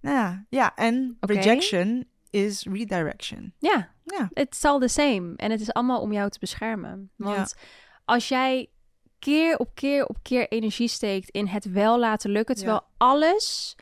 Nou 0.00 0.16
ja, 0.16 0.44
ja. 0.48 0.74
En 0.76 1.16
rejection 1.20 2.04
is 2.30 2.66
redirection. 2.72 3.52
Ja, 3.58 3.88
Ja, 4.04 4.30
it's 4.32 4.64
all 4.64 4.80
the 4.80 4.88
same. 4.88 5.32
En 5.36 5.50
het 5.50 5.60
is 5.60 5.72
allemaal 5.72 6.00
om 6.00 6.12
jou 6.12 6.30
te 6.30 6.38
beschermen. 6.38 7.10
Want 7.16 7.56
als 8.04 8.28
jij 8.28 8.68
keer 9.18 9.56
op 9.58 9.70
keer 9.74 10.06
op 10.06 10.16
keer 10.22 10.48
energie 10.48 10.88
steekt 10.88 11.28
in 11.30 11.46
het 11.46 11.64
wel 11.72 11.98
laten 11.98 12.30
lukken, 12.30 12.54
terwijl 12.54 12.80
alles, 12.96 13.76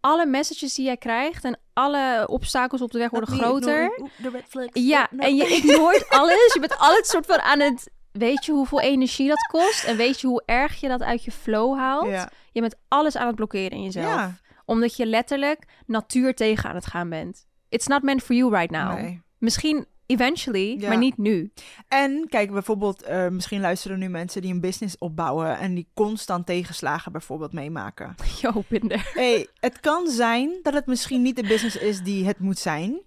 alle 0.00 0.26
messages 0.26 0.74
die 0.74 0.84
jij 0.84 0.96
krijgt 0.96 1.44
en 1.44 1.58
alle 1.72 2.26
obstakels 2.28 2.80
op 2.82 2.90
de 2.90 2.98
weg 2.98 3.10
worden 3.10 3.34
groter. 3.34 4.10
De 4.16 4.28
red 4.30 4.44
flags. 4.48 4.70
Ja, 4.72 5.02
Oh, 5.12 5.18
no. 5.18 5.24
en 5.24 5.36
je 5.36 5.46
ignoort 5.46 6.08
alles. 6.18 6.52
Je 6.54 6.60
bent 6.60 6.78
altijd 6.78 7.06
soort 7.06 7.26
van 7.26 7.40
aan 7.40 7.60
het. 7.60 7.90
Weet 8.12 8.44
je 8.44 8.52
hoeveel 8.52 8.80
energie 8.80 9.28
dat 9.28 9.46
kost? 9.50 9.84
En 9.84 9.96
weet 9.96 10.20
je 10.20 10.26
hoe 10.26 10.42
erg 10.46 10.80
je 10.80 10.88
dat 10.88 11.02
uit 11.02 11.24
je 11.24 11.30
flow 11.32 11.78
haalt? 11.78 12.08
Ja. 12.08 12.30
Je 12.52 12.60
bent 12.60 12.76
alles 12.88 13.16
aan 13.16 13.26
het 13.26 13.36
blokkeren 13.36 13.70
in 13.70 13.82
jezelf. 13.82 14.06
Ja. 14.06 14.36
Omdat 14.64 14.96
je 14.96 15.06
letterlijk 15.06 15.64
natuur 15.86 16.34
tegen 16.34 16.68
aan 16.68 16.74
het 16.74 16.86
gaan 16.86 17.08
bent. 17.08 17.46
It's 17.68 17.86
not 17.86 18.02
meant 18.02 18.22
for 18.22 18.34
you 18.34 18.50
right 18.54 18.70
now. 18.70 18.98
Nee. 18.98 19.22
Misschien 19.38 19.86
eventually, 20.06 20.76
Ja. 20.80 20.88
maar 20.88 20.98
niet 20.98 21.16
nu. 21.18 21.52
En 21.88 22.26
kijk, 22.28 22.50
bijvoorbeeld, 22.50 23.02
eh, 23.02 23.28
misschien 23.28 23.60
luisteren 23.60 23.98
nu 23.98 24.08
mensen 24.08 24.42
die 24.42 24.52
een 24.52 24.60
business 24.60 24.98
opbouwen 24.98 25.58
en 25.58 25.74
die 25.74 25.88
constant 25.94 26.46
tegenslagen 26.46 27.12
bijvoorbeeld 27.12 27.52
meemaken. 27.52 28.14
Yo, 28.40 28.64
bin 28.68 28.88
there. 28.88 29.02
hey, 29.14 29.46
het 29.60 29.80
kan 29.80 30.08
zijn 30.08 30.58
dat 30.62 30.74
het 30.74 30.86
misschien 30.86 31.22
niet 31.22 31.36
de 31.36 31.46
business 31.46 31.76
is 31.76 32.00
die 32.02 32.24
het 32.26 32.38
moet 32.38 32.58
zijn. 32.58 33.00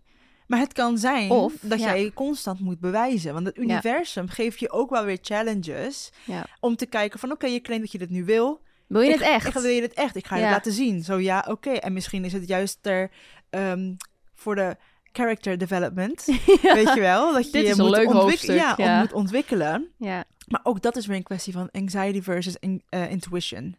Maar 0.48 0.60
het 0.60 0.74
kan 0.74 0.98
zijn 0.98 1.30
Of, 1.30 1.54
dat 1.62 1.80
ja. 1.80 1.86
jij 1.86 2.12
constant 2.14 2.60
moet 2.60 2.80
bewijzen. 2.80 3.34
Want 3.34 3.46
het 3.46 3.58
universum 3.58 4.28
geeft 4.28 4.60
je 4.60 4.72
ook 4.72 4.90
wel 4.90 5.06
weer 5.06 5.18
challenges 5.22 6.12
om 6.60 6.76
te 6.76 6.86
kijken 6.86 7.20
van 7.20 7.32
oké, 7.32 7.46
je 7.46 7.62
claimt 7.62 7.82
dat 7.82 7.92
je 7.92 7.98
dit 7.98 8.10
nu 8.10 8.26
wil. 8.26 8.62
Wil 8.88 9.02
je 9.02 9.10
ik, 9.10 9.20
het 9.20 9.28
echt? 9.28 9.48
Ik 9.48 9.54
wil 9.54 9.72
je 9.72 9.82
het 9.82 9.94
echt. 9.94 10.16
Ik 10.16 10.28
ga 10.28 10.36
je 10.36 10.42
het 10.42 10.52
laten 10.52 10.72
zien. 10.72 11.04
Zo 11.04 11.20
ja, 11.20 11.46
oké. 11.50 11.70
En 11.70 11.94
misschien 11.94 12.26
is 12.26 12.34
het 12.34 12.48
juist 12.48 12.78
ter 12.82 13.12
ehm, 13.50 13.94
voor 14.34 14.56
de 14.56 14.76
character 15.16 15.58
development. 15.58 16.26
Weet 16.62 16.94
je 16.94 17.00
wel? 17.00 17.34
Dat 17.34 17.46
je 17.46 17.52
Dit 17.52 17.70
een 17.78 17.84
moet 17.86 17.96
leuk 17.96 18.06
ontwik- 18.08 18.22
hoofdstuk, 18.24 18.56
Ja, 18.58 18.74
ja. 18.78 19.00
moet 19.00 19.14
ontwikkelen. 19.14 19.88
Ja. 19.98 20.24
Maar 20.48 20.60
ook 20.64 20.82
dat 20.82 20.96
is 20.96 21.06
weer 21.06 21.16
een 21.18 21.24
kwestie 21.24 21.54
van 21.54 21.70
anxiety 21.72 22.22
versus 22.22 22.56
in- 22.60 22.82
eh, 22.90 23.12
intuition. 23.12 23.78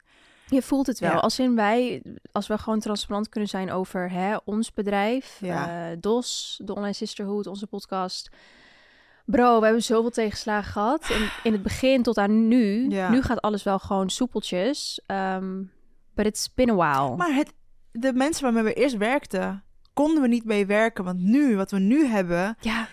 Je 0.48 0.62
voelt 0.62 0.86
het 0.86 0.98
wel. 0.98 1.10
Ja. 1.10 1.16
Als 1.16 1.38
in 1.38 1.54
wij, 1.54 2.02
als 2.32 2.46
we 2.46 2.58
gewoon 2.58 2.80
transparant 2.80 3.28
kunnen 3.28 3.48
zijn 3.48 3.70
over 3.72 4.10
hè, 4.10 4.36
ons 4.44 4.72
bedrijf, 4.72 5.38
Ja. 5.40 5.90
eh, 5.90 5.96
DOS, 6.00 6.60
de 6.64 6.74
Online 6.74 6.92
Sisterhood, 6.92 7.46
onze 7.46 7.66
podcast. 7.66 8.30
Bro, 9.24 9.58
we 9.58 9.64
hebben 9.64 9.82
zoveel 9.82 10.10
tegenslagen 10.10 10.72
gehad. 10.72 11.08
In, 11.10 11.28
in 11.42 11.52
het 11.52 11.62
begin 11.62 12.02
tot 12.02 12.18
aan 12.18 12.48
nu. 12.48 12.88
Ja. 12.90 13.10
Nu 13.10 13.22
gaat 13.22 13.40
alles 13.40 13.62
wel 13.62 13.78
gewoon 13.78 14.10
soepeltjes. 14.10 15.00
Ehm 15.06 15.62
but 16.14 16.26
it's 16.26 16.54
been 16.54 16.70
a 16.70 16.74
while. 16.74 17.16
Maar 17.16 17.34
het, 17.34 17.52
de 17.92 18.12
mensen 18.12 18.42
waarmee 18.42 18.62
we 18.62 18.72
eerst 18.74 18.96
werkten, 18.96 19.64
konden 19.96 20.22
we 20.22 20.28
niet 20.28 20.44
mee 20.44 20.66
werken. 20.66 21.04
Want 21.04 21.20
nu, 21.20 21.56
wat 21.56 21.70
we 21.70 21.78
nu 21.78 22.06
hebben, 22.06 22.56
ja, 22.60 22.88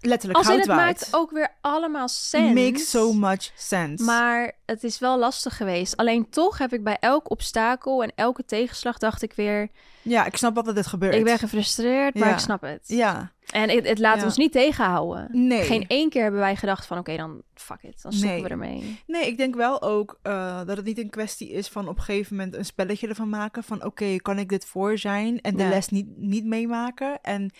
letterlijk 0.00 0.38
als 0.38 0.56
het 0.56 0.66
maakt 0.66 1.08
ook 1.10 1.30
weer 1.30 1.48
allemaal 1.60 2.08
sens. 2.08 2.54
Makes 2.54 2.90
so 2.90 3.12
much 3.12 3.50
sense. 3.56 4.04
Maar 4.04 4.52
het 4.66 4.84
is 4.84 4.98
wel 4.98 5.18
lastig 5.18 5.56
geweest. 5.56 5.96
Alleen 5.96 6.30
toch 6.30 6.58
heb 6.58 6.72
ik 6.72 6.84
bij 6.84 6.96
elk 7.00 7.30
obstakel 7.30 8.02
en 8.02 8.12
elke 8.14 8.44
tegenslag 8.44 8.98
dacht 8.98 9.22
ik 9.22 9.32
weer... 9.32 9.68
ja, 10.02 10.24
ik 10.26 10.36
snap 10.36 10.54
wel 10.54 10.62
dat 10.62 10.74
dit 10.74 10.86
gebeurt. 10.86 11.14
Ik 11.14 11.24
ben 11.24 11.38
gefrustreerd, 11.38 12.14
maar 12.14 12.28
Ja. 12.28 12.34
ik 12.34 12.40
snap 12.40 12.60
het. 12.62 12.82
Ja, 12.86 13.32
En 13.48 13.68
het, 13.70 13.88
het 13.88 13.98
laat 13.98 14.18
Ja. 14.18 14.24
ons 14.24 14.36
niet 14.36 14.52
tegenhouden. 14.52 15.28
nee. 15.32 15.62
Geen 15.62 15.84
één 15.88 16.08
keer 16.10 16.22
hebben 16.22 16.40
wij 16.40 16.56
gedacht 16.56 16.86
van... 16.86 16.98
Oké, 16.98 17.16
dan 17.16 17.42
fuck 17.54 17.82
it. 17.82 18.02
Dan 18.02 18.12
stoppen 18.12 18.30
Nee. 18.34 18.42
we 18.42 18.48
ermee. 18.48 19.00
Nee, 19.06 19.26
ik 19.26 19.36
denk 19.36 19.54
wel 19.54 19.82
ook 19.82 20.18
eh, 20.22 20.56
dat 20.66 20.76
het 20.76 20.84
niet 20.86 20.98
een 20.98 21.10
kwestie 21.10 21.50
is 21.50 21.68
van 21.68 21.88
op 21.88 21.96
een 21.96 22.02
gegeven 22.02 22.36
moment 22.36 22.54
een 22.56 22.64
spelletje 22.64 23.08
ervan 23.08 23.28
maken. 23.28 23.62
Van 23.62 23.84
oké, 23.84 24.16
kan 24.16 24.38
ik 24.38 24.48
dit 24.48 24.64
voor 24.64 24.98
zijn 24.98 25.40
en 25.40 25.56
de 25.56 25.62
Ja. 25.62 25.68
les 25.68 25.88
niet, 25.88 26.06
niet 26.16 26.44
meemaken? 26.44 27.18
En 27.22 27.50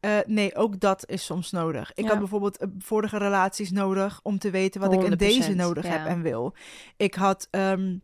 eh, 0.00 0.18
nee, 0.26 0.56
ook 0.56 0.80
dat 0.80 1.08
is 1.08 1.24
soms 1.24 1.50
nodig. 1.50 1.92
Ik 1.94 2.04
Ja. 2.04 2.10
had 2.10 2.18
bijvoorbeeld 2.18 2.56
eh, 2.56 2.68
vorige 2.78 3.18
relaties 3.18 3.70
nodig 3.70 4.20
om 4.22 4.38
te 4.38 4.50
weten 4.50 4.80
wat 4.80 4.92
ik 4.92 5.02
in 5.02 5.12
100%, 5.12 5.16
deze 5.16 5.54
nodig 5.54 5.84
ja. 5.84 5.90
heb 5.90 6.06
en 6.06 6.22
wil. 6.22 6.54
Ik 6.96 7.14
had 7.14 7.48
ehm, 7.50 7.96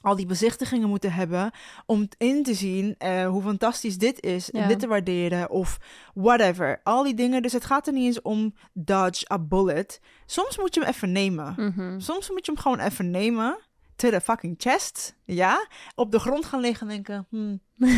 al 0.00 0.16
die 0.16 0.26
bezichtigingen 0.26 0.88
moeten 0.88 1.12
hebben 1.12 1.50
om 1.86 2.08
in 2.18 2.42
te 2.42 2.54
zien 2.54 2.94
eh, 2.98 3.28
hoe 3.28 3.42
fantastisch 3.42 3.98
dit 3.98 4.22
is. 4.22 4.50
En 4.50 4.68
dit 4.68 4.78
te 4.80 4.86
waarderen 4.86 5.50
of 5.50 5.78
whatever. 6.14 6.80
Al 6.82 7.02
die 7.02 7.14
dingen. 7.14 7.42
Dus 7.42 7.52
het 7.52 7.64
gaat 7.64 7.86
er 7.86 7.92
niet 7.92 8.04
eens 8.04 8.22
om 8.22 8.54
dodge 8.72 9.32
a 9.32 9.38
bullet. 9.38 10.00
Soms 10.26 10.58
moet 10.58 10.74
je 10.74 10.80
hem 10.80 10.88
even 10.88 11.12
nemen. 11.12 11.54
Mhm. 11.56 12.00
Soms 12.00 12.30
moet 12.30 12.46
je 12.46 12.52
hem 12.52 12.60
gewoon 12.60 12.78
even 12.80 13.10
nemen. 13.10 13.58
To 13.96 14.10
the 14.10 14.20
fucking 14.20 14.54
chest. 14.58 15.16
Ja. 15.24 15.66
Op 15.94 16.10
de 16.10 16.18
grond 16.18 16.44
gaan 16.44 16.60
liggen 16.60 16.88
en 16.88 16.94
denken. 16.94 17.26
hmm, 17.30 17.60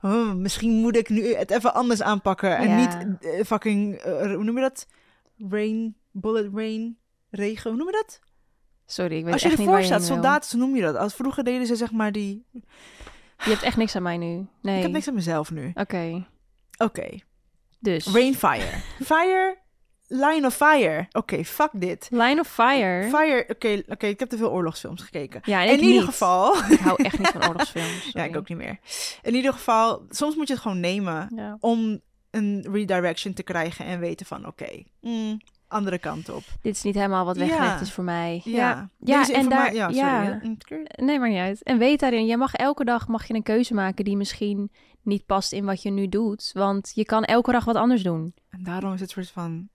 hmm, 0.00 0.40
misschien 0.40 0.72
moet 0.72 0.96
ik 0.96 1.08
nu 1.08 1.34
het 1.34 1.50
even 1.50 1.74
anders 1.74 2.02
aanpakken. 2.02 2.56
En 2.56 2.68
Ja. 2.68 2.76
niet 2.76 3.18
eh, 3.24 3.44
fucking. 3.44 3.94
eh, 3.96 4.34
hoe 4.34 4.44
noem 4.44 4.54
je 4.56 4.60
dat? 4.60 4.86
Rain. 5.48 5.96
Bullet 6.10 6.50
rain. 6.54 6.98
Regen. 7.30 7.70
Hoe 7.70 7.78
noem 7.78 7.88
je 7.88 7.92
dat? 8.06 8.20
Sorry, 8.86 9.16
ik 9.16 9.24
weet 9.24 9.32
Als 9.32 9.42
je 9.42 9.48
echt 9.48 9.58
niet 9.58 9.66
ervoor 9.66 9.80
je 9.82 9.86
staat, 9.86 10.04
soldaten, 10.04 10.50
zo 10.50 10.58
noem 10.58 10.76
je 10.76 10.82
dat. 10.82 10.96
Als 10.96 11.14
vroeger 11.14 11.44
deden 11.44 11.66
ze 11.66 11.76
zeg 11.76 11.92
maar 11.92 12.12
die. 12.12 12.46
Je 13.44 13.50
hebt 13.50 13.62
echt 13.62 13.76
niks 13.76 13.96
aan 13.96 14.02
mij 14.02 14.16
nu. 14.16 14.46
Nee. 14.62 14.76
Ik 14.76 14.82
heb 14.82 14.90
niks 14.92 15.08
aan 15.08 15.14
mezelf 15.14 15.50
nu. 15.50 15.70
Oké, 15.74 16.26
Oké. 16.78 17.08
dus... 17.78 18.06
Rain 18.06 18.34
fire. 18.34 18.66
Line 20.12 20.46
of 20.46 20.54
fire. 20.54 21.06
Oké, 21.12 21.44
fuck 21.44 21.68
dit. 21.72 22.08
Line 22.10 22.40
of 22.40 22.48
Fire. 22.48 23.08
Fire. 23.08 23.44
Oké, 23.48 23.82
oké. 23.88 24.06
ik 24.06 24.18
heb 24.18 24.28
te 24.28 24.36
veel 24.36 24.50
oorlogsfilms 24.50 25.02
gekeken. 25.02 25.40
Ja, 25.44 25.60
In 25.62 25.72
ik 25.72 25.80
ieder 25.80 25.94
niet. 25.94 26.04
geval. 26.04 26.56
Ik 26.70 26.78
hou 26.78 27.02
echt 27.02 27.18
niet 27.18 27.28
van 27.28 27.46
oorlogsfilms. 27.48 28.10
Ja, 28.12 28.24
ik 28.24 28.36
ook 28.36 28.48
niet 28.48 28.58
meer. 28.58 28.78
In 29.22 29.34
ieder 29.34 29.52
geval, 29.52 30.02
soms 30.08 30.34
moet 30.36 30.46
je 30.46 30.52
het 30.52 30.62
gewoon 30.62 30.80
nemen 30.80 31.32
Ja. 31.36 31.56
om 31.60 32.00
een 32.30 32.66
redirection 32.72 33.32
te 33.34 33.42
krijgen 33.42 33.84
en 33.84 34.00
weten 34.00 34.26
van 34.26 34.46
oké, 34.46 34.82
mm, 35.00 35.38
andere 35.68 35.98
kant 35.98 36.28
op. 36.28 36.42
Dit 36.62 36.74
is 36.74 36.82
niet 36.82 36.94
helemaal 36.94 37.24
wat 37.24 37.36
weggelegd 37.36 37.74
Ja. 37.74 37.80
is 37.80 37.92
voor 37.92 38.04
mij. 38.04 38.40
Ja, 38.44 38.88
Ja, 38.98 39.22
ja 39.24 39.34
en 39.34 39.48
daar... 39.48 39.74
Ja, 39.74 39.92
sorry. 39.92 40.08
hè. 40.08 40.34
Mm, 40.42 40.56
Nee, 40.96 41.18
maar 41.18 41.28
niet 41.28 41.38
uit. 41.38 41.62
En 41.62 41.78
weet 41.78 42.00
daarin, 42.00 42.26
jij 42.26 42.36
mag 42.36 42.54
elke 42.54 42.84
dag 42.84 43.08
mag 43.08 43.26
je 43.26 43.34
een 43.34 43.42
keuze 43.42 43.74
maken 43.74 44.04
die 44.04 44.16
misschien 44.16 44.70
niet 45.02 45.26
past 45.26 45.52
in 45.52 45.64
wat 45.64 45.82
je 45.82 45.90
nu 45.90 46.08
doet. 46.08 46.50
Want 46.54 46.90
je 46.94 47.04
kan 47.04 47.24
elke 47.24 47.52
dag 47.52 47.64
wat 47.64 47.76
anders 47.76 48.02
doen. 48.02 48.34
En 48.50 48.62
daarom 48.62 48.92
is 48.92 49.00
het 49.00 49.10
soort 49.10 49.30
van, 49.30 49.68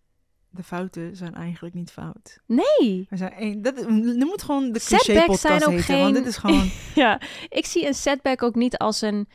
de 0.55 0.63
fouten 0.63 1.15
zijn 1.15 1.35
eigenlijk 1.35 1.75
niet 1.75 1.91
fout. 1.91 2.39
Nee. 2.45 3.07
We 3.09 3.17
zijn 3.17 3.33
één, 3.33 3.61
dat, 3.61 3.89
nu 3.89 4.25
moet 4.25 4.43
gewoon 4.43 4.71
de 4.71 4.79
Setbacks 4.79 5.25
podcast 5.25 5.41
zijn 5.41 5.63
ook 5.63 5.69
heten, 5.69 5.83
geen- 5.83 6.01
want 6.01 6.15
dit 6.15 6.25
is 6.25 6.37
gewoon... 6.37 6.69
Ja, 6.95 7.21
ik 7.49 7.65
zie 7.65 7.87
een 7.87 7.93
setback 7.93 8.43
ook 8.43 8.55
niet 8.55 8.77
als 8.77 9.01
een, 9.01 9.27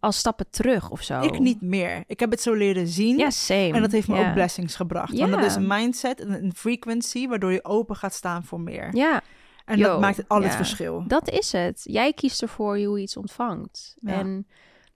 als 0.00 0.18
stappen 0.18 0.50
terug 0.50 0.90
of 0.90 1.02
zo. 1.02 1.20
Ik 1.20 1.38
niet 1.38 1.60
meer. 1.60 2.04
Ik 2.06 2.20
heb 2.20 2.30
het 2.30 2.40
zo 2.40 2.52
leren 2.52 2.86
zien. 2.86 3.18
Ja, 3.18 3.30
same. 3.30 3.72
En 3.72 3.80
dat 3.82 3.92
heeft 3.92 4.08
me 4.08 4.16
ja. 4.16 4.28
ook 4.28 4.34
blessings 4.34 4.76
gebracht. 4.76 5.12
Ja. 5.12 5.18
Want 5.18 5.32
dat 5.32 5.44
is 5.44 5.54
een 5.54 5.66
mindset 5.66 6.20
en 6.20 6.44
een 6.44 6.54
frequency 6.54 7.26
waardoor 7.26 7.52
je 7.52 7.64
open 7.64 7.96
gaat 7.96 8.14
staan 8.14 8.44
voor 8.44 8.60
meer. 8.60 8.96
Ja, 8.96 9.22
en 9.64 9.78
yo, 9.78 9.86
dat 9.86 10.00
maakt 10.00 10.28
al 10.28 10.42
het 10.42 10.50
ja. 10.50 10.56
verschil. 10.56 11.04
dat 11.06 11.30
is 11.30 11.52
het. 11.52 11.80
Jij 11.84 12.12
kiest 12.12 12.42
ervoor 12.42 12.78
hoe 12.78 12.96
je 12.96 13.02
iets 13.02 13.16
ontvangt. 13.16 13.96
En 14.02 14.46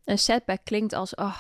een 0.05 0.19
setback 0.19 0.61
klinkt 0.65 0.93
als, 0.93 1.15
oh, 1.15 1.37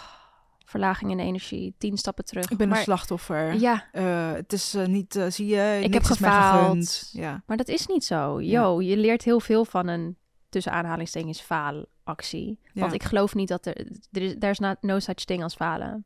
verlaging 0.70 1.10
in 1.10 1.16
de 1.16 1.22
energie, 1.22 1.74
tien 1.78 1.96
stappen 1.98 2.24
terug. 2.24 2.50
Ik 2.50 2.56
ben 2.56 2.68
maar, 2.68 2.76
een 2.78 2.82
slachtoffer. 2.82 3.54
Ja, 3.54 3.84
Eh, 3.92 4.32
het 4.32 4.52
is 4.52 4.74
eh, 4.74 4.86
niet, 4.86 5.16
eh, 5.16 5.26
zie 5.28 5.46
je, 5.46 5.80
Ik 5.82 5.94
heb 5.94 6.02
gefaald. 6.02 7.08
Ja. 7.12 7.42
maar 7.46 7.56
dat 7.56 7.68
is 7.68 7.86
niet 7.86 8.04
zo. 8.04 8.40
Ja. 8.40 8.60
Yo, 8.60 8.80
je 8.80 8.96
leert 8.96 9.22
heel 9.24 9.40
veel 9.40 9.64
van 9.64 9.86
een, 9.88 10.16
tussen 10.48 10.72
aanhalingstekens, 10.72 11.40
faalactie. 11.40 12.58
Want 12.74 12.86
Ja. 12.92 12.92
ik 12.98 13.02
geloof 13.02 13.34
niet 13.34 13.48
dat 13.48 13.66
er, 13.66 13.76
er 14.12 14.22
is, 14.22 14.34
there 14.38 14.50
is 14.52 14.58
not, 14.58 14.76
no 14.80 14.98
such 14.98 15.14
thing 15.24 15.42
als 15.42 15.54
falen. 15.54 16.04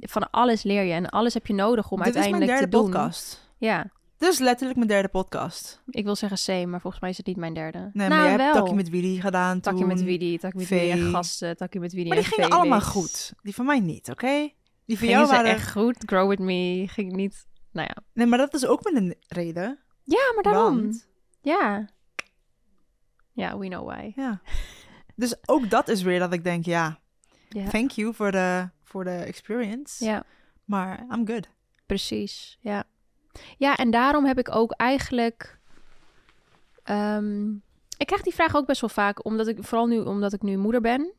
Van 0.00 0.30
alles 0.30 0.62
leer 0.62 0.82
je 0.82 0.92
en 0.92 1.08
alles 1.08 1.34
heb 1.34 1.46
je 1.46 1.54
nodig 1.54 1.90
om 1.90 1.98
Dit 1.98 2.06
is 2.06 2.12
mijn 2.14 2.24
uiteindelijk 2.32 2.60
derde 2.60 2.76
te 2.76 2.82
doen. 2.82 2.90
podcast. 2.90 3.50
Ja, 3.56 3.90
Is 4.18 4.38
letterlijk 4.38 4.76
mijn 4.76 4.88
derde 4.88 5.08
podcast. 5.08 5.82
ik 5.86 6.04
wil 6.04 6.16
zeggen 6.16 6.38
same, 6.38 6.66
maar 6.66 6.80
volgens 6.80 7.02
mij 7.02 7.10
is 7.10 7.16
het 7.16 7.26
niet 7.26 7.36
mijn 7.36 7.54
derde. 7.54 7.78
Nee, 7.78 8.08
nou, 8.08 8.08
maar 8.08 8.28
jij 8.28 8.36
wel. 8.36 8.46
hebt 8.46 8.56
Takje 8.58 8.74
met 8.74 8.88
Willy 8.88 9.20
gedaan 9.20 9.60
Takje 9.60 9.78
toen. 9.78 9.88
met 9.88 10.02
Widi, 10.02 10.38
Takje 10.38 10.58
met 10.58 10.68
Widi 10.68 10.90
en 10.90 11.10
gasten, 11.10 11.56
Takje 11.56 11.80
met 11.80 11.92
Widi 11.92 12.08
Maar 12.08 12.16
die 12.16 12.24
en 12.26 12.30
gingen 12.32 12.50
Felix. 12.50 12.62
allemaal 12.62 12.80
goed. 12.90 13.32
Die 13.42 13.54
van 13.54 13.66
mij 13.66 13.80
niet, 13.80 14.10
oké? 14.10 14.28
Die 14.84 14.98
van 14.98 15.06
Gingen 15.06 15.12
jou 15.22 15.26
waren... 15.26 15.50
echt 15.50 15.70
goed. 15.72 15.96
Grow 16.06 16.28
with 16.28 16.38
me 16.38 16.84
ging 16.88 17.12
niet. 17.12 17.46
Nou 17.72 17.88
ja. 17.94 18.02
Nee, 18.12 18.26
maar 18.26 18.38
dat 18.38 18.54
is 18.54 18.66
ook 18.66 18.84
met 18.84 18.94
een 18.94 19.14
reden. 19.28 19.78
Ja, 20.04 20.32
maar 20.34 20.42
daarom. 20.42 20.76
Want, 20.82 21.08
Ja. 21.42 21.88
Ja, 23.32 23.58
we 23.58 23.66
know 23.68 23.86
why. 23.88 24.12
ja. 24.16 24.40
Dus 25.16 25.36
ook 25.48 25.70
dat 25.70 25.88
is 25.88 26.02
weer 26.02 26.18
dat 26.18 26.32
ik 26.32 26.44
denk, 26.44 26.64
ja, 26.64 26.98
thank 27.70 27.90
you 27.90 28.14
voor 28.14 28.30
de, 28.32 28.68
voor 28.84 29.04
de 29.04 29.10
experience. 29.16 30.04
ja, 30.04 30.24
Maar 30.64 31.06
I'm 31.10 31.26
good. 31.26 31.48
precies. 31.86 32.58
Ja. 32.60 32.84
Ja, 33.56 33.76
en 33.76 33.90
daarom 33.90 34.24
heb 34.24 34.38
ik 34.38 34.54
ook 34.54 34.72
eigenlijk. 34.72 35.58
ehm, 36.82 37.50
ik 37.96 38.06
krijg 38.06 38.22
die 38.22 38.34
vraag 38.34 38.56
ook 38.56 38.66
best 38.66 38.80
wel 38.80 38.90
vaak, 38.90 39.24
omdat 39.24 39.46
ik 39.46 39.64
vooral 39.64 39.86
nu, 39.86 39.98
omdat 40.00 40.32
ik 40.32 40.42
nu 40.42 40.56
moeder 40.56 40.80
ben. 40.80 41.12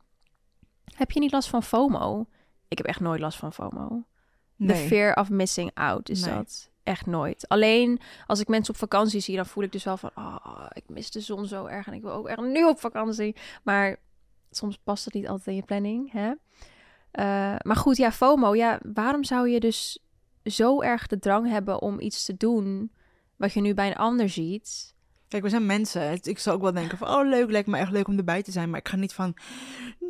Heb 0.94 1.10
je 1.10 1.20
niet 1.20 1.32
last 1.32 1.48
van 1.48 1.62
FOMO? 1.62 2.26
Ik 2.68 2.78
heb 2.78 2.86
echt 2.86 3.00
nooit 3.00 3.20
last 3.20 3.38
van 3.38 3.52
FOMO. 3.52 3.88
The 3.88 4.64
Nee. 4.64 4.86
fear 4.86 5.14
of 5.16 5.30
missing 5.30 5.70
out 5.74 6.08
is 6.08 6.24
Nee. 6.24 6.34
dat. 6.34 6.70
Echt 6.82 7.06
nooit. 7.06 7.48
Alleen 7.48 8.00
als 8.26 8.40
ik 8.40 8.48
mensen 8.48 8.74
op 8.74 8.80
vakantie 8.80 9.20
zie, 9.20 9.36
dan 9.36 9.46
voel 9.46 9.64
ik 9.64 9.72
dus 9.72 9.84
wel 9.84 9.96
van... 9.96 10.10
Oh, 10.14 10.66
ik 10.72 10.84
mis 10.88 11.10
de 11.10 11.20
zon 11.20 11.46
zo 11.46 11.66
erg 11.66 11.86
en 11.86 11.92
ik 11.92 12.02
wil 12.02 12.12
ook 12.12 12.28
echt 12.28 12.40
nu 12.40 12.64
op 12.64 12.80
vakantie. 12.80 13.36
Maar 13.62 13.96
soms 14.50 14.78
past 14.84 15.04
het 15.04 15.14
niet 15.14 15.28
altijd 15.28 15.46
in 15.46 15.54
je 15.54 15.62
planning, 15.62 16.12
hè? 16.12 16.32
Eh, 17.10 17.56
maar 17.62 17.76
goed, 17.76 17.96
ja, 17.96 18.12
FOMO. 18.12 18.54
Ja, 18.54 18.78
waarom 18.92 19.24
zou 19.24 19.48
je 19.48 19.60
dus 19.60 19.98
zo 20.44 20.80
erg 20.82 21.06
de 21.06 21.18
drang 21.18 21.48
hebben 21.48 21.82
om 21.82 22.00
iets 22.00 22.24
te 22.24 22.36
doen... 22.36 22.90
wat 23.36 23.52
je 23.52 23.60
nu 23.60 23.74
bij 23.74 23.86
een 23.86 23.96
ander 23.96 24.28
ziet? 24.28 24.94
Kijk, 25.28 25.42
we 25.42 25.48
zijn 25.48 25.66
mensen. 25.66 26.18
Ik 26.22 26.38
zou 26.38 26.56
ook 26.56 26.62
wel 26.62 26.72
denken 26.72 26.98
van, 26.98 27.08
oh 27.08 27.28
leuk, 27.28 27.50
lijkt 27.50 27.68
me 27.68 27.78
echt 27.78 27.90
leuk 27.90 28.08
om 28.08 28.16
erbij 28.16 28.42
te 28.42 28.50
zijn. 28.50 28.70
Maar 28.70 28.78
ik 28.78 28.88
ga 28.88 28.96
niet 28.96 29.12
van, 29.12 29.34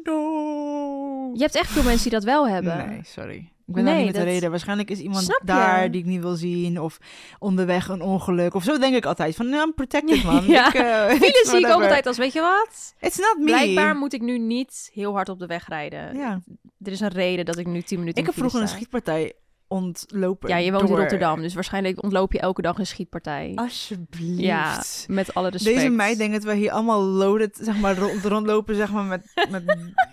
no. 0.04 1.30
Je 1.34 1.40
hebt 1.40 1.54
echt 1.54 1.70
veel 1.70 1.82
mensen 1.82 2.02
die 2.02 2.18
dat 2.18 2.24
wel 2.24 2.48
hebben. 2.48 2.88
Nee, 2.88 3.00
sorry. 3.04 3.52
Ik 3.66 3.76
ben 3.76 3.84
daar 3.84 3.94
Nee, 3.94 4.04
niet 4.04 4.12
met 4.12 4.22
de 4.22 4.30
reden. 4.30 4.50
Waarschijnlijk 4.50 4.90
is 4.90 4.98
iemand 4.98 5.40
daar 5.44 5.90
die 5.90 6.00
ik 6.00 6.06
niet 6.06 6.20
wil 6.20 6.34
zien. 6.34 6.80
Of 6.80 6.98
onderweg 7.38 7.88
een 7.88 8.02
ongeluk. 8.02 8.54
Of 8.54 8.62
zo 8.62 8.78
denk 8.78 8.94
ik 8.94 9.04
altijd. 9.04 9.36
Van, 9.36 9.48
nou, 9.48 9.66
I'm 9.66 9.74
protected, 9.74 10.24
man. 10.24 10.44
Ja. 10.56 10.66
Ik, 11.08 11.16
Files 11.22 11.50
zie 11.50 11.58
ik 11.58 11.66
ook 11.66 11.82
altijd 11.82 12.06
als, 12.06 12.16
weet 12.16 12.32
je 12.32 12.40
wat? 12.40 12.94
It's 13.00 13.18
not 13.18 13.36
me. 13.38 13.44
Blijkbaar 13.44 13.96
moet 13.96 14.12
ik 14.12 14.20
nu 14.20 14.38
niet 14.38 14.90
heel 14.92 15.12
hard 15.12 15.28
op 15.28 15.38
de 15.38 15.46
weg 15.46 15.68
rijden. 15.68 16.16
Ja. 16.16 16.40
Er 16.82 16.92
is 16.92 17.00
een 17.00 17.08
reden 17.08 17.44
dat 17.44 17.58
ik 17.58 17.66
nu 17.66 17.82
10 17.82 17.98
minuten 17.98 18.20
Ik 18.20 18.26
heb 18.26 18.36
vroeger 18.38 18.60
een 18.60 18.68
schietpartij 18.68 19.32
ontlopen. 19.70 20.48
Ja, 20.48 20.56
je 20.56 20.70
woont 20.72 20.82
door- 20.86 20.96
in 20.96 21.00
Rotterdam, 21.02 21.40
dus 21.42 21.54
waarschijnlijk 21.54 22.02
ontloop 22.02 22.32
je 22.32 22.40
elke 22.40 22.62
dag 22.62 22.78
een 22.78 22.86
schietpartij. 22.86 23.52
Alsjeblieft. 23.54 24.40
ja, 24.40 24.82
met 25.06 25.34
alle 25.34 25.48
respect. 25.48 25.74
Deze 25.76 25.88
meid 25.88 26.18
denkt 26.18 26.34
dat 26.34 26.42
we 26.42 26.54
hier 26.54 26.70
allemaal 26.70 27.02
loaded, 27.02 27.58
zeg 27.60 27.76
maar, 27.78 27.98
rond, 27.98 28.24
rondlopen, 28.24 28.74
zeg 28.74 28.90
maar, 28.92 29.04
met, 29.04 29.22
met, 29.50 29.64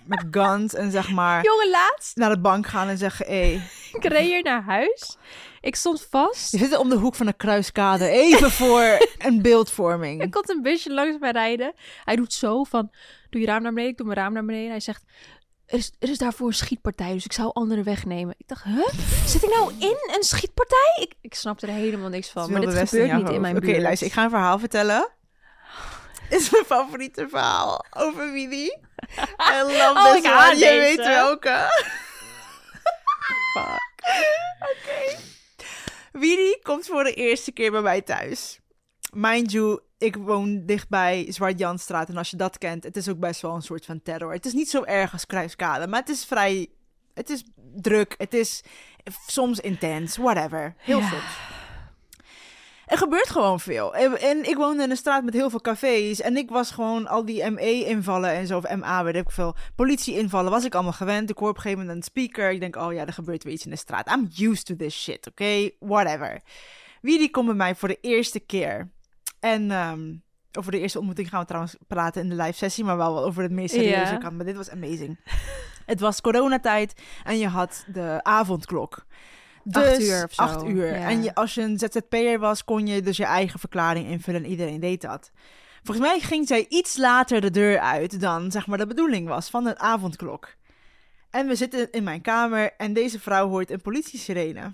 met 0.05 0.25
guns 0.31 0.73
en 0.73 0.91
zeg 0.91 1.11
maar 1.11 1.43
Jongen, 1.43 1.69
laatst, 1.69 2.15
naar 2.17 2.29
de 2.29 2.39
bank 2.39 2.67
gaan 2.67 2.87
en 2.87 2.97
zeggen, 2.97 3.25
hé, 3.25 3.33
hey, 3.33 3.61
ik 3.93 4.03
reed 4.03 4.27
hier 4.27 4.43
naar 4.43 4.63
huis. 4.63 5.17
Ik 5.61 5.75
stond 5.75 6.07
vast. 6.09 6.51
je 6.51 6.57
zit 6.57 6.77
om 6.77 6.89
de 6.89 6.95
hoek 6.95 7.15
van 7.15 7.27
een 7.27 7.35
kruiskade, 7.37 8.09
even 8.09 8.51
voor 8.51 9.07
een 9.17 9.41
beeldvorming. 9.41 10.21
Er 10.21 10.29
komt 10.29 10.49
een 10.49 10.61
busje 10.61 10.93
langs 10.93 11.17
mij 11.19 11.31
rijden. 11.31 11.73
Hij 12.03 12.15
doet 12.15 12.33
zo 12.33 12.63
van, 12.63 12.91
doe 13.29 13.41
je 13.41 13.47
raam 13.47 13.61
naar 13.61 13.71
beneden, 13.71 13.91
ik 13.91 13.97
doe 13.97 14.05
mijn 14.05 14.19
raam 14.19 14.33
naar 14.33 14.45
beneden. 14.45 14.69
Hij 14.69 14.79
zegt, 14.79 15.03
er 15.67 15.77
is, 15.77 15.91
er 15.99 16.09
is 16.09 16.17
daarvoor 16.17 16.47
een 16.47 16.53
schietpartij, 16.53 17.13
dus 17.13 17.25
ik 17.25 17.31
zou 17.33 17.51
andere 17.53 17.83
weg 17.83 18.05
nemen. 18.05 18.35
Ik 18.37 18.47
dacht, 18.47 18.63
huh? 18.63 18.87
Zit 19.25 19.43
ik 19.43 19.49
nou 19.49 19.71
in 19.79 19.97
een 20.15 20.23
schietpartij? 20.23 20.97
Ik, 21.01 21.13
ik 21.21 21.33
snapte 21.33 21.67
er 21.67 21.73
helemaal 21.73 22.09
niks 22.09 22.29
van. 22.29 22.51
Maar 22.51 22.61
dit 22.61 22.89
gebeurt 22.89 23.13
niet 23.13 23.29
in 23.29 23.41
mijn 23.41 23.57
Oké, 23.57 23.65
buurt. 23.65 23.81
luister, 23.81 24.07
ik 24.07 24.13
ga 24.13 24.23
een 24.23 24.29
verhaal 24.29 24.59
vertellen. 24.59 25.09
Dit 26.29 26.39
is 26.39 26.49
mijn 26.49 26.65
favoriete 26.65 27.27
verhaal 27.29 27.85
over 27.97 28.31
Willy. 28.31 28.65
I 29.51 29.61
love 29.61 29.93
Oh, 29.95 30.47
one. 30.47 30.57
Je 30.57 30.69
weet 30.79 30.97
welke. 30.97 31.69
Fuck. 33.53 34.03
Oké. 34.59 35.17
Willy 36.11 36.59
komt 36.63 36.85
voor 36.85 37.03
de 37.03 37.13
eerste 37.13 37.51
keer 37.51 37.71
bij 37.71 37.81
mij 37.81 38.01
thuis. 38.01 38.59
Mind 39.13 39.51
you, 39.51 39.79
ik 39.97 40.15
woon 40.15 40.65
dichtbij 40.65 41.25
Zwart-Janstraat. 41.29 42.09
En 42.09 42.17
als 42.17 42.29
je 42.29 42.37
dat 42.37 42.57
kent, 42.57 42.83
het 42.83 42.95
is 42.97 43.09
ook 43.09 43.19
best 43.19 43.41
wel 43.41 43.55
een 43.55 43.61
soort 43.61 43.85
van 43.85 44.01
terror. 44.01 44.33
Het 44.33 44.45
is 44.45 44.53
niet 44.53 44.69
zo 44.69 44.83
erg 44.83 45.11
als 45.13 45.25
Kruiskade, 45.25 45.87
maar 45.87 45.99
het 45.99 46.09
is 46.09 46.25
vrij... 46.25 46.67
Het 47.13 47.29
is 47.29 47.43
druk, 47.75 48.15
het 48.17 48.33
is 48.33 48.63
soms 49.27 49.59
intens, 49.59 50.17
whatever. 50.17 50.73
Heel 50.77 50.99
Ja. 50.99 51.09
soms. 51.09 51.37
Er 52.85 52.97
gebeurt 52.97 53.29
gewoon 53.29 53.59
veel. 53.59 53.95
En, 53.95 54.19
en 54.21 54.49
ik 54.49 54.55
woonde 54.55 54.83
in 54.83 54.89
een 54.89 54.97
straat 54.97 55.23
met 55.23 55.33
heel 55.33 55.49
veel 55.49 55.61
cafés. 55.61 56.21
En 56.21 56.37
ik 56.37 56.49
was 56.49 56.71
gewoon 56.71 57.07
al 57.07 57.25
die 57.25 57.51
ME-invallen 57.51 58.29
en 58.29 58.47
zo, 58.47 58.57
of 58.57 58.75
MA, 58.75 59.03
weet 59.03 59.15
ik 59.15 59.31
veel. 59.31 59.55
Politie-invallen 59.75 60.51
was 60.51 60.65
ik 60.65 60.73
allemaal 60.73 60.93
gewend. 60.93 61.29
Ik 61.29 61.37
hoor 61.37 61.49
op 61.49 61.55
een 61.55 61.61
gegeven 61.61 61.85
moment 61.85 61.97
een 61.97 62.11
speaker. 62.11 62.51
Ik 62.51 62.59
denk, 62.59 62.75
oh 62.75 62.93
ja, 62.93 63.05
er 63.05 63.13
gebeurt 63.13 63.43
weer 63.43 63.53
iets 63.53 63.65
in 63.65 63.71
de 63.71 63.77
straat. 63.77 64.09
I'm 64.11 64.29
used 64.37 64.65
to 64.65 64.75
this 64.75 65.01
shit, 65.01 65.27
oké? 65.27 65.69
Whatever. 65.79 66.41
Wie 67.01 67.17
die 67.17 67.31
komt 67.31 67.45
bij 67.45 67.55
mij 67.55 67.75
voor 67.75 67.87
de 67.87 67.97
eerste 68.01 68.39
keer. 68.39 68.89
En 69.39 69.71
ehm, 69.71 70.15
over 70.57 70.71
de 70.71 70.79
eerste 70.79 70.97
ontmoeting 70.97 71.29
gaan 71.29 71.39
we 71.39 71.45
trouwens 71.45 71.75
praten 71.87 72.21
in 72.21 72.29
de 72.29 72.35
live 72.35 72.57
sessie. 72.57 72.83
Maar 72.83 72.97
wel 72.97 73.23
over 73.23 73.43
het 73.43 73.51
meer 73.51 73.69
serieuze 73.69 74.17
kant. 74.17 74.35
Maar 74.35 74.45
dit 74.45 74.55
was 74.55 74.69
amazing. 74.69 75.19
het 75.85 75.99
was 75.99 76.21
coronatijd 76.21 77.01
en 77.23 77.37
je 77.37 77.47
had 77.47 77.85
de 77.87 78.19
avondklok. 78.23 79.05
Dus 79.63 79.83
Acht 79.83 80.01
uur 80.01 80.23
of 80.23 80.33
zo. 80.33 80.41
acht 80.41 80.65
uur. 80.65 80.93
En 80.93 81.23
je, 81.23 81.35
als 81.35 81.53
je 81.53 81.61
een 81.61 81.79
ZZP'er 81.79 82.39
was, 82.39 82.63
kon 82.63 82.87
je 82.87 83.01
dus 83.01 83.17
je 83.17 83.25
eigen 83.25 83.59
verklaring 83.59 84.07
invullen. 84.07 84.43
En 84.43 84.49
iedereen 84.49 84.79
deed 84.79 85.01
dat. 85.01 85.31
Volgens 85.83 86.07
mij 86.07 86.19
ging 86.19 86.47
zij 86.47 86.65
iets 86.69 86.97
later 86.97 87.41
de 87.41 87.51
deur 87.51 87.79
uit 87.79 88.19
dan 88.21 88.51
zeg 88.51 88.67
maar 88.67 88.77
de 88.77 88.87
bedoeling 88.87 89.27
was 89.27 89.49
van 89.49 89.65
een 89.65 89.79
avondklok. 89.79 90.55
En 91.29 91.47
we 91.47 91.55
zitten 91.55 91.91
in 91.91 92.03
mijn 92.03 92.21
kamer 92.21 92.73
en 92.77 92.93
deze 92.93 93.19
vrouw 93.19 93.49
hoort 93.49 93.71
een 93.71 93.81
politiesirene. 93.81 94.73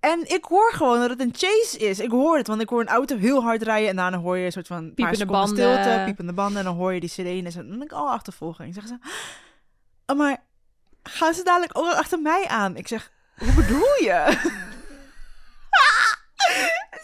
En 0.00 0.28
ik 0.28 0.44
hoor 0.44 0.72
gewoon 0.72 1.00
dat 1.00 1.10
het 1.10 1.20
een 1.20 1.34
chase 1.36 1.78
is. 1.78 2.00
Ik 2.00 2.10
hoor 2.10 2.36
het, 2.36 2.46
want 2.46 2.60
ik 2.60 2.68
hoor 2.68 2.80
een 2.80 2.88
auto 2.88 3.16
heel 3.16 3.42
hard 3.42 3.62
rijden 3.62 3.88
en 3.88 3.96
daarna 3.96 4.18
hoor 4.18 4.36
je 4.38 4.44
een 4.44 4.52
soort 4.52 4.66
van 4.66 4.94
Piepende 4.94 5.26
banden. 5.26 5.56
stilte, 5.56 6.02
piepende 6.04 6.32
banden 6.32 6.58
en 6.58 6.64
dan 6.64 6.76
hoor 6.76 6.92
je 6.92 7.00
die 7.00 7.08
sirenes 7.08 7.54
en 7.56 7.68
dan 7.68 7.78
denk 7.78 7.90
ik, 7.90 7.98
oh, 7.98 8.10
achtervolging. 8.10 8.74
Zeggen 8.74 8.98
ze, 9.02 9.10
oh, 10.06 10.16
maar 10.18 10.36
gaan 11.02 11.34
ze 11.34 11.42
dadelijk 11.42 11.78
ook 11.78 11.92
achter 11.92 12.20
mij 12.20 12.46
aan? 12.46 12.76
Ik 12.76 12.88
zeg, 12.88 13.10
hoe 13.38 13.52
bedoel 13.52 13.94
je? 14.00 14.24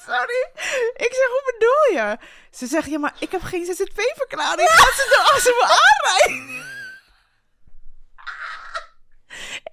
Sorry. 0.07 0.49
Ik 0.95 1.15
zeg, 1.15 1.29
hoe 1.29 1.53
bedoel 1.53 2.03
je? 2.03 2.19
Ze 2.51 2.67
zegt, 2.67 2.91
ja, 2.91 2.99
maar 2.99 3.15
ik 3.19 3.31
heb 3.31 3.43
geen 3.43 3.65
ZZP-verklaring. 3.65 4.69
Gaat 4.69 4.95
ze 4.95 5.17
dan 5.17 5.35
achter 5.35 5.53
me 5.53 5.81
aanrijden? 5.81 6.74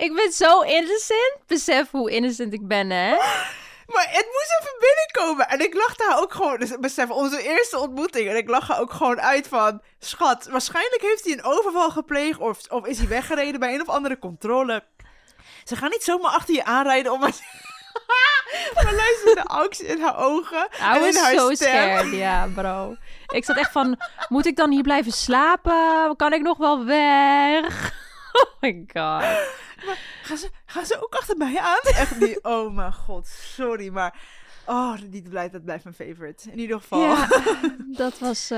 Ik 0.01 0.15
ben 0.15 0.31
zo 0.31 0.61
innocent. 0.61 1.37
Besef 1.47 1.91
hoe 1.91 2.11
innocent 2.11 2.53
ik 2.53 2.67
ben, 2.67 2.89
hè? 2.89 3.15
Maar 3.93 4.07
het 4.09 4.25
moest 4.25 4.57
even 4.59 4.75
binnenkomen. 4.79 5.47
En 5.47 5.59
ik 5.59 5.73
lachte 5.73 6.03
haar 6.07 6.19
ook 6.19 6.33
gewoon... 6.33 6.59
Dus 6.59 6.79
besef, 6.79 7.09
onze 7.09 7.41
eerste 7.41 7.79
ontmoeting. 7.79 8.29
En 8.29 8.35
ik 8.35 8.49
lach 8.49 8.67
haar 8.67 8.79
ook 8.79 8.93
gewoon 8.93 9.21
uit 9.21 9.47
van... 9.47 9.81
Schat, 9.99 10.47
waarschijnlijk 10.51 11.01
heeft 11.01 11.23
hij 11.23 11.33
een 11.33 11.43
overval 11.43 11.89
gepleegd... 11.89 12.39
Of, 12.39 12.57
of 12.69 12.85
is 12.85 12.97
hij 12.97 13.07
weggereden 13.07 13.59
bij 13.59 13.73
een 13.73 13.81
of 13.81 13.89
andere 13.89 14.19
controle. 14.19 14.83
Ze 15.63 15.75
gaan 15.75 15.89
niet 15.89 16.03
zomaar 16.03 16.31
achter 16.31 16.53
je 16.53 16.63
aanrijden 16.63 17.11
om... 17.11 17.19
maar 18.73 18.93
luister 18.93 19.35
de 19.35 19.43
angst 19.43 19.81
in 19.81 20.01
haar 20.01 20.17
ogen. 20.17 20.67
I 20.71 20.83
en 20.83 20.95
in 20.95 21.01
was 21.01 21.17
haar 21.17 21.35
so 21.35 21.53
stem. 21.53 21.67
scared, 21.67 22.11
ja, 22.11 22.47
bro. 22.55 22.95
Ik 23.27 23.45
zat 23.45 23.57
echt 23.57 23.71
van, 23.71 24.01
moet 24.29 24.45
ik 24.45 24.55
dan 24.55 24.71
hier 24.71 24.83
blijven 24.83 25.11
slapen? 25.11 26.15
Kan 26.15 26.33
ik 26.33 26.41
nog 26.41 26.57
wel 26.57 26.85
weg? 26.85 27.89
Oh 28.33 28.61
my 28.61 28.85
god. 28.93 29.23
Gaan 30.23 30.37
ze, 30.37 30.49
Gaan 30.65 30.85
ze 30.85 31.03
ook 31.03 31.13
achter 31.15 31.37
mij 31.37 31.59
aan? 31.59 31.79
Echt 31.93 32.19
niet. 32.19 32.39
Oh 32.41 32.73
mijn 32.75 32.93
god, 32.93 33.27
sorry, 33.27 33.89
maar... 33.89 34.19
Oh, 34.65 34.97
die 35.09 35.21
blijft, 35.29 35.53
dat 35.53 35.63
blijft 35.63 35.83
mijn 35.83 35.95
favorite. 35.95 36.51
In 36.51 36.59
ieder 36.59 36.79
geval. 36.79 37.01
Ja, 37.01 37.27
dat 38.03 38.19
was 38.19 38.51
eh, 38.51 38.57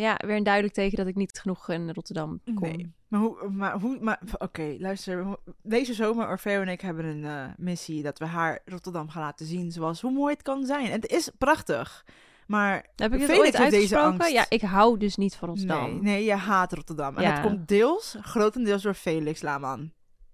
ja, 0.00 0.16
weer 0.26 0.36
een 0.36 0.42
duidelijk 0.42 0.74
teken 0.74 0.96
dat 0.96 1.06
ik 1.06 1.14
niet 1.14 1.38
genoeg 1.40 1.68
in 1.68 1.90
Rotterdam 1.90 2.40
kon. 2.54 2.68
Nee. 2.68 2.92
Maar 3.08 3.20
hoe, 3.20 3.48
maar 3.50 3.78
hoe, 3.80 3.98
maar 4.00 4.20
oké, 4.38 4.76
luister. 4.78 5.26
Deze 5.62 5.94
zomer, 5.94 6.28
Orfeo 6.28 6.60
en 6.60 6.68
ik 6.68 6.80
hebben 6.80 7.04
een 7.04 7.24
eh, 7.24 7.44
missie 7.56 8.02
dat 8.02 8.18
we 8.18 8.24
haar 8.26 8.58
Rotterdam 8.64 9.08
gaan 9.08 9.22
laten 9.22 9.46
zien 9.46 9.72
zoals 9.72 10.00
hoe 10.00 10.10
mooi 10.12 10.32
het 10.32 10.42
kan 10.42 10.64
zijn. 10.66 10.86
En 10.86 10.92
het 11.00 11.10
is 11.10 11.30
prachtig. 11.38 12.04
Maar 12.46 12.86
Heb 12.96 13.14
ik 13.14 13.20
het 13.20 13.38
ooit 13.38 13.56
uitgesproken? 13.56 14.06
angst. 14.10 14.30
Ja, 14.30 14.46
ik 14.48 14.62
hou 14.62 14.98
dus 14.98 15.16
niet 15.16 15.34
van 15.36 15.48
Rotterdam. 15.48 15.90
nee, 15.90 16.00
nee, 16.00 16.24
je 16.24 16.34
haat 16.34 16.72
Rotterdam. 16.72 17.16
En 17.16 17.22
Ja. 17.22 17.30
het 17.32 17.40
komt 17.40 17.68
deels, 17.68 18.16
grotendeels 18.20 18.82
door 18.82 18.94
Felix 18.94 19.42
Laman. 19.42 19.92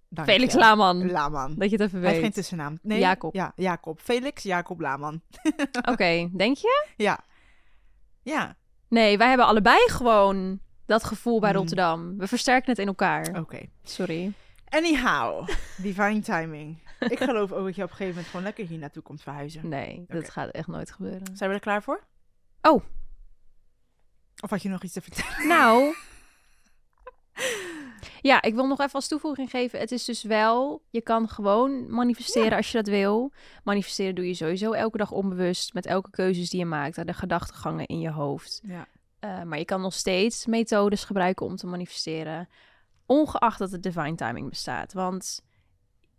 Dank 0.09 0.29
Felix 0.29 0.53
je. 0.53 0.59
Laman, 0.59 1.11
Laman. 1.11 1.55
dat 1.57 1.71
je 1.71 1.77
het 1.77 1.87
even 1.87 1.99
Hij 1.99 2.09
heeft 2.09 2.13
geen 2.15 2.23
weet. 2.23 2.35
tussennaam. 2.35 2.79
Nee, 2.83 2.99
Jacob. 2.99 3.35
Ja, 3.35 3.53
Jacob. 3.57 4.01
Felix 4.01 4.43
Jacob 4.43 4.81
Laman. 4.81 5.21
Oké, 5.93 6.29
denk 6.37 6.57
je? 6.57 6.87
Ja. 6.97 7.19
Ja, 8.23 8.57
Nee, 8.89 9.19
wij 9.19 9.29
hebben 9.29 9.47
allebei 9.47 9.79
gewoon 9.91 10.61
dat 10.87 11.05
gevoel 11.05 11.41
bij 11.41 11.51
Hmm. 11.51 11.59
Rotterdam. 11.59 12.19
We 12.19 12.27
versterken 12.27 12.71
het 12.71 12.79
in 12.79 12.87
elkaar. 12.87 13.39
oké. 13.39 13.61
Sorry. 13.83 14.33
Anyhow, 14.69 15.49
divine 15.87 16.21
timing. 16.21 16.83
Ik 16.99 17.19
geloof 17.19 17.53
ook 17.53 17.65
dat 17.65 17.77
je 17.77 17.83
op 17.83 17.91
een 17.91 17.97
gegeven 17.97 18.09
moment 18.15 18.27
gewoon 18.27 18.43
lekker 18.45 18.67
hier 18.67 18.79
naartoe 18.79 19.03
komt 19.03 19.23
verhuizen. 19.23 19.69
Nee, 19.69 20.05
dat 20.09 20.31
gaat 20.31 20.51
echt 20.51 20.67
nooit 20.67 20.91
gebeuren. 20.91 21.37
Zijn 21.37 21.51
we 21.51 21.57
er 21.57 21.63
klaar 21.63 21.83
voor? 21.83 22.05
Oh. 22.63 22.85
Of 24.41 24.51
had 24.51 24.63
je 24.63 24.69
nog 24.69 24.83
iets 24.83 24.93
te 24.93 25.01
vertellen? 25.01 25.49
Nou. 25.49 25.95
Ja, 28.21 28.43
ik 28.43 28.55
wil 28.55 28.67
nog 28.67 28.81
even 28.81 28.93
als 28.93 29.09
toevoeging 29.09 29.51
geven. 29.51 29.79
Het 29.79 29.93
is 29.93 30.05
dus 30.05 30.23
wel, 30.23 30.83
je 30.91 31.01
kan 31.01 31.29
gewoon 31.29 31.91
manifesteren 31.91 32.57
als 32.57 32.71
je 32.71 32.77
dat 32.77 32.87
wil. 32.87 33.33
Manifesteren 33.65 34.15
doe 34.15 34.27
je 34.27 34.35
sowieso 34.35 34.73
elke 34.73 34.97
dag 34.97 35.11
onbewust 35.11 35.75
met 35.75 35.87
elke 35.87 36.11
keuzes 36.11 36.51
die 36.51 36.59
je 36.59 36.67
maakt. 36.67 37.07
De 37.07 37.13
gedachtegangen 37.13 37.87
in 37.87 38.01
je 38.01 38.11
hoofd. 38.11 38.61
Ja. 38.65 38.87
Eh, 39.19 39.43
maar 39.43 39.59
je 39.59 39.65
kan 39.65 39.81
nog 39.81 39.95
steeds 39.95 40.47
methodes 40.47 41.05
gebruiken 41.05 41.47
om 41.47 41.57
te 41.57 41.67
manifesteren. 41.67 42.49
Ongeacht 43.07 43.59
dat 43.59 43.71
het 43.71 43.83
divine 43.83 44.15
timing 44.15 44.49
bestaat. 44.49 44.93
Want 44.93 45.43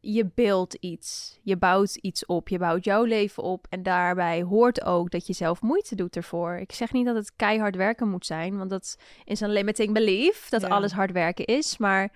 je 0.02 0.30
beeldt 0.36 0.74
iets. 0.80 1.40
Je 1.44 1.58
bouwt 1.58 1.96
iets 1.96 2.26
op. 2.26 2.50
Je 2.50 2.58
bouwt 2.58 2.84
jouw 2.84 3.04
leven 3.04 3.44
op. 3.44 3.66
En 3.70 3.84
daarbij 3.84 4.42
hoort 4.42 4.84
ook 4.86 5.12
dat 5.12 5.28
je 5.28 5.34
zelf 5.34 5.62
moeite 5.62 5.96
doet 5.96 6.16
ervoor. 6.16 6.56
Ik 6.56 6.72
zeg 6.72 6.92
niet 6.92 7.06
dat 7.06 7.16
het 7.16 7.36
keihard 7.36 7.76
werken 7.76 8.10
moet 8.10 8.26
zijn. 8.26 8.58
Want 8.58 8.70
dat 8.70 8.98
is 9.26 9.40
een 9.40 9.52
limiting 9.52 9.94
belief. 9.94 10.50
Dat 10.50 10.62
Ja. 10.62 10.68
alles 10.68 10.92
hard 10.92 11.12
werken 11.12 11.46
is. 11.46 11.78
Maar... 11.78 12.12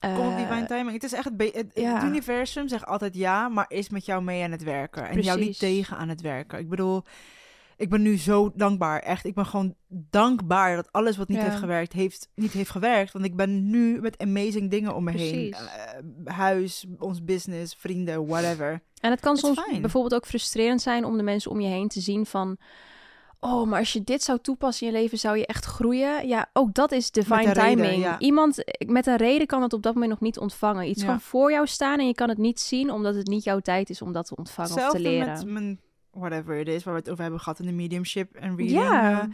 Kom 0.00 0.26
op 0.26 0.32
eh, 0.32 0.36
divine 0.36 0.66
timing. 0.66 0.92
Het 0.92 1.02
is 1.02 1.12
echt 1.12 1.24
het, 1.24 1.36
be- 1.36 1.50
het, 1.54 1.70
ja. 1.74 1.94
het 1.94 2.02
universum 2.02 2.68
zegt 2.68 2.86
altijd 2.86 3.14
ja, 3.14 3.48
maar 3.48 3.64
is 3.68 3.88
met 3.88 4.04
jou 4.06 4.22
mee 4.22 4.42
aan 4.42 4.50
het 4.50 4.62
werken. 4.62 5.08
En 5.08 5.20
jou 5.20 5.40
niet 5.40 5.58
tegen 5.58 5.96
aan 5.96 6.08
het 6.08 6.20
werken. 6.20 6.58
Ik 6.58 6.68
bedoel, 6.68 7.02
ik 7.76 7.90
ben 7.90 8.02
nu 8.02 8.18
zo 8.18 8.52
dankbaar. 8.54 9.00
Echt, 9.00 9.24
ik 9.24 9.34
ben 9.34 9.46
gewoon 9.46 9.74
dankbaar 9.88 10.76
dat 10.76 10.88
alles 10.92 11.16
wat 11.16 11.28
niet 11.28 11.38
Ja. 11.38 11.44
heeft 11.44 11.56
gewerkt, 11.56 11.92
heeft, 11.92 12.28
niet 12.34 12.52
heeft 12.52 12.70
gewerkt. 12.70 13.12
Want 13.12 13.24
ik 13.24 13.36
ben 13.36 13.70
nu 13.70 14.00
met 14.00 14.18
amazing 14.18 14.70
dingen 14.70 14.94
om 14.94 15.04
me 15.04 15.10
heen. 15.10 15.52
Eh, 15.52 16.34
huis, 16.34 16.84
ons 16.98 17.24
business, 17.24 17.74
vrienden, 17.78 18.26
whatever. 18.26 18.80
En 19.00 19.10
het 19.10 19.20
kan 19.20 19.32
It's 19.32 19.42
soms 19.42 19.60
fine. 19.62 19.80
bijvoorbeeld 19.80 20.14
ook 20.14 20.26
frustrerend 20.26 20.82
zijn 20.82 21.04
om 21.04 21.16
de 21.16 21.22
mensen 21.22 21.50
om 21.50 21.60
je 21.60 21.68
heen 21.68 21.88
te 21.88 22.00
zien 22.00 22.26
van... 22.26 22.56
Oh, 23.40 23.66
maar 23.68 23.78
als 23.78 23.92
je 23.92 24.04
dit 24.04 24.22
zou 24.22 24.38
toepassen 24.42 24.86
in 24.86 24.92
je 24.92 24.98
leven, 24.98 25.18
zou 25.18 25.36
je 25.38 25.46
echt 25.46 25.64
groeien. 25.64 26.28
Ja, 26.28 26.50
ook 26.52 26.74
dat 26.74 26.92
is 26.92 27.10
divine 27.10 27.52
reden, 27.52 27.54
timing. 27.76 28.02
ja. 28.02 28.18
Iemand 28.18 28.64
met 28.86 29.06
een 29.06 29.16
reden 29.16 29.46
kan 29.46 29.62
het 29.62 29.72
op 29.72 29.82
dat 29.82 29.92
moment 29.92 30.10
nog 30.12 30.20
niet 30.20 30.38
ontvangen. 30.38 30.88
Iets 30.88 31.00
Ja. 31.02 31.06
kan 31.08 31.20
voor 31.20 31.50
jou 31.50 31.66
staan 31.66 31.98
en 31.98 32.06
je 32.06 32.14
kan 32.14 32.28
het 32.28 32.38
niet 32.38 32.60
zien, 32.60 32.90
omdat 32.90 33.14
het 33.14 33.26
niet 33.26 33.44
jouw 33.44 33.60
tijd 33.60 33.90
is 33.90 34.02
om 34.02 34.12
dat 34.12 34.26
te 34.26 34.36
ontvangen 34.36 34.72
of 34.74 34.90
te 34.90 35.00
leren. 35.00 35.32
met 35.32 35.46
mijn, 35.46 35.80
whatever 36.14 36.56
it 36.56 36.68
is, 36.68 36.84
waar 36.84 36.94
we 36.94 37.00
het 37.00 37.10
over 37.10 37.22
hebben 37.22 37.40
gehad 37.40 37.58
in 37.58 37.66
de 37.66 37.72
mediumship 37.72 38.34
en 38.34 38.56
reading. 38.56 38.70
Ja. 38.70 39.20
eh, 39.20 39.26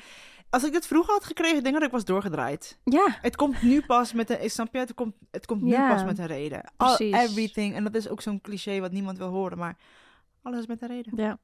als 0.50 0.64
ik 0.64 0.72
dit 0.72 0.86
vroeger 0.86 1.12
had 1.12 1.24
gekregen, 1.24 1.54
denk 1.62 1.66
ik 1.66 1.72
dat 1.80 1.82
ik 1.82 1.90
was 1.94 2.04
doorgedraaid. 2.04 2.78
Ja, 2.84 3.18
Het 3.20 3.36
komt 3.36 3.62
nu 3.62 3.82
pas 3.86 4.12
met 4.12 4.30
een... 4.30 4.50
Snap 4.50 4.72
je? 4.72 4.78
Het 4.78 4.94
komt, 4.94 5.14
het 5.30 5.46
komt 5.46 5.62
nu 5.62 5.70
Ja. 5.70 5.92
pas 5.94 6.04
met 6.04 6.18
een 6.18 6.26
reden. 6.26 6.62
All, 6.76 6.96
Precies. 6.96 7.14
everything. 7.16 7.74
En 7.74 7.84
dat 7.84 7.94
is 7.94 8.08
ook 8.08 8.20
zo'n 8.20 8.40
cliché 8.40 8.80
wat 8.80 8.92
niemand 8.92 9.18
wil 9.18 9.28
horen. 9.28 9.58
Maar 9.58 9.76
alles 10.42 10.66
met 10.66 10.82
een 10.82 10.88
reden. 10.88 11.12
ja. 11.16 11.38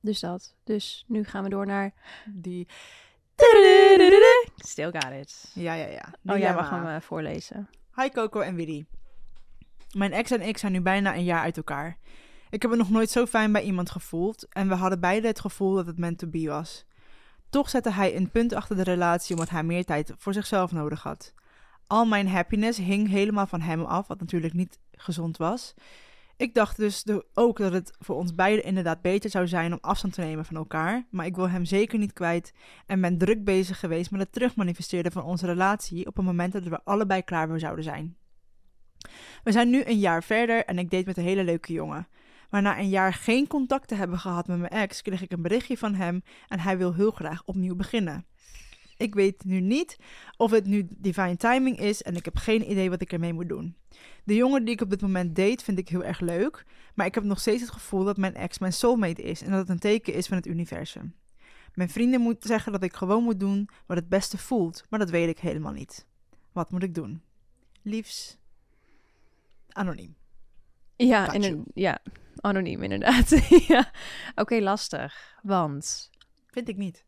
Dus 0.00 0.20
dat. 0.20 0.54
Dus 0.64 1.04
nu 1.06 1.24
gaan 1.24 1.42
we 1.44 1.48
door 1.48 1.66
naar... 1.66 1.92
Die... 2.26 2.68
Still 4.56 4.90
got 4.92 5.12
it. 5.20 5.50
Ja, 5.54 5.74
ja, 5.74 5.86
ja. 5.86 6.04
Oh, 6.32 6.38
jij 6.38 6.54
mag 6.54 6.70
hem 6.70 6.86
eh, 6.86 7.00
voorlezen. 7.00 7.68
Hi 7.96 8.08
Coco 8.08 8.40
en 8.40 8.54
Willy. 8.54 8.86
Mijn 9.96 10.12
ex 10.12 10.30
en 10.30 10.40
ik 10.42 10.58
zijn 10.58 10.72
nu 10.72 10.80
bijna 10.80 11.14
een 11.14 11.24
jaar 11.24 11.40
uit 11.40 11.56
elkaar. 11.56 11.98
Ik 12.52 12.62
heb 12.62 12.70
me 12.70 12.76
nog 12.76 12.90
nooit 12.90 13.10
zo 13.10 13.26
fijn 13.26 13.52
bij 13.52 13.62
iemand 13.62 13.90
gevoeld 13.90 14.46
en 14.48 14.68
we 14.68 14.74
hadden 14.74 15.00
beide 15.00 15.26
het 15.26 15.40
gevoel 15.40 15.74
dat 15.74 15.86
het 15.86 15.98
meant 15.98 16.18
to 16.18 16.26
be 16.26 16.46
was. 16.46 16.84
Toch 17.50 17.68
zette 17.68 17.90
hij 17.90 18.16
een 18.16 18.30
punt 18.30 18.52
achter 18.52 18.76
de 18.76 18.82
relatie 18.82 19.34
omdat 19.34 19.50
hij 19.50 19.62
meer 19.62 19.84
tijd 19.84 20.12
voor 20.16 20.32
zichzelf 20.32 20.72
nodig 20.72 21.02
had. 21.02 21.34
Al 21.86 22.04
mijn 22.04 22.28
happiness 22.28 22.78
hing 22.78 23.08
helemaal 23.08 23.46
van 23.46 23.60
hem 23.60 23.84
af, 23.84 24.06
wat 24.06 24.20
natuurlijk 24.20 24.54
niet 24.54 24.78
gezond 24.90 25.36
was. 25.36 25.74
Ik 26.36 26.54
dacht 26.54 26.76
dus 26.76 27.04
ook 27.34 27.58
dat 27.58 27.72
het 27.72 27.96
voor 27.98 28.16
ons 28.16 28.34
beiden 28.34 28.64
inderdaad 28.64 29.02
beter 29.02 29.30
zou 29.30 29.48
zijn 29.48 29.72
om 29.72 29.78
afstand 29.80 30.14
te 30.14 30.20
nemen 30.20 30.44
van 30.44 30.56
elkaar, 30.56 31.06
maar 31.10 31.26
ik 31.26 31.36
wil 31.36 31.48
hem 31.48 31.64
zeker 31.64 31.98
niet 31.98 32.12
kwijt 32.12 32.52
en 32.86 33.00
ben 33.00 33.18
druk 33.18 33.44
bezig 33.44 33.80
geweest 33.80 34.10
met 34.10 34.20
het 34.20 34.32
terugmanifesteren 34.32 35.12
van 35.12 35.24
onze 35.24 35.46
relatie 35.46 36.06
op 36.06 36.18
een 36.18 36.24
moment 36.24 36.52
dat 36.52 36.64
we 36.64 36.84
allebei 36.84 37.22
klaar 37.22 37.48
voor 37.48 37.60
zouden 37.60 37.84
zijn. 37.84 38.16
We 39.44 39.52
zijn 39.52 39.70
nu 39.70 39.84
een 39.84 39.98
jaar 39.98 40.22
verder 40.22 40.64
en 40.64 40.78
ik 40.78 40.90
date 40.90 41.06
met 41.06 41.16
een 41.16 41.24
hele 41.24 41.44
leuke 41.44 41.72
jongen. 41.72 42.08
Maar 42.52 42.62
na 42.62 42.78
een 42.78 42.88
jaar 42.88 43.14
geen 43.14 43.46
contact 43.46 43.88
te 43.88 43.94
hebben 43.94 44.18
gehad 44.18 44.46
met 44.46 44.58
mijn 44.58 44.70
ex, 44.70 45.02
kreeg 45.02 45.22
ik 45.22 45.32
een 45.32 45.42
berichtje 45.42 45.78
van 45.78 45.94
hem 45.94 46.22
en 46.48 46.60
hij 46.60 46.78
wil 46.78 46.94
heel 46.94 47.10
graag 47.10 47.42
opnieuw 47.44 47.74
beginnen. 47.74 48.26
Ik 48.96 49.14
weet 49.14 49.44
nu 49.44 49.60
niet 49.60 49.98
of 50.36 50.50
het 50.50 50.66
nu 50.66 50.86
divine 50.90 51.36
timing 51.36 51.78
is 51.78 52.02
en 52.02 52.16
ik 52.16 52.24
heb 52.24 52.36
geen 52.36 52.70
idee 52.70 52.90
wat 52.90 53.00
ik 53.00 53.12
ermee 53.12 53.32
moet 53.32 53.48
doen. 53.48 53.76
De 54.24 54.34
jongen 54.34 54.64
die 54.64 54.74
ik 54.74 54.80
op 54.80 54.90
dit 54.90 55.00
moment 55.00 55.36
date 55.36 55.64
vind 55.64 55.78
ik 55.78 55.88
heel 55.88 56.04
erg 56.04 56.20
leuk, 56.20 56.66
maar 56.94 57.06
ik 57.06 57.14
heb 57.14 57.24
nog 57.24 57.40
steeds 57.40 57.60
het 57.60 57.70
gevoel 57.70 58.04
dat 58.04 58.16
mijn 58.16 58.34
ex 58.34 58.58
mijn 58.58 58.72
soulmate 58.72 59.22
is 59.22 59.42
en 59.42 59.50
dat 59.50 59.60
het 59.60 59.68
een 59.68 59.78
teken 59.78 60.14
is 60.14 60.26
van 60.26 60.36
het 60.36 60.46
universum. 60.46 61.14
Mijn 61.74 61.90
vrienden 61.90 62.20
moeten 62.20 62.48
zeggen 62.48 62.72
dat 62.72 62.82
ik 62.82 62.94
gewoon 62.94 63.24
moet 63.24 63.40
doen 63.40 63.68
wat 63.86 63.96
het 63.96 64.08
beste 64.08 64.38
voelt, 64.38 64.84
maar 64.88 64.98
dat 64.98 65.10
weet 65.10 65.28
ik 65.28 65.38
helemaal 65.38 65.72
niet. 65.72 66.06
Wat 66.52 66.70
moet 66.70 66.82
ik 66.82 66.94
doen? 66.94 67.22
Liefs, 67.82 68.38
anoniem. 69.68 70.20
Ja, 71.06 71.32
in 71.32 71.64
ja 71.74 71.98
anoniem 72.40 72.82
inderdaad. 72.82 73.30
ja. 73.68 73.90
Oké, 74.34 74.58
lastig. 74.60 75.36
Want... 75.42 76.10
Vind 76.46 76.68
ik 76.68 76.76
niet. 76.76 77.04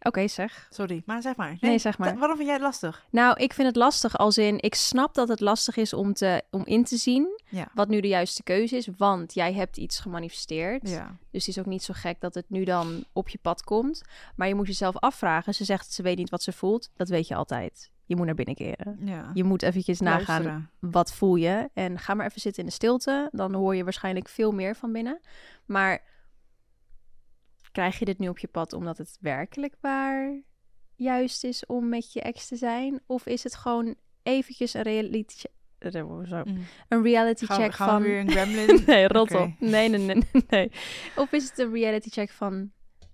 Oké, 0.00 0.28
zeg. 0.28 0.66
Sorry, 0.70 1.02
maar 1.06 1.22
zeg 1.22 1.36
maar. 1.36 1.56
Nee, 1.60 1.78
zeg 1.78 1.98
maar. 1.98 2.12
wa- 2.12 2.18
Waarom 2.18 2.36
vind 2.36 2.48
jij 2.48 2.56
het 2.56 2.66
lastig? 2.66 3.06
Nou, 3.10 3.36
ik 3.42 3.52
vind 3.52 3.66
het 3.66 3.76
lastig 3.76 4.16
als 4.18 4.38
in... 4.38 4.60
Ik 4.60 4.74
snap 4.74 5.14
dat 5.14 5.28
het 5.28 5.40
lastig 5.40 5.76
is 5.76 5.92
om, 5.92 6.12
te, 6.12 6.42
om 6.50 6.64
in 6.64 6.84
te 6.84 6.96
zien 6.96 7.40
Ja. 7.48 7.68
wat 7.74 7.88
nu 7.88 8.00
de 8.00 8.08
juiste 8.08 8.42
keuze 8.42 8.76
is. 8.76 8.88
Want 8.96 9.34
jij 9.34 9.52
hebt 9.54 9.76
iets 9.76 9.98
gemanifesteerd. 10.00 10.88
Ja. 10.88 11.16
Dus 11.30 11.46
het 11.46 11.56
is 11.56 11.58
ook 11.58 11.66
niet 11.68 11.82
zo 11.82 11.94
gek 11.96 12.20
dat 12.20 12.34
het 12.34 12.44
nu 12.50 12.64
dan 12.64 13.04
op 13.12 13.28
je 13.28 13.38
pad 13.42 13.62
komt. 13.62 14.02
Maar 14.36 14.48
je 14.48 14.54
moet 14.54 14.66
jezelf 14.66 14.96
afvragen. 14.98 15.54
Ze 15.54 15.64
zegt 15.64 15.92
ze 15.92 16.02
weet 16.02 16.16
niet 16.18 16.30
wat 16.30 16.42
ze 16.42 16.52
voelt. 16.52 16.90
Dat 16.96 17.08
weet 17.08 17.28
je 17.28 17.34
altijd. 17.34 17.90
Je 18.06 18.16
moet 18.16 18.26
naar 18.26 18.34
binnen 18.34 18.54
keren. 18.54 18.98
ja. 19.04 19.30
Je 19.34 19.44
moet 19.44 19.62
eventjes 19.62 20.00
nagaan 20.00 20.42
Luisteren. 20.42 20.70
wat 20.92 21.12
voel 21.14 21.34
je. 21.36 21.70
En 21.74 21.98
ga 21.98 22.14
maar 22.14 22.26
even 22.26 22.40
zitten 22.40 22.62
in 22.62 22.68
de 22.68 22.74
stilte. 22.74 23.28
Dan 23.32 23.54
hoor 23.54 23.76
je 23.76 23.84
waarschijnlijk 23.84 24.28
veel 24.28 24.52
meer 24.52 24.76
van 24.76 24.92
binnen. 24.92 25.20
Maar 25.66 26.02
krijg 27.72 27.98
je 27.98 28.04
dit 28.04 28.18
nu 28.18 28.28
op 28.28 28.38
je 28.38 28.48
pad 28.48 28.72
omdat 28.72 28.98
het 28.98 29.16
werkelijk 29.20 29.76
waar 29.80 30.42
juist 30.94 31.44
is 31.44 31.66
om 31.66 31.88
met 31.88 32.12
je 32.12 32.20
ex 32.20 32.48
te 32.48 32.56
zijn? 32.56 33.00
Of 33.06 33.26
is 33.26 33.42
het 33.44 33.54
gewoon 33.54 33.94
eventjes 34.22 34.74
een 34.74 34.82
reality, 34.82 35.24
che- 35.36 35.90
zo. 36.24 36.42
Mm. 36.44 36.64
een 36.88 37.02
reality 37.02 37.46
Gaan, 37.46 37.60
check 37.60 37.72
gaan 37.74 37.88
van... 37.88 38.02
we 38.02 38.08
weer 38.08 38.20
een 38.20 38.30
gremlin? 38.30 38.82
nee, 38.86 39.08
rot 39.08 39.34
op. 39.34 39.50
Nee, 39.58 39.88
nee, 39.88 39.98
nee, 39.98 40.22
nee. 40.48 40.70
Of 41.16 41.32
is 41.32 41.48
het 41.48 41.58
een 41.58 41.72
reality 41.72 42.08
check 42.08 42.30
van 42.30 42.70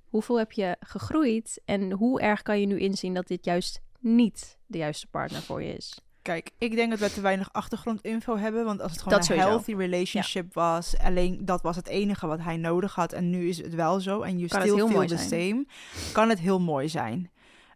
hoeveel 0.08 0.38
heb 0.38 0.52
je 0.52 0.76
gegroeid 0.80 1.60
en 1.64 1.92
hoe 1.92 2.20
erg 2.20 2.42
kan 2.42 2.60
je 2.60 2.66
nu 2.66 2.78
inzien 2.78 3.14
dat 3.14 3.26
dit 3.26 3.44
juist 3.44 3.80
niet 4.00 4.58
de 4.66 4.78
juiste 4.78 5.06
partner 5.06 5.42
voor 5.42 5.62
je 5.62 5.74
is? 5.76 6.00
Kijk, 6.22 6.50
ik 6.58 6.74
denk 6.74 6.90
dat 6.90 6.98
we 6.98 7.12
te 7.12 7.20
weinig 7.20 7.52
achtergrondinfo 7.52 8.36
hebben. 8.36 8.64
Want 8.64 8.80
als 8.82 8.90
het 8.92 9.02
gewoon 9.02 9.18
Dat 9.18 9.28
een 9.28 9.34
sowieso. 9.34 9.48
healthy 9.50 9.74
relationship 9.74 10.54
was, 10.54 10.98
alleen 10.98 11.44
dat 11.44 11.62
was 11.62 11.76
het 11.76 11.86
enige 11.86 12.26
wat 12.26 12.40
hij 12.40 12.56
nodig 12.56 12.94
had. 12.94 13.12
En 13.12 13.30
nu 13.30 13.48
is 13.48 13.58
het 13.62 13.74
wel 13.74 14.00
zo. 14.00 14.20
En 14.22 14.36
you 14.38 14.48
Kan 14.48 14.60
still 14.60 14.86
feel 14.88 15.06
the 15.06 15.16
same. 15.16 15.66
Kan 16.12 16.28
het 16.28 16.38
heel 16.38 16.60
mooi 16.60 16.88
zijn. 16.88 17.30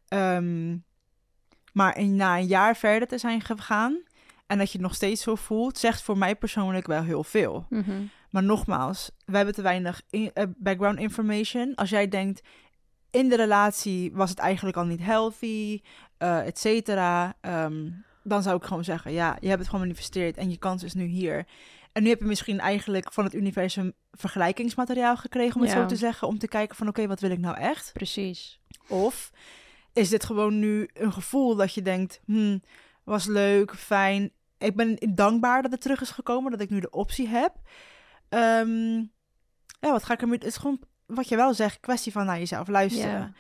Ehm, 0.08 0.76
maar 1.72 1.98
in, 1.98 2.16
na 2.16 2.38
een 2.38 2.46
jaar 2.46 2.76
verder 2.76 3.08
te 3.08 3.18
zijn 3.18 3.40
gegaan 3.40 4.02
en 4.46 4.58
dat 4.58 4.66
je 4.66 4.78
het 4.78 4.86
nog 4.86 4.94
steeds 4.94 5.22
zo 5.22 5.34
voelt, 5.34 5.78
zegt 5.78 6.02
voor 6.02 6.18
mij 6.18 6.36
persoonlijk 6.36 6.86
wel 6.86 7.02
heel 7.02 7.24
veel. 7.24 7.66
Mhm. 7.68 8.02
Maar 8.30 8.42
nogmaals, 8.42 9.10
we 9.24 9.36
hebben 9.36 9.54
te 9.54 9.62
weinig 9.62 10.02
in- 10.10 10.30
eh, 10.34 10.44
background 10.56 10.98
information. 10.98 11.74
Als 11.74 11.90
jij 11.90 12.08
denkt, 12.08 12.40
in 13.10 13.28
de 13.28 13.36
relatie 13.36 14.12
was 14.12 14.30
het 14.30 14.38
eigenlijk 14.38 14.76
al 14.76 14.84
niet 14.84 15.00
healthy, 15.00 15.80
eh 16.18 16.46
et 16.46 16.58
cetera. 16.58 17.34
ehm, 17.40 17.90
dan 18.22 18.42
zou 18.42 18.56
ik 18.56 18.64
gewoon 18.64 18.84
zeggen, 18.84 19.12
ja, 19.12 19.36
je 19.40 19.46
hebt 19.48 19.58
het 19.60 19.68
gewoon 19.68 19.84
manifesteerd 19.84 20.36
en 20.36 20.50
je 20.50 20.56
kans 20.56 20.82
is 20.82 20.94
nu 20.94 21.04
hier. 21.04 21.46
En 21.92 22.02
nu 22.02 22.08
heb 22.08 22.18
je 22.18 22.24
misschien 22.24 22.60
eigenlijk 22.60 23.12
van 23.12 23.24
het 23.24 23.34
universum 23.34 23.92
vergelijkingsmateriaal 24.12 25.16
gekregen, 25.16 25.54
om 25.54 25.60
het 25.62 25.70
Ja. 25.70 25.80
zo 25.80 25.86
te 25.86 25.96
zeggen. 25.96 26.28
Om 26.28 26.38
te 26.38 26.48
kijken 26.48 26.76
van, 26.76 26.88
oké, 26.88 27.06
wat 27.06 27.20
wil 27.20 27.30
ik 27.30 27.38
nou 27.38 27.56
echt? 27.56 27.90
Precies. 27.92 28.60
Of 28.88 29.30
is 29.92 30.08
dit 30.08 30.24
gewoon 30.24 30.58
nu 30.58 30.88
een 30.94 31.12
gevoel 31.12 31.56
dat 31.56 31.74
je 31.74 31.82
denkt, 31.82 32.20
hmm, 32.24 32.62
was 33.04 33.26
leuk, 33.26 33.74
fijn. 33.76 34.30
Ik 34.58 34.76
ben 34.76 34.96
dankbaar 35.14 35.62
dat 35.62 35.70
het 35.70 35.80
terug 35.80 36.00
is 36.00 36.10
gekomen, 36.10 36.50
dat 36.50 36.60
ik 36.60 36.70
nu 36.70 36.80
de 36.80 36.90
optie 36.90 37.28
heb. 37.28 37.52
Ehm, 38.28 38.94
ja, 39.80 39.90
wat 39.90 40.04
ga 40.04 40.12
ik 40.14 40.20
ermee... 40.20 40.38
Het 40.38 40.46
is 40.46 40.56
gewoon, 40.56 40.80
wat 41.06 41.28
je 41.28 41.36
wel 41.36 41.54
zegt, 41.54 41.80
kwestie 41.80 42.12
van 42.12 42.26
naar 42.26 42.38
jezelf 42.38 42.68
luisteren. 42.68 43.18
Ja. 43.20 43.32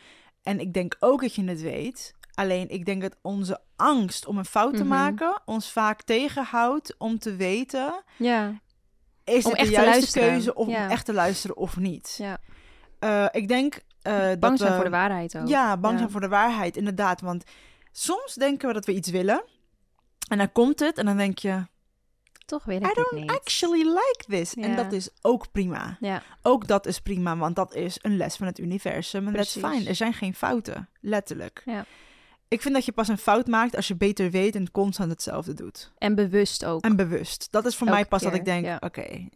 En 0.42 0.60
ik 0.60 0.72
denk 0.72 0.96
ook 1.00 1.20
dat 1.20 1.34
je 1.34 1.44
het 1.44 1.60
weet. 1.60 2.14
Alleen 2.34 2.68
ik 2.68 2.84
denk 2.84 3.02
dat 3.02 3.16
onze 3.22 3.60
angst 3.76 4.26
om 4.26 4.38
een 4.38 4.44
fout 4.44 4.74
te 4.76 4.84
Mhm. 4.84 4.88
maken 4.88 5.42
ons 5.44 5.72
vaak 5.72 6.02
tegenhoudt 6.02 6.94
om 6.98 7.18
te 7.18 7.36
weten, 7.36 8.02
Ja. 8.18 8.60
is 9.24 9.44
Om 9.44 9.50
het 9.50 9.60
echt 9.60 9.68
de 9.70 9.74
te 9.74 9.80
juiste 9.82 10.18
keuze 10.18 10.54
of 10.54 10.68
Ja. 10.68 10.84
om 10.84 10.90
echt 10.90 11.04
te 11.04 11.12
luisteren 11.12 11.56
of 11.56 11.76
niet. 11.76 12.14
Ja. 12.18 12.38
Eh, 12.98 13.26
ik 13.32 13.48
denk 13.48 13.80
dat 14.02 14.40
Bang 14.40 14.58
zijn 14.58 14.70
we- 14.70 14.74
voor 14.76 14.84
de 14.84 14.90
waarheid 14.90 15.36
ook. 15.38 15.48
Ja, 15.48 15.76
bang 15.76 15.92
Ja. 15.92 15.98
zijn 15.98 16.10
voor 16.10 16.20
de 16.20 16.28
waarheid, 16.28 16.76
inderdaad. 16.76 17.20
Want 17.20 17.44
soms 17.92 18.34
denken 18.34 18.68
we 18.68 18.74
dat 18.74 18.84
we 18.86 18.94
iets 18.94 19.10
willen. 19.10 19.44
En 20.28 20.38
dan 20.38 20.52
komt 20.52 20.80
het 20.80 20.98
en 20.98 21.04
dan 21.06 21.16
denk 21.16 21.38
je, 21.38 21.66
Toch 22.46 22.64
weet 22.64 22.80
ik 22.82 22.90
I 22.90 22.94
don't 22.94 23.10
niet. 23.12 23.30
actually 23.30 23.82
like 23.84 24.24
this. 24.28 24.54
En 24.54 24.76
dat 24.76 24.92
is 24.92 25.08
ook 25.22 25.52
prima. 25.52 25.96
Ja, 26.00 26.22
Ook 26.42 26.66
dat 26.66 26.86
is 26.86 27.00
prima, 27.00 27.36
want 27.36 27.56
dat 27.56 27.74
is 27.74 27.98
een 28.02 28.16
les 28.16 28.36
van 28.36 28.46
het 28.46 28.58
universum. 28.58 29.26
En 29.26 29.32
dat 29.32 29.44
is 29.44 29.52
Precies. 29.52 29.70
fijn. 29.70 29.86
Er 29.88 29.94
zijn 29.94 30.12
geen 30.12 30.34
fouten, 30.34 30.88
letterlijk. 31.00 31.62
Ja. 31.64 31.84
Ik 32.54 32.62
vind 32.62 32.74
dat 32.74 32.84
je 32.84 32.92
pas 32.92 33.08
een 33.08 33.18
fout 33.18 33.46
maakt 33.46 33.76
als 33.76 33.88
je 33.88 33.96
beter 33.96 34.30
weet 34.30 34.54
en 34.54 34.70
constant 34.70 35.10
hetzelfde 35.10 35.54
doet. 35.54 35.92
en 35.98 36.14
bewust 36.14 36.64
ook. 36.64 36.82
En 36.84 36.96
bewust. 36.96 37.48
Dat 37.50 37.66
is 37.66 37.76
voor 37.76 37.86
Elke 37.86 37.98
mij 37.98 38.08
pas 38.08 38.22
dat 38.22 38.34
ik 38.34 38.44
denk, 38.44 38.64
ja. 38.64 38.76
oké, 38.80 39.28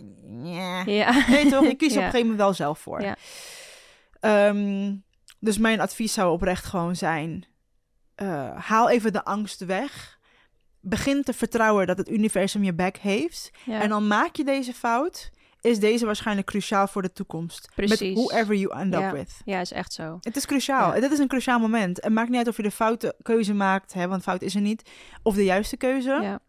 ja. 0.43 0.83
Ja. 0.87 1.27
Nee 1.29 1.51
toch, 1.51 1.65
je 1.65 1.75
kiest 1.75 1.97
op 1.97 2.03
een 2.03 2.11
gegeven 2.11 2.21
moment 2.21 2.39
wel 2.39 2.55
zelf 2.55 2.79
voor. 2.79 3.03
Ja. 3.03 3.17
Ehm, 4.21 4.95
dus 5.39 5.59
mijn 5.59 5.81
advies 5.81 6.13
zou 6.13 6.33
oprecht 6.33 6.65
gewoon 6.65 6.97
zijn, 6.97 7.45
eh, 8.15 8.57
haal 8.57 8.91
even 8.91 9.13
de 9.13 9.25
angst 9.25 9.65
weg. 9.65 10.19
Begin 10.81 11.23
te 11.23 11.33
vertrouwen 11.33 11.87
dat 11.87 11.99
het 11.99 12.11
universum 12.11 12.65
je 12.65 12.75
back 12.75 12.97
heeft. 12.97 13.51
En 13.67 13.89
dan 13.89 14.07
maak 14.07 14.37
je 14.37 14.45
deze 14.45 14.73
fout, 14.73 15.31
is 15.61 15.79
deze 15.81 16.07
waarschijnlijk 16.07 16.47
cruciaal 16.47 16.87
voor 16.87 17.03
de 17.03 17.13
toekomst. 17.13 17.69
Precies. 17.75 18.01
Met 18.01 18.27
whoever 18.29 18.55
you 18.55 18.79
end 18.81 18.95
Ja. 18.95 19.09
up 19.09 19.15
with. 19.15 19.41
ja, 19.45 19.61
is 19.61 19.73
echt 19.73 19.93
zo. 19.93 20.19
Het 20.21 20.37
is 20.37 20.47
cruciaal. 20.47 20.95
Ja. 20.95 21.01
Dit 21.01 21.13
is 21.13 21.19
een 21.19 21.29
cruciaal 21.29 21.59
moment. 21.59 22.03
Het 22.03 22.13
maakt 22.13 22.29
niet 22.29 22.39
uit 22.39 22.49
of 22.49 22.57
je 22.57 22.63
de 22.63 22.71
foute 22.71 23.15
keuze 23.23 23.55
maakt, 23.55 23.93
hè, 23.93 24.09
want 24.09 24.23
fout 24.23 24.43
is 24.43 24.55
er 24.55 24.61
niet. 24.61 24.91
Of 25.23 25.35
de 25.35 25.45
juiste 25.45 25.77
keuze. 25.77 26.19
Ja. 26.23 26.41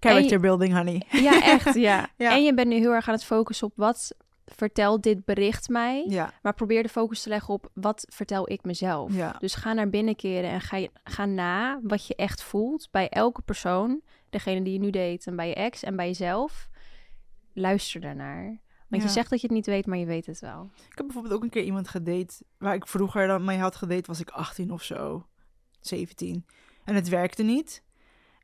Character 0.00 0.30
je- 0.32 0.38
building, 0.40 0.74
honey. 0.74 1.02
ja, 1.10 1.42
echt. 1.42 1.74
Ja. 1.74 2.08
Ja. 2.16 2.30
En 2.32 2.44
je 2.44 2.54
bent 2.54 2.68
nu 2.68 2.74
heel 2.76 2.92
erg 2.92 3.08
aan 3.08 3.14
het 3.14 3.24
focussen 3.24 3.66
op 3.66 3.72
wat 3.76 4.14
vertelt 4.46 5.02
dit 5.02 5.24
bericht 5.24 5.68
mij. 5.68 6.04
Ja, 6.08 6.32
Maar 6.42 6.54
probeer 6.54 6.82
de 6.82 6.88
focus 6.88 7.22
te 7.22 7.28
leggen 7.28 7.54
op 7.54 7.70
wat 7.74 8.06
vertel 8.08 8.50
ik 8.50 8.62
mezelf. 8.64 9.14
ja. 9.14 9.36
Dus 9.38 9.54
ga 9.54 9.72
naar 9.72 9.88
binnen 9.90 10.16
keren 10.16 10.50
en 10.50 10.60
ga, 10.60 10.76
je, 10.76 10.90
ga 11.04 11.24
na 11.24 11.80
wat 11.82 12.06
je 12.06 12.14
echt 12.16 12.42
voelt 12.42 12.88
bij 12.90 13.08
elke 13.08 13.42
persoon. 13.42 14.00
Degene 14.30 14.62
die 14.62 14.72
je 14.72 14.78
nu 14.78 14.90
date 14.90 15.30
en 15.30 15.36
bij 15.36 15.48
je 15.48 15.54
ex 15.54 15.82
en 15.82 15.96
bij 15.96 16.06
jezelf. 16.06 16.68
Luister 17.54 18.00
daarnaar. 18.00 18.44
Want 18.88 19.02
Ja. 19.02 19.08
je 19.08 19.14
zegt 19.14 19.30
dat 19.30 19.40
je 19.40 19.46
het 19.46 19.56
niet 19.56 19.66
weet, 19.66 19.86
maar 19.86 19.98
je 19.98 20.06
weet 20.06 20.26
het 20.26 20.40
wel. 20.40 20.70
Ik 20.90 20.96
heb 20.96 21.06
bijvoorbeeld 21.06 21.34
ook 21.34 21.42
een 21.42 21.50
keer 21.50 21.62
iemand 21.64 21.88
gedate 21.88 22.44
waar 22.58 22.74
ik 22.74 22.86
vroeger 22.86 23.26
dan 23.26 23.44
mee 23.44 23.58
had 23.58 23.76
gedate, 23.76 24.06
was 24.06 24.20
ik 24.20 24.30
18 24.30 24.70
of 24.70 24.82
zo, 24.82 25.26
17. 25.80 26.46
En 26.84 26.94
het 26.94 27.08
werkte 27.08 27.42
niet. 27.42 27.82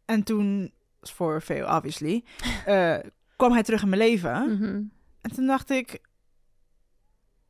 En 0.04 0.22
toen, 0.22 0.72
voor 1.00 1.42
veel 1.42 1.66
obviously, 1.66 2.24
eh, 2.66 2.98
kwam 3.36 3.52
hij 3.52 3.62
terug 3.62 3.82
in 3.82 3.88
mijn 3.88 4.00
leven. 4.00 4.52
Mhm. 4.56 4.82
En 5.20 5.32
toen 5.34 5.46
dacht 5.46 5.70
ik, 5.70 6.00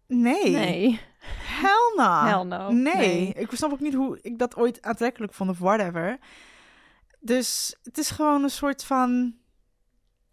nee, 0.06 0.50
Nee. 0.50 1.00
hell 1.30 1.92
no. 1.96 2.24
Hell 2.30 2.42
no. 2.44 2.70
Nee. 2.70 2.94
Nee. 2.94 3.32
ik 3.32 3.50
snap 3.50 3.72
ook 3.72 3.80
niet 3.80 3.94
hoe 3.94 4.18
ik 4.22 4.38
dat 4.38 4.56
ooit 4.56 4.82
aantrekkelijk 4.82 5.34
vond 5.34 5.50
of 5.50 5.58
whatever. 5.58 6.18
Dus 7.20 7.76
het 7.82 7.98
is 7.98 8.10
gewoon 8.10 8.42
een 8.42 8.50
soort 8.50 8.84
van, 8.84 9.34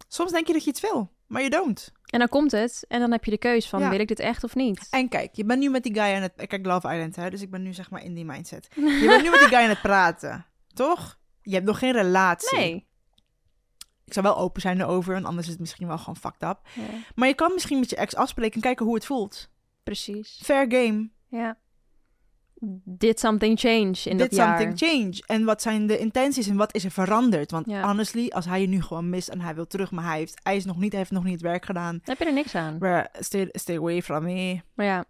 soms 0.08 0.32
denk 0.32 0.46
je 0.46 0.52
dat 0.52 0.64
je 0.64 0.70
iets 0.70 0.80
wil, 0.80 1.10
maar 1.26 1.42
je 1.42 1.50
don't. 1.50 1.92
En 2.06 2.18
dan 2.18 2.28
komt 2.28 2.50
het 2.52 2.84
en 2.88 3.00
dan 3.00 3.12
heb 3.12 3.24
je 3.24 3.30
de 3.30 3.38
keus 3.38 3.68
van 3.68 3.80
Ja. 3.80 3.90
wil 3.90 4.00
ik 4.00 4.08
dit 4.08 4.18
echt 4.20 4.44
of 4.44 4.54
niet? 4.54 4.86
En 4.90 5.08
kijk, 5.08 5.34
je 5.34 5.44
bent 5.44 5.60
nu 5.60 5.70
met 5.70 5.82
die 5.82 5.94
guy 5.94 6.14
aan 6.14 6.22
het... 6.22 6.32
ik 6.36 6.48
Kijk, 6.48 6.66
Love 6.66 6.92
Island, 6.92 7.16
hè? 7.16 7.30
Dus 7.30 7.42
ik 7.42 7.50
ben 7.50 7.62
nu 7.62 7.72
zeg 7.72 7.90
maar 7.90 8.02
in 8.04 8.14
die 8.14 8.24
mindset. 8.24 8.68
Je 8.74 9.04
bent 9.08 9.22
nu 9.22 9.30
met 9.30 9.38
die 9.38 9.48
guy 9.48 9.58
aan 9.58 9.68
het 9.68 9.80
praten, 9.80 10.46
toch? 10.74 11.18
Je 11.42 11.54
hebt 11.54 11.66
nog 11.66 11.78
geen 11.78 11.92
relatie. 11.92 12.58
Nee. 12.58 12.86
Ik 14.04 14.12
zou 14.12 14.26
wel 14.26 14.36
open 14.36 14.60
zijn 14.60 14.80
erover, 14.80 15.12
want 15.12 15.24
anders 15.26 15.46
is 15.46 15.52
het 15.52 15.60
misschien 15.60 15.86
wel 15.86 15.98
gewoon 15.98 16.16
fucked 16.16 16.42
up. 16.42 16.58
Ja, 16.74 16.82
Maar 17.14 17.28
je 17.28 17.34
kan 17.34 17.52
misschien 17.52 17.78
met 17.78 17.90
je 17.90 17.96
ex 17.96 18.14
afspreken 18.14 18.54
en 18.54 18.60
kijken 18.60 18.86
hoe 18.86 18.94
het 18.94 19.06
voelt. 19.06 19.50
precies. 19.82 20.40
Fair 20.44 20.66
game. 20.68 21.08
Ja. 21.28 21.58
Did 22.84 23.20
something 23.20 23.58
change 23.58 23.96
in 24.04 24.16
dat 24.18 24.28
Did 24.30 24.38
jaar? 24.38 24.58
something 24.60 24.78
change. 24.92 25.22
En 25.26 25.44
wat 25.44 25.62
zijn 25.62 25.86
de 25.86 25.98
intenties 25.98 26.48
en 26.48 26.56
wat 26.56 26.74
is 26.74 26.84
er 26.84 26.90
veranderd? 26.90 27.50
Want 27.50 27.66
Ja. 27.66 27.82
honestly, 27.88 28.28
als 28.28 28.44
hij 28.44 28.60
je 28.60 28.66
nu 28.66 28.82
gewoon 28.82 29.10
mist 29.10 29.28
en 29.28 29.40
hij 29.40 29.54
wil 29.54 29.66
terug, 29.66 29.90
maar 29.90 30.04
hij 30.04 30.18
heeft, 30.18 30.40
hij 30.42 30.56
is 30.56 30.64
nog 30.64 30.76
niet, 30.76 30.90
hij 30.90 31.00
heeft 31.00 31.10
nog 31.12 31.24
niet 31.24 31.32
het 31.32 31.42
werk 31.42 31.64
gedaan. 31.64 31.92
Dan 31.92 32.00
heb 32.04 32.18
je 32.18 32.24
er 32.24 32.32
niks 32.32 32.54
aan. 32.54 32.78
Bruh, 32.78 33.04
stay, 33.12 33.48
stay 33.52 33.76
away 33.76 34.02
from 34.02 34.22
me. 34.22 34.60
Maar 34.74 34.86
ja, 34.86 35.04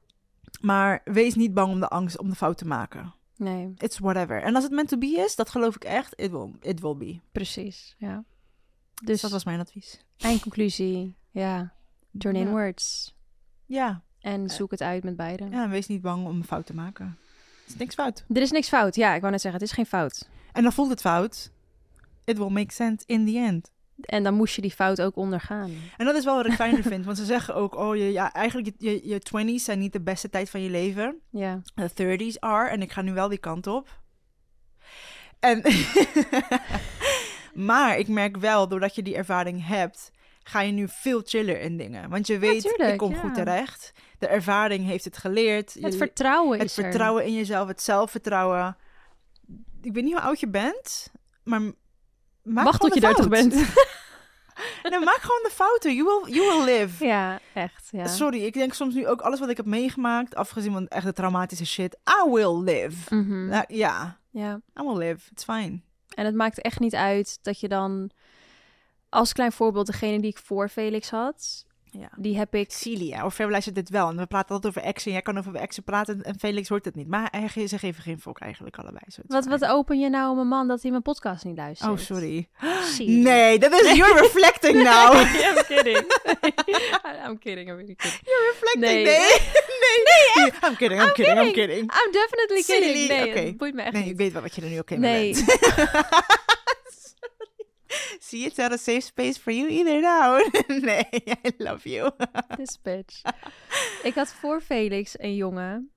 Maar 0.61 1.01
wees 1.05 1.35
niet 1.35 1.55
bang 1.55 1.73
om 1.73 1.81
de 1.81 1.89
angst 1.89 2.19
om 2.19 2.29
de 2.31 2.37
fout 2.37 2.59
te 2.59 2.67
maken. 2.67 3.15
nee, 3.37 3.75
It's 3.79 3.99
whatever. 3.99 4.43
En 4.43 4.55
als 4.55 4.65
het 4.65 4.73
meant 4.73 4.89
to 4.89 4.99
be 4.99 5.23
is, 5.27 5.37
dat 5.37 5.51
geloof 5.51 5.75
ik 5.75 5.85
echt, 5.85 6.13
it 6.21 6.31
will, 6.31 6.53
it 6.61 6.81
will 6.81 6.97
be. 6.97 7.21
precies. 7.33 7.95
Ja. 7.99 8.25
Dus 8.95 9.07
Dus 9.07 9.21
dat 9.21 9.31
was 9.31 9.45
mijn 9.45 9.61
advies. 9.61 10.05
eindconclusie. 10.19 11.17
Ja, 11.31 11.73
turn 12.19 12.37
inwards. 12.37 13.15
Ja, 13.67 14.03
En 14.21 14.51
zoek 14.51 14.71
het 14.71 14.83
uit 14.83 15.05
met 15.05 15.17
beiden. 15.17 15.51
ja 15.51 15.63
en 15.65 15.71
wees 15.71 15.87
niet 15.87 16.01
bang 16.01 16.27
om 16.27 16.37
een 16.37 16.45
fout 16.45 16.67
te 16.67 16.75
maken. 16.75 17.19
Er 17.67 17.73
is 17.73 17.79
niks 17.79 17.95
fout. 17.95 18.25
Er 18.33 18.43
is 18.43 18.51
niks 18.51 18.69
fout. 18.69 18.95
Ja, 18.95 19.15
ik 19.15 19.21
wou 19.21 19.33
net 19.33 19.41
zeggen, 19.41 19.61
het 19.61 19.71
is 19.71 19.77
geen 19.77 19.87
fout. 19.87 20.29
En 20.53 20.63
dan 20.63 20.73
voelt 20.73 20.91
het 20.91 21.01
fout. 21.01 21.51
It 22.25 22.39
will 22.39 22.49
make 22.49 22.73
sense 22.73 23.05
in 23.07 23.27
the 23.27 23.39
end. 23.39 23.71
En 24.01 24.23
dan 24.23 24.35
moest 24.35 24.55
je 24.55 24.63
die 24.63 24.71
fout 24.71 25.03
ook 25.03 25.17
ondergaan. 25.17 25.71
En 25.97 26.07
dat 26.07 26.17
is 26.17 26.25
wel 26.25 26.37
wat 26.37 26.47
ik 26.47 26.53
fijner 26.53 26.83
vind. 26.83 27.05
Want 27.05 27.17
ze 27.17 27.25
zeggen 27.25 27.55
ook, 27.55 27.77
oh, 27.77 27.97
je, 27.97 28.13
ja, 28.13 28.33
eigenlijk 28.33 28.73
je, 28.79 28.91
je, 29.09 29.09
je 29.09 29.59
20s 29.59 29.65
zijn 29.65 29.79
niet 29.79 29.93
de 29.93 30.01
beste 30.01 30.31
tijd 30.31 30.51
van 30.51 30.61
je 30.61 30.71
leven. 30.71 31.21
Ja, 31.31 31.61
De 31.75 32.33
30s 32.33 32.39
are. 32.39 32.69
En 32.69 32.83
ik 32.83 32.93
ga 32.93 33.03
nu 33.03 33.13
wel 33.13 33.29
die 33.29 33.39
kant 33.39 33.67
op. 33.67 34.01
En 35.41 35.63
maar 37.69 37.99
ik 37.99 38.09
merk 38.09 38.37
wel, 38.37 38.69
doordat 38.69 38.95
je 38.95 39.03
die 39.03 39.17
ervaring 39.17 39.67
hebt, 39.67 40.11
ga 40.43 40.61
je 40.61 40.73
nu 40.73 40.89
veel 40.89 41.23
chiller 41.25 41.61
in 41.61 41.77
dingen. 41.77 42.11
Want 42.11 42.27
je 42.27 42.39
weet, 42.39 42.63
tuurlijk, 42.63 42.93
ik 42.93 42.99
kom 42.99 43.13
ja. 43.13 43.19
goed 43.19 43.35
terecht. 43.35 43.93
De 44.19 44.27
ervaring 44.27 44.85
heeft 44.87 45.05
het 45.05 45.17
geleerd. 45.17 45.75
het 45.75 45.93
Je- 45.93 45.99
vertrouwen 45.99 46.59
het 46.59 46.69
is 46.69 46.77
er. 46.77 46.83
vertrouwen 46.83 47.25
in 47.25 47.35
jezelf, 47.35 47.69
het 47.69 47.83
zelfvertrouwen. 47.83 48.77
Ik 49.83 49.93
weet 49.93 50.05
niet 50.05 50.13
hoe 50.13 50.23
oud 50.23 50.41
je 50.41 50.49
bent, 50.49 51.13
maar 51.45 51.61
maak 52.43 52.65
Wacht 52.65 52.81
tot 52.81 52.95
je 52.95 53.01
de 53.01 53.07
30 53.07 53.25
fout. 53.25 53.29
bent. 53.31 53.55
Nee, 54.83 54.99
maak 55.01 55.19
gewoon 55.21 55.43
de 55.43 55.51
fouten. 55.53 55.95
You 55.95 56.05
will, 56.25 56.35
you 56.35 56.65
will 56.65 56.75
live. 56.79 57.05
ja, 57.15 57.39
echt. 57.55 57.89
Ja. 57.91 58.07
Sorry, 58.07 58.45
ik 58.45 58.53
denk 58.55 58.73
soms 58.75 58.95
nu 58.95 59.07
ook 59.07 59.21
alles 59.21 59.41
wat 59.41 59.49
ik 59.49 59.57
heb 59.57 59.67
meegemaakt, 59.67 60.35
afgezien 60.35 60.73
van 60.73 60.89
echt 60.89 61.05
de 61.05 61.13
traumatische 61.13 61.67
shit. 61.67 61.97
I 62.27 62.31
will 62.31 62.57
live. 62.63 63.15
Mhm. 63.15 63.47
Nou, 63.47 63.65
ja, 63.69 64.19
ja. 64.31 64.61
I 64.81 64.83
will 64.83 64.97
live. 64.97 65.31
It's 65.31 65.45
fine. 65.45 65.81
En 66.15 66.25
het 66.25 66.35
maakt 66.35 66.61
echt 66.61 66.81
niet 66.81 66.95
uit 66.95 67.39
dat 67.43 67.61
je 67.61 67.69
dan... 67.69 68.11
Als 69.09 69.33
klein 69.33 69.53
voorbeeld, 69.53 69.87
degene 69.87 70.21
die 70.21 70.31
ik 70.31 70.39
voor 70.39 70.69
Felix 70.69 71.11
had... 71.11 71.65
Ja. 71.99 72.09
Die 72.17 72.37
heb 72.39 72.55
ik... 72.55 72.71
Celia, 72.73 73.25
of 73.25 73.35
Fair 73.35 73.51
luistert 73.51 73.75
dit 73.75 73.89
wel. 73.91 74.09
En 74.09 74.17
we 74.17 74.27
praten 74.27 74.55
altijd 74.55 74.77
over 74.77 74.89
exen. 74.89 75.13
Jij 75.13 75.23
kan 75.23 75.39
over 75.39 75.55
exen 75.55 75.83
praten 75.83 76.23
en 76.23 76.39
Felix 76.39 76.69
hoort 76.69 76.85
het 76.85 76.95
niet. 76.95 77.09
Maar 77.09 77.29
hij, 77.31 77.67
ze 77.67 77.79
geven 77.79 78.03
geen 78.03 78.21
fok 78.21 78.39
eigenlijk 78.41 78.77
allebei. 78.79 79.03
Zo, 79.09 79.21
Wat, 79.27 79.47
wat 79.47 79.65
open 79.65 79.99
je 80.01 80.09
nou 80.09 80.31
om 80.31 80.39
een 80.39 80.49
man 80.49 80.69
dat 80.69 80.83
hij 80.83 80.91
mijn 80.91 81.03
podcast 81.03 81.45
niet 81.45 81.57
luistert? 81.57 81.91
Oh, 81.91 81.99
sorry. 81.99 82.49
Nee, 82.99 83.59
dat 83.59 83.73
is 83.73 83.93
you're 83.97 84.21
reflecting 84.21 84.83
now. 84.93 85.15
I'm 85.15 85.65
kidding. 85.67 86.05
I'm 87.27 87.39
kidding, 87.39 87.69
I'm 87.69 87.77
really 87.77 87.95
kidding. 87.95 88.21
You're 88.25 88.53
reflecting. 88.53 88.81
Nee. 88.81 89.05
Nee. 89.05 89.39
Nee. 89.87 90.45
nee. 90.45 90.53
I'm 90.71 90.77
kidding, 90.77 91.03
I'm, 91.03 91.13
kidding, 91.13 91.39
I'm 91.39 91.53
kidding. 91.53 91.81
I'm 91.81 92.13
definitely 92.13 92.63
kidding. 92.63 92.97
Silly. 92.97 93.33
Nee, 93.35 93.55
boeit 93.57 93.75
me 93.75 93.83
echt 93.83 93.93
Nee, 93.93 94.09
ik 94.09 94.17
weet 94.17 94.33
wel 94.33 94.43
wat 94.43 94.55
je 94.55 94.63
er 94.63 94.69
nu 94.69 94.79
ook 94.79 94.91
in 94.91 95.01
Nee. 95.01 95.33
bent. 95.33 96.45
See, 98.27 98.45
it's 98.45 98.57
not 98.57 98.73
a 98.73 98.77
safe 98.77 99.01
space 99.01 99.39
for 99.39 99.53
you 99.53 99.69
either 99.69 100.01
now. 100.01 100.51
nee, 100.85 101.09
I 101.47 101.53
love 101.59 101.89
you. 101.89 102.11
This 102.57 102.79
bitch. 102.83 103.23
Ik 104.03 104.15
had 104.15 104.33
voor 104.33 104.61
Felix 104.61 105.19
een 105.19 105.35
jongen. 105.35 105.91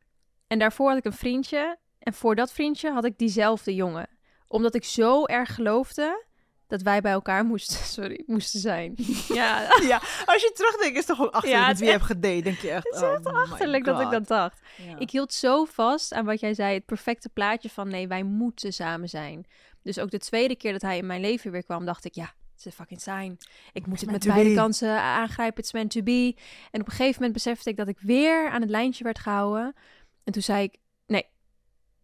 En 0.48 0.60
daarvoor 0.60 0.88
had 0.88 0.98
ik 0.98 1.06
een 1.06 1.14
vriendje. 1.14 1.78
En 2.00 2.14
voor 2.14 2.36
dat 2.36 2.52
vriendje 2.52 2.92
had 2.92 3.06
ik 3.06 3.18
diezelfde 3.18 3.76
jongen. 3.76 4.10
Omdat 4.48 4.76
ik 4.76 4.84
zo 4.84 5.26
erg 5.26 5.56
geloofde 5.56 6.28
dat 6.70 6.82
wij 6.82 7.02
bij 7.02 7.12
elkaar 7.12 7.46
moesten, 7.46 7.86
sorry, 7.86 8.24
moesten 8.26 8.60
zijn. 8.60 8.94
Ja, 9.28 9.60
ja, 9.82 10.02
als 10.26 10.42
je 10.42 10.52
terugdenkt, 10.54 10.98
is 10.98 10.98
het 10.98 11.08
toch 11.08 11.16
gewoon 11.16 11.32
achterlijk 11.32 11.62
Ja, 11.62 11.68
met 11.68 11.70
het 11.70 11.80
wie 11.80 11.88
je 11.88 11.94
hebt 11.94 12.06
gedate. 12.06 12.42
Denk 12.42 12.58
je 12.58 12.72
echt, 12.72 12.84
het 12.84 12.96
is 12.96 13.02
oh 13.02 13.14
echt 13.14 13.24
my 13.24 13.32
achterlijk 13.32 13.86
dat 13.86 14.02
ik 14.02 14.10
dat 14.10 14.28
dacht. 14.28 14.60
Ja. 14.78 14.98
Ik 14.98 15.12
hield 15.12 15.34
zo 15.34 15.66
vast 15.66 16.14
aan 16.14 16.26
wat 16.26 16.40
jij 16.40 16.54
zei, 16.54 16.74
het 16.74 16.86
perfecte 16.86 17.30
plaatje 17.30 17.70
van 17.70 17.88
nee, 17.88 18.08
wij 18.08 18.24
moeten 18.24 18.74
samen 18.74 19.10
zijn. 19.10 19.46
Dus 19.82 20.00
ook 20.00 20.12
de 20.12 20.20
tweede 20.20 20.56
keer 20.56 20.72
dat 20.72 20.82
hij 20.82 20.98
in 20.98 21.06
mijn 21.06 21.22
leven 21.22 21.52
weer 21.52 21.64
kwam, 21.64 21.86
dacht 21.86 22.06
ik, 22.06 22.14
ja, 22.14 22.34
Het 22.56 22.66
is 22.66 22.74
fucking 22.74 23.02
sign. 23.02 23.38
Ik 23.74 23.86
moet 23.86 24.02
het 24.02 24.12
met 24.12 24.26
beide 24.26 24.50
be. 24.50 24.56
kansen 24.56 25.02
aangrijpen. 25.02 25.64
It's 25.64 25.72
meant 25.72 25.92
to 25.92 26.04
be. 26.04 26.36
En 26.72 26.82
op 26.82 26.88
een 26.88 26.92
gegeven 26.92 27.16
moment 27.16 27.34
besefte 27.34 27.70
ik 27.70 27.78
dat 27.78 27.88
ik 27.88 28.00
weer 28.00 28.50
aan 28.50 28.62
het 28.62 28.70
lijntje 28.70 29.04
werd 29.04 29.20
gehouden. 29.20 29.76
En 30.24 30.34
toen 30.34 30.42
zei 30.42 30.64
ik, 30.64 30.78
nee, 31.06 31.26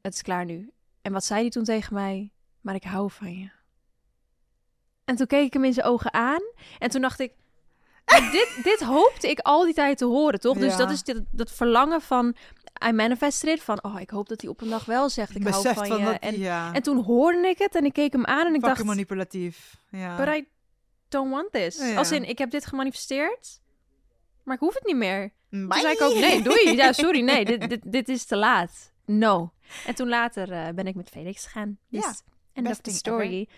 het 0.02 0.14
is 0.14 0.22
klaar 0.22 0.46
nu. 0.46 0.72
En 1.02 1.12
wat 1.12 1.26
zei 1.26 1.42
hij 1.42 1.50
toen 1.50 1.64
tegen 1.64 1.94
mij? 1.94 2.32
Maar 2.62 2.76
ik 2.76 2.84
hou 2.84 3.12
van 3.12 3.38
je. 3.40 3.50
En 5.06 5.16
toen 5.16 5.28
keek 5.28 5.46
ik 5.46 5.54
hem 5.54 5.64
in 5.64 5.74
zijn 5.74 5.86
ogen 5.86 6.14
aan. 6.14 6.42
En 6.80 6.90
toen 6.90 7.02
dacht 7.02 7.20
ik, 7.20 7.34
dit, 8.32 8.60
dit 8.64 8.80
hoopte 8.80 9.30
ik 9.30 9.40
al 9.40 9.64
die 9.64 9.74
tijd 9.74 9.98
te 9.98 10.06
horen, 10.06 10.40
toch? 10.40 10.58
Dus 10.58 10.78
dat 10.78 10.92
is 10.92 11.04
dit, 11.04 11.22
dat 11.32 11.52
verlangen 11.52 12.02
van, 12.02 12.36
I 12.88 12.92
manifested 12.92 13.50
it. 13.50 13.64
Van, 13.64 13.84
oh, 13.84 14.00
ik 14.00 14.10
hoop 14.10 14.28
dat 14.28 14.42
hij 14.42 14.50
op 14.50 14.62
een 14.62 14.70
dag 14.70 14.86
wel 14.86 15.10
zegt, 15.10 15.36
ik 15.36 15.48
hou 15.48 15.64
van, 15.64 15.88
van 15.88 15.98
je. 16.00 16.06
dat, 16.06 16.18
en, 16.20 16.40
ja, 16.40 16.74
en 16.74 16.82
toen 16.82 17.04
hoorde 17.04 17.48
ik 17.48 17.58
het 17.58 17.76
en 17.76 17.86
ik 17.86 17.94
keek 17.94 18.12
hem 18.12 18.26
aan 18.26 18.46
en 18.46 18.54
ik 18.54 18.62
fucking 18.62 18.76
dacht, 18.76 18.84
manipulatief. 18.84 19.78
Ja. 19.90 20.18
but 20.18 20.36
I 20.36 20.48
don't 21.10 21.32
want 21.32 21.52
this. 21.52 21.78
Ja. 21.78 21.96
Als 21.96 22.12
in, 22.12 22.30
ik 22.30 22.38
heb 22.38 22.52
dit 22.52 22.66
gemanifesteerd, 22.66 23.62
maar 24.44 24.56
ik 24.56 24.62
hoef 24.62 24.74
het 24.74 24.86
niet 24.86 24.96
meer. 24.96 25.34
Toen 25.50 25.68
Bye. 25.68 25.80
zei 25.80 25.94
ik 25.94 26.02
ook, 26.02 26.14
nee, 26.14 26.42
doei. 26.42 26.76
Ja, 26.76 26.94
sorry, 26.94 27.22
nee, 27.22 27.46
dit, 27.58 27.70
dit, 27.70 27.82
dit 27.92 28.10
is 28.10 28.26
te 28.26 28.36
laat. 28.36 28.94
No. 29.06 29.54
En 29.86 29.96
toen 29.96 30.08
later 30.08 30.52
eh, 30.52 30.74
ben 30.74 30.88
ik 30.88 30.96
met 30.96 31.10
Felix 31.10 31.44
gegaan. 31.44 31.78
Dus, 31.90 32.04
Ja, 32.04 32.14
end 32.54 32.70
of 32.70 32.80
the 32.80 32.92
story. 32.92 33.50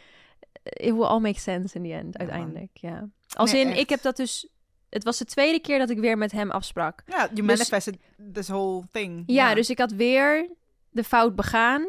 It 0.64 0.94
will 0.94 1.04
all 1.04 1.20
make 1.20 1.40
sense 1.40 1.76
in 1.76 1.84
the 1.84 1.94
end, 1.94 2.18
uiteindelijk, 2.18 2.70
ja. 2.74 3.10
Als 3.34 3.52
Nee, 3.52 3.62
in, 3.62 3.68
echt. 3.68 3.80
ik 3.80 3.90
heb 3.90 4.02
dat 4.02 4.16
dus... 4.16 4.48
Het 4.90 5.04
was 5.04 5.18
de 5.18 5.26
tweede 5.26 5.60
keer 5.60 5.80
dat 5.80 5.90
ik 5.90 6.00
weer 6.00 6.18
met 6.18 6.32
hem 6.32 6.52
afsprak. 6.52 7.04
Ja, 7.06 7.18
you 7.18 7.34
Dus- 7.36 7.46
manifested 7.46 7.98
this 8.34 8.48
whole 8.48 8.84
thing. 8.92 9.24
Ja, 9.26 9.54
dus 9.54 9.70
ik 9.70 9.78
had 9.78 9.92
weer 9.92 10.50
de 10.90 11.04
fout 11.04 11.36
begaan. 11.36 11.86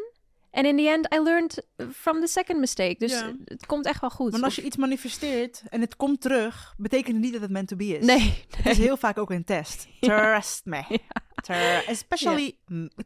En 0.51 0.65
in 0.67 0.77
the 0.77 0.89
end, 0.89 1.15
I 1.15 1.19
learned 1.23 1.67
from 1.93 2.21
the 2.21 2.27
second 2.27 2.59
mistake. 2.61 2.95
Dus 2.99 3.13
Ja. 3.13 3.33
het 3.45 3.67
komt 3.67 3.87
echt 3.87 4.01
wel 4.01 4.11
goed. 4.11 4.31
Want 4.33 4.43
als 4.45 4.55
je 4.55 4.63
iets 4.63 4.77
manifesteert 4.77 5.63
en 5.69 5.81
het 5.81 5.97
komt 5.97 6.21
terug, 6.21 6.75
betekent 6.77 7.13
het 7.15 7.25
niet 7.25 7.33
dat 7.33 7.41
het 7.43 7.51
meant 7.51 7.69
to 7.69 7.77
be 7.77 7.99
is. 7.99 8.05
Nee, 8.07 8.45
Het 8.57 8.67
is 8.67 8.79
heel 8.79 8.97
vaak 8.97 9.19
ook 9.19 9.31
een 9.31 9.45
test. 9.45 9.87
Trust 10.01 10.65
me. 10.65 11.01
Ter- 11.43 11.85
especially 11.89 12.57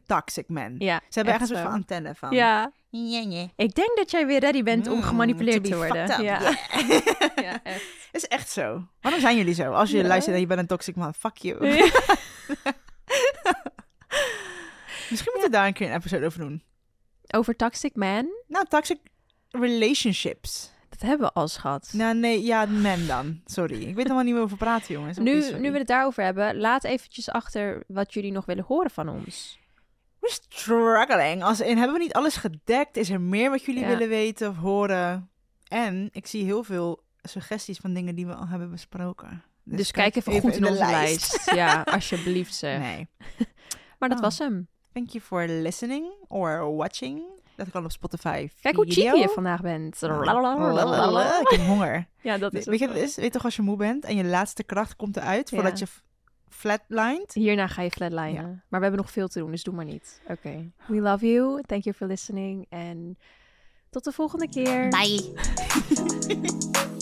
toxic 0.05 0.49
men. 0.49 0.75
ja, 0.79 0.97
Ze 0.97 1.05
hebben 1.19 1.33
echt 1.33 1.41
een 1.41 1.47
soort 1.47 1.59
van 1.59 1.71
antenne 1.71 2.15
van. 2.15 2.31
Ja, 2.31 2.71
ik 3.55 3.75
denk 3.75 3.97
dat 3.97 4.11
jij 4.11 4.25
weer 4.27 4.39
ready 4.39 4.63
bent 4.63 4.87
om 4.87 4.95
Mm, 4.95 5.01
gemanipuleerd 5.03 5.63
te 5.63 5.75
worden. 5.75 6.07
Ja. 6.23 6.39
yeah. 6.41 6.55
ja, 7.45 7.63
echt. 7.63 7.85
is 8.11 8.27
echt 8.27 8.49
zo. 8.49 8.87
Waarom 9.01 9.21
zijn 9.21 9.37
jullie 9.37 9.53
zo? 9.53 9.71
Als 9.71 9.89
je 9.91 9.97
Ja. 9.97 10.07
luistert 10.07 10.35
en 10.35 10.41
je 10.41 10.47
bent 10.47 10.59
een 10.59 10.67
toxic 10.67 10.95
man, 10.95 11.13
fuck 11.13 11.37
you. 11.37 11.59
Misschien 15.09 15.31
moeten 15.33 15.51
we 15.51 15.57
daar 15.57 15.67
een 15.67 15.73
keer 15.73 15.87
een 15.89 15.95
episode 15.95 16.25
over 16.25 16.39
doen. 16.39 16.63
Over 17.27 17.55
Toxic 17.55 17.95
Man, 17.95 18.27
Nou, 18.47 18.65
toxic 18.69 18.97
relationships. 19.49 20.71
dat 20.89 21.01
hebben 21.01 21.27
we 21.27 21.33
al 21.33 21.47
gehad. 21.47 21.89
Nou, 21.93 22.15
nee, 22.15 22.43
ja, 22.43 22.65
men 22.65 23.07
dan. 23.07 23.41
Sorry. 23.45 23.75
Ik 23.75 23.79
weet 23.81 23.89
er 23.89 24.01
helemaal 24.01 24.23
niet 24.23 24.33
meer 24.33 24.43
over 24.43 24.57
praten, 24.57 24.93
jongens. 24.93 25.17
Nu, 25.17 25.41
we 25.71 25.77
het 25.77 25.87
daarover 25.87 26.23
hebben, 26.23 26.57
laat 26.57 26.83
eventjes 26.83 27.29
achter 27.29 27.83
wat 27.87 28.13
jullie 28.13 28.31
nog 28.31 28.45
willen 28.45 28.63
horen 28.67 28.91
van 28.91 29.09
ons. 29.09 29.59
We're 30.19 30.33
struggling. 30.33 31.43
Als 31.43 31.59
in, 31.61 31.77
hebben 31.77 31.97
we 31.97 32.03
niet 32.03 32.13
alles 32.13 32.35
gedekt? 32.35 32.97
Is 32.97 33.09
er 33.09 33.21
meer 33.21 33.49
wat 33.49 33.63
jullie 33.65 33.81
Ja. 33.81 33.87
willen 33.87 34.09
weten 34.09 34.49
of 34.49 34.55
horen? 34.57 35.29
En 35.67 36.09
ik 36.11 36.27
zie 36.27 36.43
heel 36.43 36.63
veel 36.63 37.03
suggesties 37.21 37.77
van 37.77 37.93
dingen 37.93 38.15
die 38.15 38.25
we 38.25 38.33
al 38.33 38.47
hebben 38.47 38.71
besproken. 38.71 39.43
Dus, 39.63 39.91
kijk 39.91 40.15
even, 40.15 40.39
goed 40.39 40.55
in, 40.55 40.61
de 40.61 40.67
onze 40.67 40.79
lijst. 40.85 41.51
Ja, 41.55 41.81
alsjeblieft 41.81 42.55
zeg. 42.55 42.79
Nee. 42.79 43.07
Maar 43.99 44.09
dat 44.09 44.17
Oh. 44.17 44.23
was 44.23 44.37
hem. 44.39 44.67
Thank 44.93 45.09
you 45.09 45.23
for 45.23 45.47
listening 45.47 46.13
or 46.27 46.75
watching. 46.75 47.21
Dat 47.55 47.69
kan 47.71 47.83
op 47.83 47.91
Spotify. 47.91 48.49
Kijk 48.61 48.75
hoe 48.75 48.91
cheeky 48.91 49.17
je 49.19 49.29
vandaag 49.29 49.61
bent. 49.61 50.01
Ik 51.41 51.47
heb 51.49 51.59
honger. 51.59 52.07
Ja, 52.21 52.37
dat 52.37 52.53
is 52.53 52.65
Weet 52.65 52.79
je 52.79 52.87
is? 52.87 53.15
Weet 53.15 53.25
je 53.25 53.31
toch 53.31 53.43
als 53.43 53.55
je 53.55 53.61
moe 53.61 53.77
bent 53.77 54.05
en 54.05 54.15
je 54.15 54.23
laatste 54.23 54.63
kracht 54.63 54.95
komt 54.95 55.17
eruit 55.17 55.49
Ja. 55.49 55.55
voordat 55.57 55.79
je 55.79 55.85
flatlined? 56.49 57.33
Hierna 57.33 57.67
ga 57.67 57.81
je 57.81 57.91
flatlinen. 57.91 58.63
Maar 58.67 58.79
we 58.79 58.85
hebben 58.85 59.01
nog 59.01 59.11
veel 59.11 59.27
te 59.27 59.39
doen, 59.39 59.51
dus 59.51 59.63
doe 59.63 59.73
maar 59.73 59.85
niet. 59.85 60.21
Oké. 60.27 60.71
We 60.85 60.95
love 61.01 61.31
you. 61.31 61.61
Thank 61.65 61.83
you 61.83 61.95
for 61.95 62.07
listening. 62.07 62.65
En 62.69 63.17
tot 63.89 64.03
de 64.03 64.11
volgende 64.11 64.49
keer. 64.49 64.87
Bye. 64.89 65.31